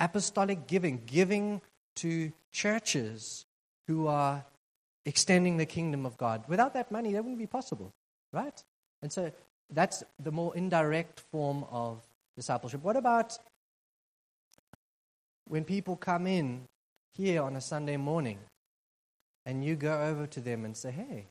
apostolic 0.01 0.67
giving, 0.67 1.01
giving 1.05 1.61
to 1.95 2.31
churches 2.51 3.45
who 3.87 4.07
are 4.07 4.43
extending 5.05 5.57
the 5.57 5.65
kingdom 5.65 6.05
of 6.05 6.17
God. 6.17 6.43
Without 6.47 6.73
that 6.73 6.91
money, 6.91 7.13
that 7.13 7.23
wouldn't 7.23 7.39
be 7.39 7.47
possible. 7.47 7.93
Right? 8.33 8.61
And 9.01 9.11
so 9.11 9.31
that's 9.69 10.03
the 10.19 10.31
more 10.31 10.55
indirect 10.55 11.21
form 11.31 11.65
of 11.71 12.01
discipleship. 12.35 12.83
What 12.83 12.97
about 12.97 13.37
when 15.47 15.63
people 15.63 15.95
come 15.95 16.27
in 16.27 16.63
here 17.13 17.41
on 17.41 17.55
a 17.55 17.61
Sunday 17.61 17.97
morning 17.97 18.39
and 19.45 19.63
you 19.63 19.75
go 19.75 20.01
over 20.01 20.27
to 20.27 20.39
them 20.39 20.65
and 20.65 20.75
say, 20.75 20.91
Hey, 20.91 21.27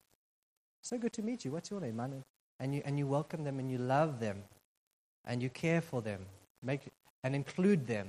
so 0.83 0.99
good 0.99 1.13
to 1.15 1.23
meet 1.23 1.45
you. 1.45 1.53
What's 1.53 1.71
your 1.71 1.81
name, 1.81 1.97
man? 1.97 2.25
And 2.59 2.75
you, 2.75 2.83
and 2.85 2.99
you 2.99 3.07
welcome 3.07 3.45
them 3.45 3.59
and 3.59 3.71
you 3.71 3.79
love 3.79 4.21
them 4.21 4.43
and 5.25 5.43
you 5.43 5.49
care 5.49 5.81
for 5.81 6.03
them 6.03 6.27
make, 6.63 6.83
and 7.25 7.35
include 7.35 7.87
them. 7.87 8.09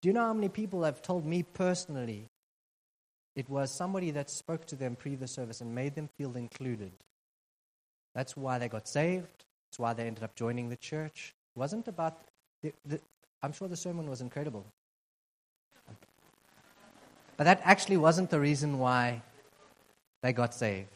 Do 0.00 0.08
you 0.08 0.12
know 0.14 0.26
how 0.26 0.32
many 0.32 0.48
people 0.48 0.82
have 0.84 1.02
told 1.02 1.26
me 1.26 1.42
personally 1.42 2.26
it 3.36 3.48
was 3.48 3.70
somebody 3.70 4.10
that 4.12 4.30
spoke 4.30 4.66
to 4.66 4.76
them 4.76 4.96
pre 4.96 5.14
the 5.14 5.28
service 5.28 5.60
and 5.60 5.74
made 5.74 5.94
them 5.94 6.08
feel 6.16 6.36
included? 6.36 6.92
That's 8.14 8.36
why 8.36 8.58
they 8.58 8.68
got 8.68 8.88
saved. 8.88 9.44
That's 9.70 9.78
why 9.78 9.92
they 9.92 10.06
ended 10.06 10.24
up 10.24 10.34
joining 10.34 10.68
the 10.68 10.76
church. 10.76 11.34
It 11.54 11.58
wasn't 11.58 11.86
about, 11.86 12.18
the, 12.62 12.72
the, 12.84 13.00
I'm 13.42 13.52
sure 13.52 13.68
the 13.68 13.76
sermon 13.76 14.08
was 14.08 14.20
incredible. 14.20 14.64
But 17.36 17.44
that 17.44 17.60
actually 17.64 17.96
wasn't 17.96 18.30
the 18.30 18.40
reason 18.40 18.78
why 18.78 19.22
they 20.22 20.32
got 20.32 20.54
saved. 20.54 20.88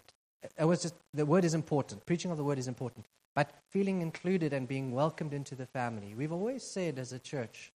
It 0.58 0.64
was 0.64 0.82
just, 0.82 0.94
the 1.14 1.24
word 1.24 1.44
is 1.44 1.54
important. 1.54 2.04
Preaching 2.04 2.30
of 2.30 2.36
the 2.36 2.44
word 2.44 2.58
is 2.58 2.68
important. 2.68 3.06
But 3.34 3.50
feeling 3.70 4.02
included 4.02 4.52
and 4.52 4.68
being 4.68 4.92
welcomed 4.92 5.32
into 5.32 5.54
the 5.54 5.66
family. 5.66 6.14
We've 6.14 6.32
always 6.32 6.62
said 6.62 6.98
as 6.98 7.12
a 7.12 7.18
church, 7.18 7.72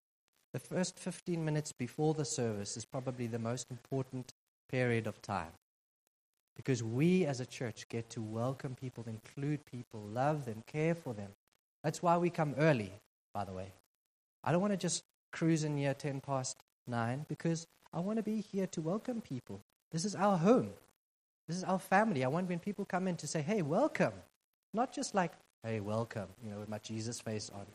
the 0.53 0.59
first 0.59 0.99
15 0.99 1.45
minutes 1.45 1.73
before 1.73 2.15
the 2.15 2.25
service 2.25 2.77
is 2.77 2.85
probably 2.85 3.27
the 3.27 3.39
most 3.39 3.71
important 3.71 4.33
period 4.71 5.07
of 5.07 5.21
time. 5.21 5.53
Because 6.57 6.83
we 6.83 7.25
as 7.25 7.41
a 7.41 7.47
church 7.47 7.89
get 7.89 8.11
to 8.11 8.21
welcome 8.21 8.75
people, 8.75 9.05
include 9.07 9.65
people, 9.65 10.01
love 10.13 10.45
them, 10.45 10.63
care 10.67 10.95
for 10.95 11.15
them. 11.15 11.31
That's 11.85 12.03
why 12.03 12.17
we 12.17 12.31
come 12.31 12.55
early, 12.59 12.93
by 13.33 13.45
the 13.45 13.53
way. 13.53 13.73
I 14.43 14.51
don't 14.51 14.61
want 14.61 14.73
to 14.73 14.79
just 14.79 15.05
cruise 15.33 15.65
in 15.65 15.77
here 15.77 15.95
10 15.95 16.21
past 16.21 16.57
9 16.87 17.27
because 17.29 17.67
I 17.93 18.01
want 18.01 18.17
to 18.17 18.23
be 18.23 18.41
here 18.41 18.67
to 18.69 18.81
welcome 18.81 19.21
people. 19.21 19.61
This 19.93 20.05
is 20.05 20.15
our 20.15 20.37
home. 20.37 20.71
This 21.47 21.57
is 21.57 21.65
our 21.65 21.79
family. 21.79 22.25
I 22.25 22.29
want 22.29 22.49
when 22.49 22.59
people 22.59 22.85
come 22.85 23.09
in 23.09 23.17
to 23.17 23.27
say, 23.27 23.41
hey, 23.41 23.63
welcome. 23.63 24.13
Not 24.75 24.93
just 24.93 25.15
like, 25.15 25.33
hey, 25.63 25.81
welcome, 25.81 26.29
you 26.45 26.51
know, 26.51 26.59
with 26.59 26.69
my 26.69 26.79
Jesus 26.79 27.21
face 27.21 27.51
on. 27.55 27.67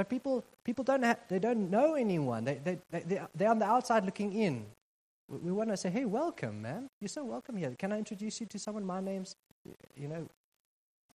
But 0.00 0.08
people, 0.08 0.46
people 0.64 0.82
don't, 0.82 1.02
have, 1.02 1.18
they 1.28 1.38
don't 1.38 1.68
know 1.68 1.92
anyone. 1.92 2.42
They, 2.46 2.58
they, 2.64 2.78
they, 2.90 3.20
they're 3.34 3.50
on 3.50 3.58
the 3.58 3.66
outside 3.66 4.06
looking 4.06 4.32
in. 4.32 4.64
We, 5.28 5.36
we 5.36 5.52
want 5.52 5.68
to 5.68 5.76
say, 5.76 5.90
hey, 5.90 6.06
welcome, 6.06 6.62
man. 6.62 6.88
You're 7.02 7.10
so 7.10 7.22
welcome 7.22 7.54
here. 7.54 7.74
Can 7.78 7.92
I 7.92 7.98
introduce 7.98 8.40
you 8.40 8.46
to 8.46 8.58
someone? 8.58 8.82
My 8.86 9.02
name's, 9.02 9.36
you 9.94 10.08
know, 10.08 10.26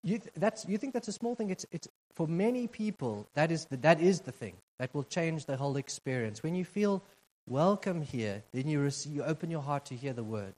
you, 0.04 0.20
th- 0.20 0.32
that's, 0.38 0.68
you 0.68 0.78
think 0.78 0.94
that's 0.94 1.08
a 1.08 1.14
small 1.14 1.34
thing. 1.34 1.50
It's, 1.50 1.66
it's, 1.72 1.88
for 2.14 2.28
many 2.28 2.68
people, 2.68 3.26
that 3.34 3.52
is, 3.52 3.66
the, 3.66 3.78
that 3.78 4.02
is 4.02 4.20
the 4.22 4.32
thing 4.32 4.54
that 4.78 4.94
will 4.94 5.06
change 5.06 5.46
the 5.46 5.58
whole 5.58 5.78
experience. 5.78 6.44
When 6.44 6.54
you 6.54 6.64
feel 6.64 7.02
welcome 7.50 8.04
here, 8.04 8.44
then 8.54 8.68
you, 8.68 8.82
receive, 8.82 9.16
you 9.16 9.24
open 9.24 9.50
your 9.50 9.64
heart 9.64 9.86
to 9.86 9.96
hear 9.96 10.14
the 10.14 10.24
word. 10.24 10.54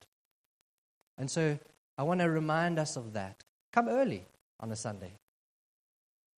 And 1.18 1.32
so 1.32 1.58
I 1.98 2.04
want 2.04 2.20
to 2.20 2.30
remind 2.30 2.78
us 2.78 2.98
of 2.98 3.14
that. 3.14 3.42
Come 3.72 3.88
early 3.88 4.26
on 4.60 4.70
a 4.74 4.76
Sunday. 4.76 5.14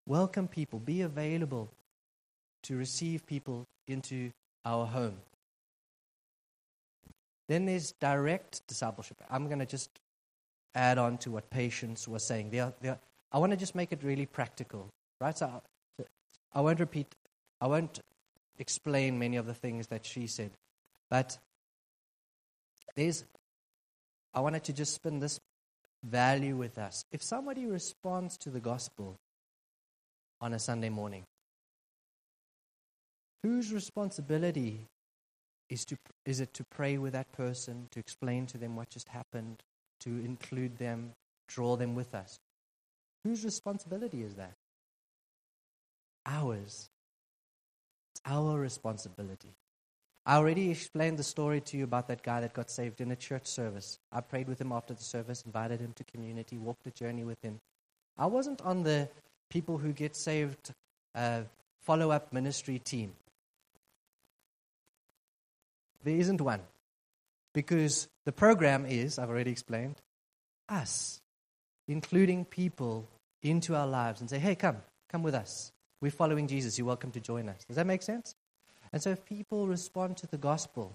Welcome 0.04 0.48
people. 0.48 0.80
Be 0.80 1.00
available 1.00 1.70
to 2.64 2.76
receive 2.76 3.26
people 3.26 3.66
into 3.86 4.30
our 4.64 4.86
home. 4.86 5.16
Then 7.48 7.64
there's 7.64 7.92
direct 7.92 8.66
discipleship. 8.66 9.16
I'm 9.30 9.46
going 9.46 9.60
to 9.60 9.66
just 9.66 9.90
add 10.74 10.98
on 10.98 11.18
to 11.18 11.30
what 11.30 11.48
Patience 11.50 12.06
was 12.06 12.22
saying. 12.22 12.50
They 12.50 12.60
are, 12.60 12.72
they 12.80 12.90
are, 12.90 12.98
I 13.32 13.38
want 13.38 13.52
to 13.52 13.56
just 13.56 13.74
make 13.74 13.92
it 13.92 14.02
really 14.02 14.26
practical, 14.26 14.88
right? 15.20 15.36
So, 15.36 15.62
so 15.96 16.04
I 16.52 16.60
won't 16.60 16.80
repeat, 16.80 17.06
I 17.60 17.66
won't 17.66 18.00
explain 18.58 19.18
many 19.18 19.36
of 19.36 19.46
the 19.46 19.54
things 19.54 19.86
that 19.88 20.04
she 20.04 20.26
said, 20.26 20.50
but 21.10 21.38
there's, 22.96 23.24
I 24.34 24.40
wanted 24.40 24.64
to 24.64 24.72
just 24.72 24.94
spin 24.94 25.20
this 25.20 25.40
value 26.04 26.56
with 26.56 26.78
us. 26.78 27.04
If 27.12 27.22
somebody 27.22 27.66
responds 27.66 28.36
to 28.38 28.50
the 28.50 28.60
gospel 28.60 29.16
on 30.40 30.52
a 30.52 30.58
Sunday 30.58 30.90
morning, 30.90 31.24
whose 33.42 33.72
responsibility 33.72 34.86
is, 35.68 35.84
to, 35.86 35.96
is 36.24 36.40
it 36.40 36.54
to 36.54 36.64
pray 36.64 36.98
with 36.98 37.12
that 37.12 37.30
person, 37.32 37.88
to 37.90 38.00
explain 38.00 38.46
to 38.46 38.58
them 38.58 38.76
what 38.76 38.90
just 38.90 39.08
happened, 39.08 39.62
to 40.00 40.10
include 40.10 40.78
them, 40.78 41.12
draw 41.48 41.76
them 41.76 41.94
with 41.94 42.14
us? 42.14 42.38
Whose 43.24 43.44
responsibility 43.44 44.22
is 44.22 44.34
that? 44.34 44.54
Ours. 46.26 46.88
It's 48.14 48.22
our 48.24 48.58
responsibility. 48.58 49.54
I 50.26 50.36
already 50.36 50.70
explained 50.70 51.18
the 51.18 51.24
story 51.24 51.60
to 51.62 51.78
you 51.78 51.84
about 51.84 52.08
that 52.08 52.22
guy 52.22 52.40
that 52.42 52.52
got 52.52 52.70
saved 52.70 53.00
in 53.00 53.10
a 53.10 53.16
church 53.16 53.46
service. 53.46 53.98
I 54.12 54.20
prayed 54.20 54.46
with 54.46 54.60
him 54.60 54.72
after 54.72 54.92
the 54.92 55.02
service, 55.02 55.42
invited 55.46 55.80
him 55.80 55.94
to 55.94 56.04
community, 56.04 56.58
walked 56.58 56.84
the 56.84 56.90
journey 56.90 57.24
with 57.24 57.40
him. 57.42 57.60
I 58.18 58.26
wasn't 58.26 58.60
on 58.60 58.82
the 58.82 59.08
people 59.48 59.78
who 59.78 59.92
get 59.92 60.14
saved 60.14 60.74
uh, 61.14 61.42
follow 61.80 62.10
up 62.10 62.32
ministry 62.32 62.78
team. 62.78 63.14
There 66.04 66.16
isn't 66.16 66.40
one. 66.40 66.60
Because 67.54 68.08
the 68.24 68.32
program 68.32 68.86
is, 68.86 69.18
I've 69.18 69.30
already 69.30 69.50
explained, 69.50 69.96
us, 70.68 71.20
including 71.86 72.44
people 72.44 73.08
into 73.42 73.74
our 73.74 73.86
lives 73.86 74.20
and 74.20 74.28
say, 74.28 74.38
hey, 74.38 74.54
come, 74.54 74.76
come 75.08 75.22
with 75.22 75.34
us. 75.34 75.72
We're 76.00 76.10
following 76.10 76.46
Jesus. 76.46 76.78
You're 76.78 76.86
welcome 76.86 77.10
to 77.12 77.20
join 77.20 77.48
us. 77.48 77.64
Does 77.66 77.76
that 77.76 77.86
make 77.86 78.02
sense? 78.02 78.34
And 78.92 79.02
so 79.02 79.10
if 79.10 79.24
people 79.24 79.66
respond 79.66 80.16
to 80.18 80.26
the 80.26 80.38
gospel, 80.38 80.94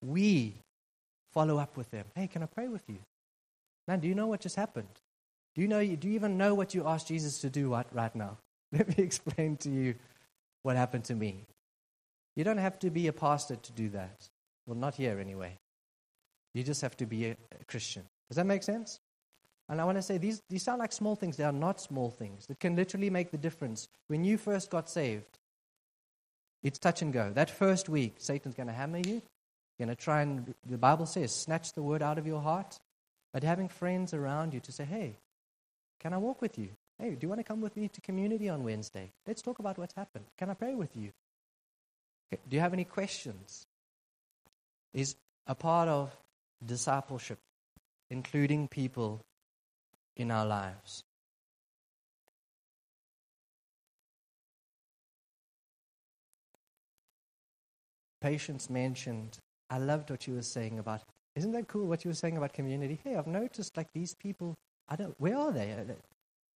we 0.00 0.54
follow 1.32 1.58
up 1.58 1.76
with 1.76 1.90
them. 1.90 2.06
Hey, 2.14 2.26
can 2.26 2.42
I 2.42 2.46
pray 2.46 2.68
with 2.68 2.82
you? 2.88 2.98
Man, 3.86 4.00
do 4.00 4.08
you 4.08 4.14
know 4.14 4.26
what 4.26 4.40
just 4.40 4.56
happened? 4.56 4.88
Do 5.54 5.62
you, 5.62 5.68
know, 5.68 5.84
do 5.84 6.08
you 6.08 6.14
even 6.14 6.38
know 6.38 6.54
what 6.54 6.74
you 6.74 6.86
asked 6.86 7.08
Jesus 7.08 7.40
to 7.40 7.50
do 7.50 7.72
right, 7.72 7.86
right 7.92 8.14
now? 8.14 8.38
Let 8.72 8.96
me 8.96 9.04
explain 9.04 9.56
to 9.58 9.70
you 9.70 9.94
what 10.62 10.76
happened 10.76 11.04
to 11.04 11.14
me. 11.14 11.44
You 12.36 12.44
don't 12.44 12.58
have 12.58 12.78
to 12.80 12.90
be 12.90 13.06
a 13.06 13.12
pastor 13.12 13.56
to 13.56 13.72
do 13.72 13.90
that. 13.90 14.28
Well, 14.66 14.76
not 14.76 14.94
here 14.94 15.18
anyway. 15.18 15.58
You 16.54 16.62
just 16.62 16.80
have 16.82 16.96
to 16.98 17.06
be 17.06 17.26
a, 17.26 17.36
a 17.60 17.64
Christian. 17.66 18.04
Does 18.28 18.36
that 18.36 18.46
make 18.46 18.62
sense? 18.62 19.00
And 19.68 19.80
I 19.80 19.84
want 19.84 19.98
to 19.98 20.02
say 20.02 20.18
these, 20.18 20.42
these 20.48 20.62
sound 20.62 20.80
like 20.80 20.92
small 20.92 21.16
things. 21.16 21.36
They 21.36 21.44
are 21.44 21.52
not 21.52 21.80
small 21.80 22.10
things. 22.10 22.46
It 22.48 22.60
can 22.60 22.76
literally 22.76 23.10
make 23.10 23.30
the 23.30 23.38
difference. 23.38 23.88
When 24.08 24.24
you 24.24 24.36
first 24.38 24.70
got 24.70 24.90
saved, 24.90 25.38
it's 26.62 26.78
touch 26.78 27.02
and 27.02 27.12
go. 27.12 27.32
That 27.32 27.50
first 27.50 27.88
week, 27.88 28.16
Satan's 28.18 28.54
going 28.54 28.66
to 28.66 28.72
hammer 28.72 28.98
you. 28.98 29.22
Going 29.78 29.88
to 29.88 29.94
try 29.94 30.22
and, 30.22 30.54
the 30.68 30.78
Bible 30.78 31.06
says, 31.06 31.34
snatch 31.34 31.72
the 31.72 31.82
word 31.82 32.02
out 32.02 32.18
of 32.18 32.26
your 32.26 32.40
heart. 32.40 32.78
But 33.32 33.42
having 33.42 33.68
friends 33.68 34.12
around 34.12 34.52
you 34.52 34.60
to 34.60 34.72
say, 34.72 34.84
hey, 34.84 35.16
can 36.00 36.12
I 36.12 36.18
walk 36.18 36.42
with 36.42 36.58
you? 36.58 36.68
Hey, 36.98 37.10
do 37.10 37.18
you 37.22 37.28
want 37.28 37.40
to 37.40 37.44
come 37.44 37.60
with 37.60 37.76
me 37.76 37.88
to 37.88 38.00
community 38.00 38.48
on 38.48 38.62
Wednesday? 38.62 39.10
Let's 39.26 39.42
talk 39.42 39.58
about 39.58 39.78
what's 39.78 39.94
happened. 39.94 40.26
Can 40.38 40.50
I 40.50 40.54
pray 40.54 40.74
with 40.74 40.94
you? 40.96 41.10
Do 42.32 42.56
you 42.56 42.60
have 42.60 42.72
any 42.72 42.84
questions? 42.84 43.66
Is 44.94 45.16
a 45.46 45.54
part 45.54 45.88
of 45.88 46.10
discipleship, 46.64 47.38
including 48.10 48.68
people 48.68 49.20
in 50.16 50.30
our 50.30 50.46
lives. 50.46 51.02
Patience 58.20 58.70
mentioned, 58.70 59.38
I 59.68 59.78
loved 59.78 60.10
what 60.10 60.28
you 60.28 60.34
were 60.34 60.42
saying 60.42 60.78
about, 60.78 61.02
isn't 61.34 61.50
that 61.52 61.66
cool 61.66 61.86
what 61.86 62.04
you 62.04 62.10
were 62.10 62.14
saying 62.14 62.36
about 62.36 62.52
community? 62.52 63.00
Hey, 63.02 63.16
I've 63.16 63.26
noticed 63.26 63.76
like 63.76 63.88
these 63.92 64.14
people, 64.14 64.54
I 64.88 64.96
don't, 64.96 65.14
where 65.18 65.36
are 65.36 65.50
they? 65.50 65.74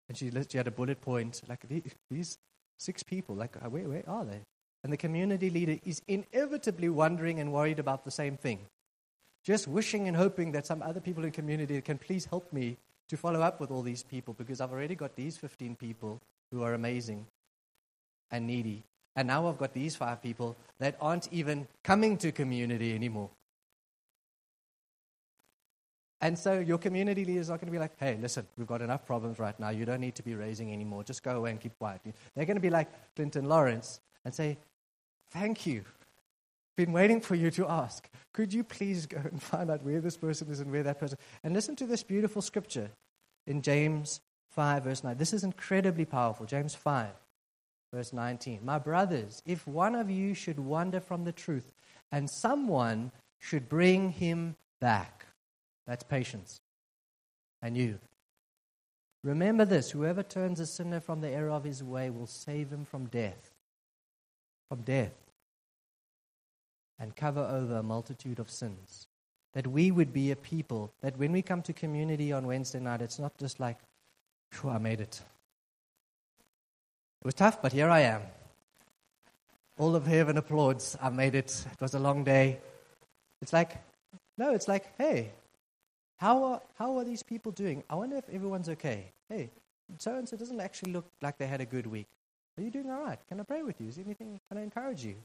And 0.08 0.16
she, 0.16 0.30
she 0.48 0.58
had 0.58 0.68
a 0.68 0.70
bullet 0.70 1.00
point, 1.00 1.42
like 1.48 1.64
these 2.10 2.38
six 2.78 3.02
people, 3.02 3.34
like 3.34 3.56
where, 3.56 3.88
where 3.88 4.08
are 4.08 4.24
they? 4.24 4.42
And 4.86 4.92
the 4.92 4.96
community 4.96 5.50
leader 5.50 5.80
is 5.84 6.00
inevitably 6.06 6.88
wondering 6.90 7.40
and 7.40 7.52
worried 7.52 7.80
about 7.80 8.04
the 8.04 8.10
same 8.12 8.36
thing. 8.36 8.60
Just 9.42 9.66
wishing 9.66 10.06
and 10.06 10.16
hoping 10.16 10.52
that 10.52 10.64
some 10.64 10.80
other 10.80 11.00
people 11.00 11.24
in 11.24 11.30
the 11.30 11.34
community 11.34 11.80
can 11.80 11.98
please 11.98 12.26
help 12.26 12.52
me 12.52 12.76
to 13.08 13.16
follow 13.16 13.40
up 13.40 13.58
with 13.58 13.72
all 13.72 13.82
these 13.82 14.04
people 14.04 14.32
because 14.38 14.60
I've 14.60 14.70
already 14.70 14.94
got 14.94 15.16
these 15.16 15.36
15 15.38 15.74
people 15.74 16.20
who 16.52 16.62
are 16.62 16.72
amazing 16.72 17.26
and 18.30 18.46
needy. 18.46 18.84
And 19.16 19.26
now 19.26 19.48
I've 19.48 19.58
got 19.58 19.74
these 19.74 19.96
five 19.96 20.22
people 20.22 20.56
that 20.78 20.96
aren't 21.00 21.32
even 21.32 21.66
coming 21.82 22.16
to 22.18 22.30
community 22.30 22.94
anymore. 22.94 23.30
And 26.20 26.38
so 26.38 26.60
your 26.60 26.78
community 26.78 27.24
leader 27.24 27.40
is 27.40 27.48
not 27.48 27.58
going 27.58 27.66
to 27.66 27.72
be 27.72 27.80
like, 27.80 27.98
hey, 27.98 28.18
listen, 28.22 28.46
we've 28.56 28.68
got 28.68 28.82
enough 28.82 29.04
problems 29.04 29.40
right 29.40 29.58
now. 29.58 29.70
You 29.70 29.84
don't 29.84 30.00
need 30.00 30.14
to 30.14 30.22
be 30.22 30.36
raising 30.36 30.72
anymore. 30.72 31.02
Just 31.02 31.24
go 31.24 31.32
away 31.38 31.50
and 31.50 31.60
keep 31.60 31.76
quiet. 31.76 32.02
They're 32.36 32.44
going 32.44 32.56
to 32.56 32.60
be 32.60 32.70
like 32.70 32.88
Clinton 33.16 33.46
Lawrence 33.46 33.98
and 34.24 34.32
say, 34.32 34.58
Thank 35.38 35.66
you. 35.66 35.84
Been 36.78 36.92
waiting 36.92 37.20
for 37.20 37.34
you 37.34 37.50
to 37.52 37.68
ask. 37.68 38.08
Could 38.32 38.54
you 38.54 38.64
please 38.64 39.04
go 39.04 39.18
and 39.18 39.42
find 39.42 39.70
out 39.70 39.82
where 39.82 40.00
this 40.00 40.16
person 40.16 40.50
is 40.50 40.60
and 40.60 40.72
where 40.72 40.82
that 40.82 40.98
person 40.98 41.18
And 41.44 41.52
listen 41.52 41.76
to 41.76 41.86
this 41.86 42.02
beautiful 42.02 42.40
scripture 42.40 42.90
in 43.46 43.60
James 43.60 44.20
5, 44.52 44.84
verse 44.84 45.04
9. 45.04 45.18
This 45.18 45.34
is 45.34 45.44
incredibly 45.44 46.06
powerful. 46.06 46.46
James 46.46 46.74
5, 46.74 47.08
verse 47.92 48.14
19. 48.14 48.60
My 48.64 48.78
brothers, 48.78 49.42
if 49.44 49.66
one 49.66 49.94
of 49.94 50.08
you 50.08 50.32
should 50.32 50.58
wander 50.58 51.00
from 51.00 51.24
the 51.24 51.32
truth 51.32 51.70
and 52.10 52.30
someone 52.30 53.12
should 53.38 53.68
bring 53.68 54.12
him 54.12 54.56
back, 54.80 55.26
that's 55.86 56.02
patience. 56.02 56.62
And 57.60 57.76
you. 57.76 57.98
Remember 59.22 59.66
this 59.66 59.90
whoever 59.90 60.22
turns 60.22 60.60
a 60.60 60.66
sinner 60.66 61.00
from 61.00 61.20
the 61.20 61.28
error 61.28 61.50
of 61.50 61.64
his 61.64 61.84
way 61.84 62.08
will 62.08 62.26
save 62.26 62.70
him 62.70 62.86
from 62.86 63.06
death 63.06 63.50
from 64.68 64.82
death 64.82 65.25
and 66.98 67.14
cover 67.14 67.40
over 67.40 67.76
a 67.76 67.82
multitude 67.82 68.38
of 68.38 68.50
sins. 68.50 69.06
That 69.52 69.66
we 69.66 69.90
would 69.90 70.12
be 70.12 70.30
a 70.30 70.36
people 70.36 70.92
that 71.00 71.18
when 71.18 71.32
we 71.32 71.42
come 71.42 71.62
to 71.62 71.72
community 71.72 72.32
on 72.32 72.46
Wednesday 72.46 72.80
night, 72.80 73.00
it's 73.00 73.18
not 73.18 73.36
just 73.38 73.58
like, 73.58 73.78
I 74.64 74.78
made 74.78 75.00
it. 75.00 75.20
It 77.20 77.24
was 77.24 77.34
tough, 77.34 77.62
but 77.62 77.72
here 77.72 77.88
I 77.88 78.00
am. 78.00 78.22
All 79.78 79.96
of 79.96 80.06
heaven 80.06 80.36
applauds. 80.36 80.96
I 81.02 81.10
made 81.10 81.34
it. 81.34 81.64
It 81.72 81.80
was 81.80 81.94
a 81.94 81.98
long 81.98 82.24
day. 82.24 82.58
It's 83.42 83.52
like, 83.52 83.76
no, 84.38 84.54
it's 84.54 84.68
like, 84.68 84.96
hey, 84.98 85.32
how 86.18 86.44
are, 86.44 86.60
how 86.78 86.98
are 86.98 87.04
these 87.04 87.22
people 87.22 87.52
doing? 87.52 87.82
I 87.90 87.94
wonder 87.94 88.16
if 88.16 88.28
everyone's 88.30 88.68
okay. 88.70 89.12
Hey, 89.28 89.50
so 89.98 90.14
and 90.16 90.28
so 90.28 90.36
doesn't 90.36 90.60
actually 90.60 90.92
look 90.92 91.06
like 91.20 91.38
they 91.38 91.46
had 91.46 91.60
a 91.60 91.66
good 91.66 91.86
week. 91.86 92.06
Are 92.58 92.62
you 92.62 92.70
doing 92.70 92.90
all 92.90 93.02
right? 93.02 93.18
Can 93.28 93.40
I 93.40 93.42
pray 93.42 93.62
with 93.62 93.80
you? 93.80 93.88
Is 93.88 93.98
anything, 93.98 94.40
can 94.48 94.58
I 94.58 94.62
encourage 94.62 95.04
you? 95.04 95.16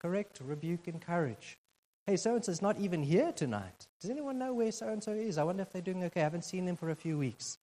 Correct, 0.00 0.40
rebuke, 0.42 0.88
encourage. 0.88 1.58
Hey, 2.06 2.16
so 2.16 2.34
and 2.34 2.44
so 2.44 2.50
is 2.50 2.62
not 2.62 2.78
even 2.78 3.02
here 3.02 3.32
tonight. 3.32 3.86
Does 4.00 4.10
anyone 4.10 4.38
know 4.38 4.54
where 4.54 4.72
so 4.72 4.88
and 4.88 5.02
so 5.02 5.12
is? 5.12 5.38
I 5.38 5.44
wonder 5.44 5.62
if 5.62 5.70
they're 5.70 5.82
doing 5.82 6.02
okay. 6.04 6.20
I 6.20 6.24
haven't 6.24 6.44
seen 6.44 6.64
them 6.64 6.76
for 6.76 6.90
a 6.90 6.96
few 6.96 7.18
weeks. 7.18 7.58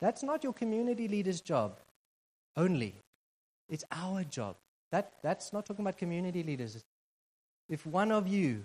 That's 0.00 0.22
not 0.22 0.44
your 0.44 0.52
community 0.52 1.08
leader's 1.08 1.40
job 1.40 1.78
only. 2.56 2.94
It's 3.68 3.84
our 3.92 4.24
job. 4.24 4.56
That, 4.90 5.14
that's 5.22 5.52
not 5.52 5.66
talking 5.66 5.84
about 5.84 5.98
community 5.98 6.42
leaders. 6.42 6.82
If 7.68 7.86
one 7.86 8.10
of 8.10 8.26
you 8.26 8.64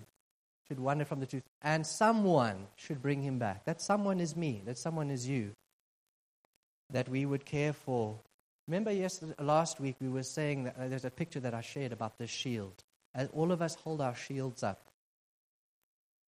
should 0.66 0.80
wander 0.80 1.04
from 1.04 1.20
the 1.20 1.26
truth 1.26 1.42
and 1.62 1.86
someone 1.86 2.66
should 2.76 3.02
bring 3.02 3.22
him 3.22 3.38
back, 3.38 3.64
that 3.66 3.80
someone 3.80 4.20
is 4.20 4.34
me, 4.34 4.62
that 4.64 4.78
someone 4.78 5.10
is 5.10 5.28
you, 5.28 5.52
that 6.90 7.08
we 7.08 7.26
would 7.26 7.44
care 7.44 7.72
for. 7.72 8.18
Remember, 8.66 8.90
yesterday, 8.90 9.34
last 9.38 9.78
week 9.78 9.96
we 10.00 10.08
were 10.08 10.22
saying 10.22 10.64
that 10.64 10.76
uh, 10.78 10.88
there's 10.88 11.04
a 11.04 11.10
picture 11.10 11.40
that 11.40 11.54
I 11.54 11.60
shared 11.60 11.92
about 11.92 12.18
the 12.18 12.26
shield. 12.26 12.82
As 13.14 13.28
all 13.32 13.52
of 13.52 13.62
us 13.62 13.74
hold 13.76 14.00
our 14.00 14.14
shields 14.14 14.62
up, 14.62 14.80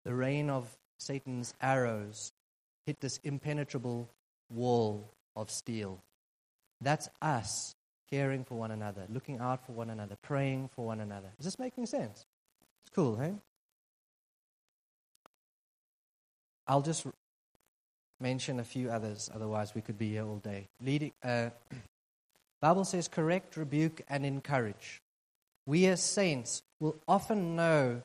the 0.04 0.14
rain 0.14 0.50
of 0.50 0.68
Satan's 0.98 1.52
arrows 1.60 2.32
hit 2.86 3.00
this 3.00 3.18
impenetrable 3.24 4.08
wall 4.50 5.10
of 5.34 5.50
steel. 5.50 6.00
That's 6.80 7.08
us 7.20 7.74
caring 8.10 8.44
for 8.44 8.54
one 8.54 8.70
another, 8.70 9.02
looking 9.12 9.38
out 9.38 9.66
for 9.66 9.72
one 9.72 9.90
another, 9.90 10.16
praying 10.22 10.70
for 10.74 10.86
one 10.86 11.00
another. 11.00 11.28
Is 11.38 11.44
this 11.44 11.58
making 11.58 11.86
sense? 11.86 12.24
It's 12.84 12.94
cool, 12.94 13.16
hey? 13.16 13.34
I'll 16.68 16.82
just 16.82 17.06
mention 18.20 18.60
a 18.60 18.64
few 18.64 18.90
others, 18.90 19.30
otherwise 19.34 19.74
we 19.74 19.80
could 19.80 19.98
be 19.98 20.10
here 20.10 20.24
all 20.24 20.38
day. 20.38 20.68
Leading, 20.80 21.12
uh, 21.22 21.50
Bible 22.60 22.84
says 22.84 23.08
correct, 23.08 23.56
rebuke, 23.56 24.02
and 24.08 24.24
encourage. 24.24 25.02
We 25.66 25.86
as 25.86 26.02
saints 26.02 26.62
will 26.80 26.96
often 27.06 27.56
know 27.56 28.02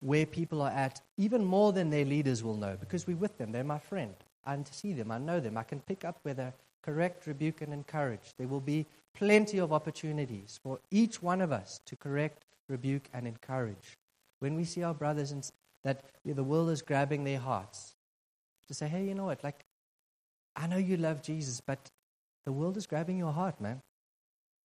where 0.00 0.26
people 0.26 0.62
are 0.62 0.70
at 0.70 1.00
even 1.16 1.44
more 1.44 1.72
than 1.72 1.90
their 1.90 2.04
leaders 2.04 2.42
will 2.42 2.56
know 2.56 2.76
because 2.78 3.06
we're 3.06 3.16
with 3.16 3.36
them. 3.38 3.52
They're 3.52 3.64
my 3.64 3.78
friend. 3.78 4.14
I 4.44 4.58
see 4.70 4.92
them. 4.92 5.10
I 5.10 5.18
know 5.18 5.40
them. 5.40 5.56
I 5.56 5.64
can 5.64 5.80
pick 5.80 6.04
up 6.04 6.18
where 6.22 6.34
they're 6.34 6.54
correct, 6.82 7.26
rebuke, 7.26 7.60
and 7.60 7.72
encourage. 7.72 8.34
There 8.38 8.48
will 8.48 8.60
be 8.60 8.86
plenty 9.14 9.58
of 9.58 9.72
opportunities 9.72 10.58
for 10.62 10.78
each 10.90 11.22
one 11.22 11.40
of 11.40 11.52
us 11.52 11.80
to 11.86 11.96
correct, 11.96 12.44
rebuke, 12.68 13.08
and 13.12 13.26
encourage. 13.26 13.98
When 14.38 14.54
we 14.54 14.64
see 14.64 14.82
our 14.82 14.94
brothers 14.94 15.32
and 15.32 15.48
that 15.82 16.04
the 16.24 16.44
world 16.44 16.70
is 16.70 16.80
grabbing 16.80 17.24
their 17.24 17.40
hearts, 17.40 17.94
to 18.68 18.74
say, 18.74 18.86
hey, 18.88 19.04
you 19.04 19.14
know 19.14 19.24
what? 19.24 19.42
Like, 19.42 19.64
I 20.54 20.66
know 20.66 20.76
you 20.76 20.96
love 20.96 21.22
Jesus, 21.22 21.60
but 21.60 21.90
the 22.44 22.52
world 22.52 22.76
is 22.76 22.86
grabbing 22.86 23.18
your 23.18 23.32
heart, 23.32 23.60
man. 23.60 23.82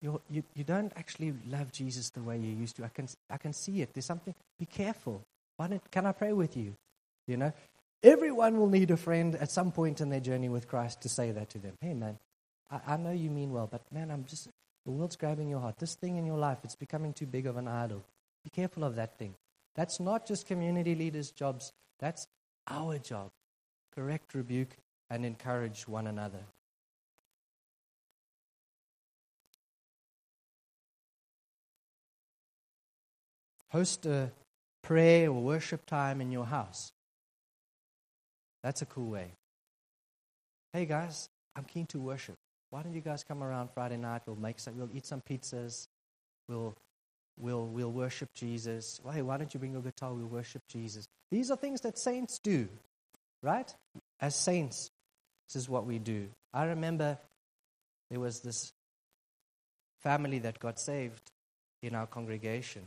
You're, 0.03 0.19
you 0.29 0.43
you 0.53 0.65
don't 0.65 0.91
actually 0.97 1.33
love 1.49 1.71
Jesus 1.71 2.09
the 2.09 2.21
way 2.21 2.37
you 2.37 2.53
used 2.53 2.75
to. 2.75 2.83
I 2.83 2.89
can 2.89 3.07
I 3.29 3.37
can 3.37 3.53
see 3.53 3.81
it. 3.81 3.93
There's 3.93 4.05
something. 4.05 4.35
Be 4.59 4.65
careful. 4.65 5.23
Why 5.55 5.67
don't, 5.67 5.91
can 5.91 6.05
I 6.05 6.11
pray 6.11 6.33
with 6.33 6.57
you? 6.57 6.75
You 7.25 7.37
know, 7.37 7.53
everyone 8.03 8.57
will 8.57 8.67
need 8.67 8.91
a 8.91 8.97
friend 8.97 9.33
at 9.35 9.49
some 9.49 9.71
point 9.71 10.01
in 10.01 10.09
their 10.09 10.19
journey 10.19 10.49
with 10.49 10.67
Christ 10.67 11.01
to 11.03 11.09
say 11.09 11.31
that 11.31 11.49
to 11.51 11.57
them. 11.57 11.73
Hey, 11.79 11.93
man, 11.93 12.19
I, 12.69 12.81
I 12.85 12.97
know 12.97 13.11
you 13.11 13.29
mean 13.29 13.53
well, 13.53 13.69
but 13.71 13.81
man, 13.93 14.11
I'm 14.11 14.25
just 14.25 14.49
the 14.85 14.91
world's 14.91 15.15
grabbing 15.15 15.47
your 15.47 15.61
heart. 15.61 15.77
This 15.79 15.95
thing 15.95 16.17
in 16.17 16.25
your 16.25 16.37
life, 16.37 16.57
it's 16.65 16.75
becoming 16.75 17.13
too 17.13 17.25
big 17.25 17.47
of 17.47 17.55
an 17.55 17.69
idol. 17.69 18.03
Be 18.43 18.49
careful 18.49 18.83
of 18.83 18.95
that 18.97 19.17
thing. 19.17 19.35
That's 19.75 20.01
not 20.01 20.27
just 20.27 20.47
community 20.47 20.95
leaders' 20.95 21.31
jobs. 21.31 21.71
That's 21.99 22.27
our 22.67 22.97
job. 22.97 23.31
Correct, 23.95 24.33
rebuke, 24.33 24.75
and 25.09 25.25
encourage 25.25 25.87
one 25.87 26.07
another. 26.07 26.43
Host 33.73 34.05
a 34.05 34.31
prayer 34.83 35.29
or 35.29 35.41
worship 35.41 35.83
time 35.87 36.21
in 36.21 36.31
your 36.31 36.45
house. 36.45 36.91
That's 38.61 38.83
a 38.83 38.85
cool 38.85 39.09
way. 39.09 39.31
Hey 40.71 40.85
guys, 40.85 41.27
I'm 41.55 41.63
keen 41.63 41.87
to 41.87 41.99
worship. 41.99 42.35
Why 42.69 42.83
don't 42.83 42.93
you 42.93 43.01
guys 43.01 43.23
come 43.23 43.43
around 43.43 43.69
Friday 43.73 43.97
night? 43.97 44.21
We'll 44.27 44.35
make 44.35 44.59
some, 44.59 44.77
we'll 44.77 44.91
eat 44.93 45.07
some 45.07 45.21
pizzas. 45.27 45.87
We'll, 46.47 46.75
we'll, 47.39 47.65
we'll 47.65 47.91
worship 47.91 48.29
Jesus. 48.35 49.01
Hey, 49.11 49.23
why 49.23 49.37
don't 49.37 49.51
you 49.51 49.59
bring 49.59 49.73
your 49.73 49.81
guitar? 49.81 50.13
We'll 50.13 50.27
worship 50.27 50.61
Jesus. 50.69 51.07
These 51.31 51.49
are 51.49 51.57
things 51.57 51.81
that 51.81 51.97
saints 51.97 52.37
do, 52.37 52.69
right? 53.41 53.73
As 54.19 54.35
saints, 54.35 54.91
this 55.47 55.63
is 55.63 55.67
what 55.67 55.87
we 55.87 55.97
do. 55.97 56.27
I 56.53 56.65
remember 56.65 57.17
there 58.11 58.19
was 58.19 58.41
this 58.41 58.71
family 60.03 60.37
that 60.39 60.59
got 60.59 60.79
saved 60.79 61.31
in 61.81 61.95
our 61.95 62.05
congregation. 62.05 62.83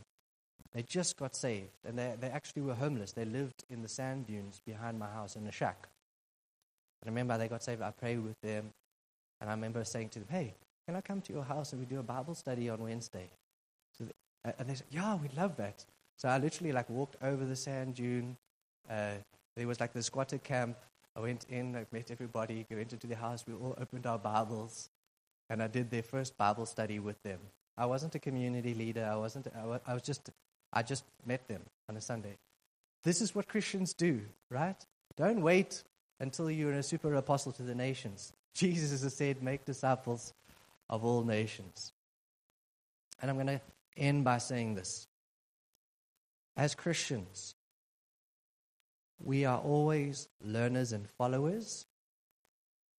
They 0.77 0.83
just 0.83 1.17
got 1.17 1.35
saved, 1.35 1.71
and 1.85 1.97
they, 1.97 2.13
they 2.19 2.27
actually 2.27 2.61
were 2.61 2.75
homeless. 2.75 3.11
They 3.11 3.25
lived 3.25 3.63
in 3.67 3.81
the 3.81 3.87
sand 3.87 4.27
dunes 4.27 4.61
behind 4.63 4.99
my 4.99 5.07
house 5.07 5.35
in 5.35 5.47
a 5.47 5.51
shack. 5.51 5.87
I 7.03 7.09
remember 7.09 7.35
they 7.35 7.47
got 7.47 7.63
saved. 7.63 7.81
I 7.81 7.89
prayed 7.89 8.19
with 8.19 8.39
them, 8.41 8.69
and 9.41 9.49
I 9.49 9.53
remember 9.53 9.83
saying 9.83 10.09
to 10.09 10.19
them, 10.19 10.27
"Hey, 10.29 10.53
can 10.85 10.95
I 10.95 11.01
come 11.01 11.19
to 11.21 11.33
your 11.33 11.43
house 11.45 11.73
and 11.73 11.81
we 11.81 11.87
do 11.87 11.97
a 11.97 12.03
Bible 12.03 12.35
study 12.35 12.69
on 12.69 12.79
Wednesday?" 12.83 13.27
So 13.97 14.03
they, 14.03 14.53
and 14.59 14.69
they 14.69 14.75
said, 14.75 14.85
"Yeah, 14.91 15.15
we'd 15.15 15.35
love 15.35 15.57
that." 15.57 15.83
So 16.15 16.29
I 16.29 16.37
literally 16.37 16.71
like 16.71 16.91
walked 16.91 17.15
over 17.23 17.43
the 17.43 17.55
sand 17.55 17.95
dune. 17.95 18.37
Uh, 18.87 19.15
there 19.55 19.65
was 19.65 19.79
like 19.79 19.93
the 19.93 20.03
squatter 20.03 20.37
camp. 20.37 20.77
I 21.15 21.21
went 21.21 21.47
in, 21.49 21.75
I 21.75 21.87
met 21.91 22.11
everybody, 22.11 22.67
went 22.69 22.93
into 22.93 23.07
the 23.07 23.15
house. 23.15 23.47
We 23.47 23.55
all 23.55 23.73
opened 23.81 24.05
our 24.05 24.19
Bibles, 24.19 24.91
and 25.49 25.63
I 25.63 25.69
did 25.69 25.89
their 25.89 26.03
first 26.03 26.37
Bible 26.37 26.67
study 26.67 26.99
with 26.99 27.19
them. 27.23 27.39
I 27.75 27.87
wasn't 27.87 28.13
a 28.13 28.19
community 28.19 28.75
leader. 28.75 29.09
I 29.11 29.15
wasn't. 29.15 29.47
I 29.87 29.93
was 29.95 30.03
just 30.03 30.29
I 30.73 30.83
just 30.83 31.03
met 31.25 31.47
them 31.47 31.61
on 31.89 31.97
a 31.97 32.01
Sunday. 32.01 32.37
This 33.03 33.21
is 33.21 33.33
what 33.33 33.47
Christians 33.47 33.93
do, 33.93 34.21
right? 34.49 34.75
Don't 35.15 35.41
wait 35.41 35.83
until 36.19 36.49
you're 36.51 36.73
a 36.73 36.83
super 36.83 37.13
apostle 37.15 37.51
to 37.53 37.63
the 37.63 37.75
nations. 37.75 38.33
Jesus 38.53 39.03
has 39.03 39.13
said, 39.13 39.43
make 39.43 39.65
disciples 39.65 40.33
of 40.89 41.05
all 41.05 41.23
nations. 41.23 41.93
And 43.21 43.29
I'm 43.29 43.37
going 43.37 43.47
to 43.47 43.61
end 43.95 44.23
by 44.23 44.39
saying 44.39 44.75
this. 44.75 45.07
As 46.55 46.75
Christians, 46.75 47.55
we 49.23 49.45
are 49.45 49.59
always 49.59 50.27
learners 50.43 50.91
and 50.91 51.07
followers. 51.17 51.85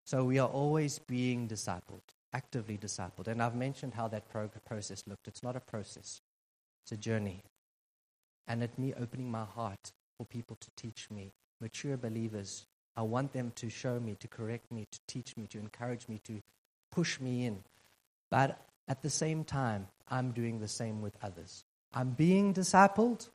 So 0.07 0.25
we 0.25 0.39
are 0.39 0.49
always 0.49 0.99
being 1.01 1.49
discipled, 1.49 2.03
actively 2.33 2.79
discipled. 2.79 3.29
And 3.29 3.43
I've 3.43 3.55
mentioned 3.55 3.95
how 3.95 4.09
that 4.09 4.29
process 4.29 5.05
looked. 5.07 5.29
It's 5.29 5.43
not 5.43 5.57
a 5.57 5.61
process, 5.61 6.23
it's 6.85 6.93
a 6.93 6.97
journey 6.97 7.43
and 8.49 8.63
at 8.63 8.79
me 8.79 8.95
opening 8.99 9.31
my 9.31 9.45
heart 9.45 9.93
for 10.17 10.25
people 10.25 10.57
to 10.61 10.71
teach 10.77 11.11
me. 11.11 11.33
Mature 11.61 11.97
believers, 11.97 12.67
I 12.97 13.03
want 13.03 13.33
them 13.33 13.53
to 13.57 13.69
show 13.69 14.01
me, 14.01 14.17
to 14.17 14.27
correct 14.27 14.73
me, 14.73 14.87
to 14.91 14.99
teach 15.07 15.37
me, 15.37 15.47
to 15.49 15.59
encourage 15.59 16.09
me, 16.09 16.21
to 16.25 16.41
push 16.91 17.21
me 17.21 17.47
in. 17.47 17.63
But 18.31 18.59
at 18.89 19.03
the 19.03 19.11
same 19.11 19.45
time, 19.45 19.87
I'm 20.09 20.33
doing 20.33 20.59
the 20.59 20.69
same 20.69 21.03
with 21.03 21.17
others. 21.23 21.65
I'm 21.93 22.11
being 22.11 22.55
discipled 22.55 23.29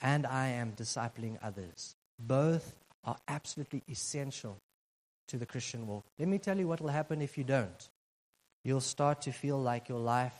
and 0.00 0.26
I 0.26 0.48
am 0.48 0.72
discipling 0.72 1.38
others. 1.42 1.94
Both 2.18 2.74
are 3.04 3.16
absolutely 3.28 3.82
essential 3.88 4.58
to 5.28 5.38
the 5.38 5.46
Christian 5.46 5.86
walk. 5.86 6.04
Let 6.18 6.28
me 6.28 6.38
tell 6.38 6.58
you 6.58 6.68
what 6.68 6.80
will 6.80 6.88
happen 6.88 7.22
if 7.22 7.38
you 7.38 7.44
don't. 7.44 7.88
You'll 8.64 8.80
start 8.80 9.22
to 9.22 9.32
feel 9.32 9.60
like 9.60 9.88
your 9.88 10.00
life 10.00 10.34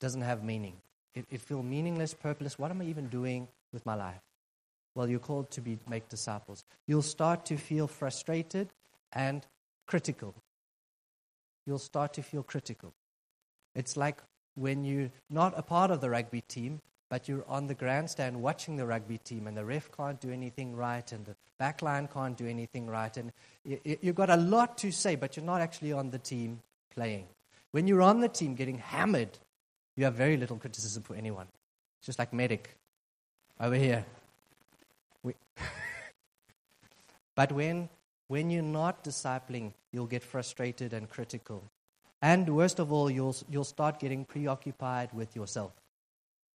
doesn't 0.00 0.22
have 0.22 0.42
meaning. 0.42 0.76
It, 1.14 1.26
it 1.30 1.40
feels 1.40 1.64
meaningless, 1.64 2.14
purposeless. 2.14 2.58
What 2.58 2.70
am 2.70 2.80
I 2.80 2.84
even 2.84 3.08
doing 3.08 3.48
with 3.72 3.84
my 3.84 3.94
life? 3.94 4.20
Well, 4.94 5.08
you're 5.08 5.20
called 5.20 5.50
to 5.52 5.60
be 5.60 5.78
make 5.88 6.08
disciples. 6.08 6.64
You'll 6.86 7.02
start 7.02 7.46
to 7.46 7.56
feel 7.56 7.86
frustrated 7.86 8.68
and 9.12 9.46
critical. 9.86 10.34
You'll 11.66 11.78
start 11.78 12.14
to 12.14 12.22
feel 12.22 12.42
critical. 12.42 12.92
It's 13.74 13.96
like 13.96 14.22
when 14.54 14.84
you're 14.84 15.10
not 15.30 15.54
a 15.56 15.62
part 15.62 15.90
of 15.90 16.00
the 16.00 16.10
rugby 16.10 16.42
team, 16.42 16.80
but 17.08 17.28
you're 17.28 17.44
on 17.46 17.66
the 17.66 17.74
grandstand 17.74 18.42
watching 18.42 18.76
the 18.76 18.86
rugby 18.86 19.18
team, 19.18 19.46
and 19.46 19.54
the 19.56 19.64
ref 19.64 19.90
can't 19.92 20.18
do 20.20 20.30
anything 20.30 20.74
right, 20.74 21.12
and 21.12 21.26
the 21.26 21.36
backline 21.60 22.10
can't 22.10 22.36
do 22.38 22.46
anything 22.46 22.86
right, 22.86 23.14
and 23.16 23.32
you've 23.84 24.14
got 24.14 24.30
a 24.30 24.36
lot 24.36 24.78
to 24.78 24.90
say, 24.90 25.14
but 25.14 25.36
you're 25.36 25.44
not 25.44 25.60
actually 25.60 25.92
on 25.92 26.10
the 26.10 26.18
team 26.18 26.60
playing. 26.94 27.26
When 27.70 27.86
you're 27.86 28.02
on 28.02 28.20
the 28.20 28.28
team 28.28 28.54
getting 28.54 28.78
hammered 28.78 29.38
you 29.96 30.04
have 30.04 30.14
very 30.14 30.36
little 30.36 30.56
criticism 30.56 31.02
for 31.02 31.14
anyone. 31.14 31.46
It's 31.98 32.06
just 32.06 32.18
like 32.18 32.32
medic 32.32 32.76
over 33.60 33.74
here. 33.74 34.04
We 35.22 35.34
but 37.34 37.52
when, 37.52 37.88
when 38.28 38.50
you're 38.50 38.62
not 38.62 39.04
discipling, 39.04 39.72
you'll 39.92 40.06
get 40.06 40.22
frustrated 40.22 40.92
and 40.92 41.08
critical. 41.08 41.70
And 42.20 42.48
worst 42.48 42.78
of 42.78 42.92
all, 42.92 43.10
you'll, 43.10 43.36
you'll 43.50 43.64
start 43.64 43.98
getting 43.98 44.24
preoccupied 44.24 45.10
with 45.12 45.34
yourself. 45.34 45.72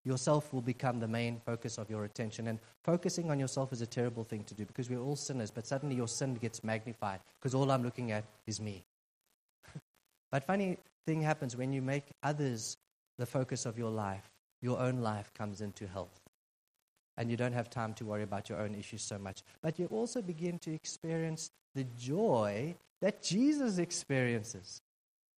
Yourself 0.06 0.54
will 0.54 0.62
become 0.62 1.02
the 1.02 1.08
main 1.08 1.42
focus 1.46 1.78
of 1.78 1.90
your 1.90 2.06
attention. 2.06 2.48
And 2.48 2.60
focusing 2.84 3.30
on 3.30 3.40
yourself 3.40 3.74
is 3.74 3.82
a 3.82 3.86
terrible 3.86 4.24
thing 4.24 4.46
to 4.46 4.54
do 4.54 4.66
because 4.66 4.90
we're 4.90 5.02
all 5.02 5.18
sinners, 5.18 5.52
but 5.52 5.68
suddenly 5.68 5.96
your 5.96 6.08
sin 6.08 6.36
gets 6.36 6.64
magnified 6.64 7.20
because 7.40 7.54
all 7.54 7.70
I'm 7.70 7.84
looking 7.84 8.12
at 8.12 8.24
is 8.46 8.62
me. 8.62 8.86
but 10.32 10.46
funny, 10.46 10.78
thing 11.06 11.22
happens 11.22 11.56
when 11.56 11.74
you 11.74 11.82
make 11.82 12.04
others 12.24 12.78
the 13.18 13.26
focus 13.26 13.66
of 13.66 13.78
your 13.78 13.92
life. 13.92 14.30
Your 14.62 14.80
own 14.80 15.02
life 15.02 15.32
comes 15.34 15.62
into 15.62 15.88
health. 15.88 16.20
And 17.18 17.32
you 17.32 17.38
don't 17.38 17.54
have 17.54 17.70
time 17.70 17.94
to 17.96 18.06
worry 18.06 18.24
about 18.24 18.50
your 18.50 18.60
own 18.60 18.76
issues 18.76 19.02
so 19.02 19.18
much. 19.18 19.44
But 19.62 19.80
you 19.80 19.88
also 19.88 20.22
begin 20.22 20.60
to 20.60 20.74
experience 20.74 21.52
the 21.74 21.86
joy 21.98 22.76
that 23.02 23.24
Jesus 23.24 23.78
experiences. 23.78 24.82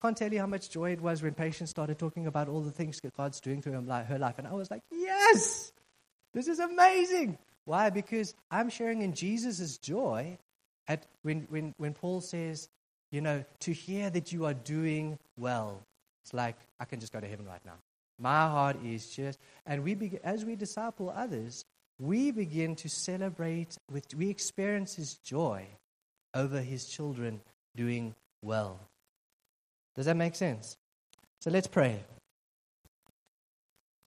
Can't 0.02 0.16
tell 0.16 0.32
you 0.32 0.38
how 0.38 0.46
much 0.46 0.70
joy 0.70 0.92
it 0.92 1.00
was 1.00 1.22
when 1.22 1.34
Patience 1.34 1.70
started 1.70 1.98
talking 1.98 2.26
about 2.26 2.48
all 2.48 2.60
the 2.60 2.70
things 2.70 3.00
that 3.00 3.16
God's 3.16 3.40
doing 3.40 3.62
through 3.62 3.72
her 3.72 4.18
life. 4.18 4.38
And 4.38 4.46
I 4.46 4.52
was 4.52 4.70
like, 4.70 4.82
yes, 4.92 5.72
this 6.34 6.46
is 6.46 6.60
amazing. 6.60 7.38
Why? 7.64 7.90
Because 7.90 8.34
I'm 8.50 8.70
sharing 8.70 9.02
in 9.02 9.12
Jesus' 9.12 9.76
joy 9.78 10.38
at 10.86 11.06
when, 11.22 11.46
when, 11.50 11.74
when 11.78 11.94
Paul 11.94 12.20
says, 12.20 12.68
you 13.10 13.20
know, 13.20 13.44
to 13.60 13.72
hear 13.72 14.08
that 14.10 14.32
you 14.32 14.46
are 14.46 14.54
doing 14.54 15.18
well. 15.36 15.82
It's 16.28 16.34
like, 16.34 16.56
I 16.78 16.84
can 16.84 17.00
just 17.00 17.10
go 17.10 17.20
to 17.20 17.26
heaven 17.26 17.46
right 17.46 17.64
now. 17.64 17.78
My 18.18 18.50
heart 18.50 18.76
is 18.84 19.08
just, 19.08 19.38
and 19.64 19.82
we 19.82 19.94
begin, 19.94 20.20
as 20.22 20.44
we 20.44 20.56
disciple 20.56 21.08
others, 21.08 21.64
we 21.98 22.32
begin 22.32 22.76
to 22.76 22.88
celebrate 22.90 23.78
with, 23.90 24.14
we 24.14 24.28
experience 24.28 24.94
his 24.94 25.14
joy 25.14 25.64
over 26.34 26.60
his 26.60 26.84
children 26.84 27.40
doing 27.74 28.14
well. 28.42 28.78
Does 29.96 30.04
that 30.04 30.18
make 30.18 30.34
sense? 30.34 30.76
So 31.40 31.50
let's 31.50 31.66
pray. 31.66 32.04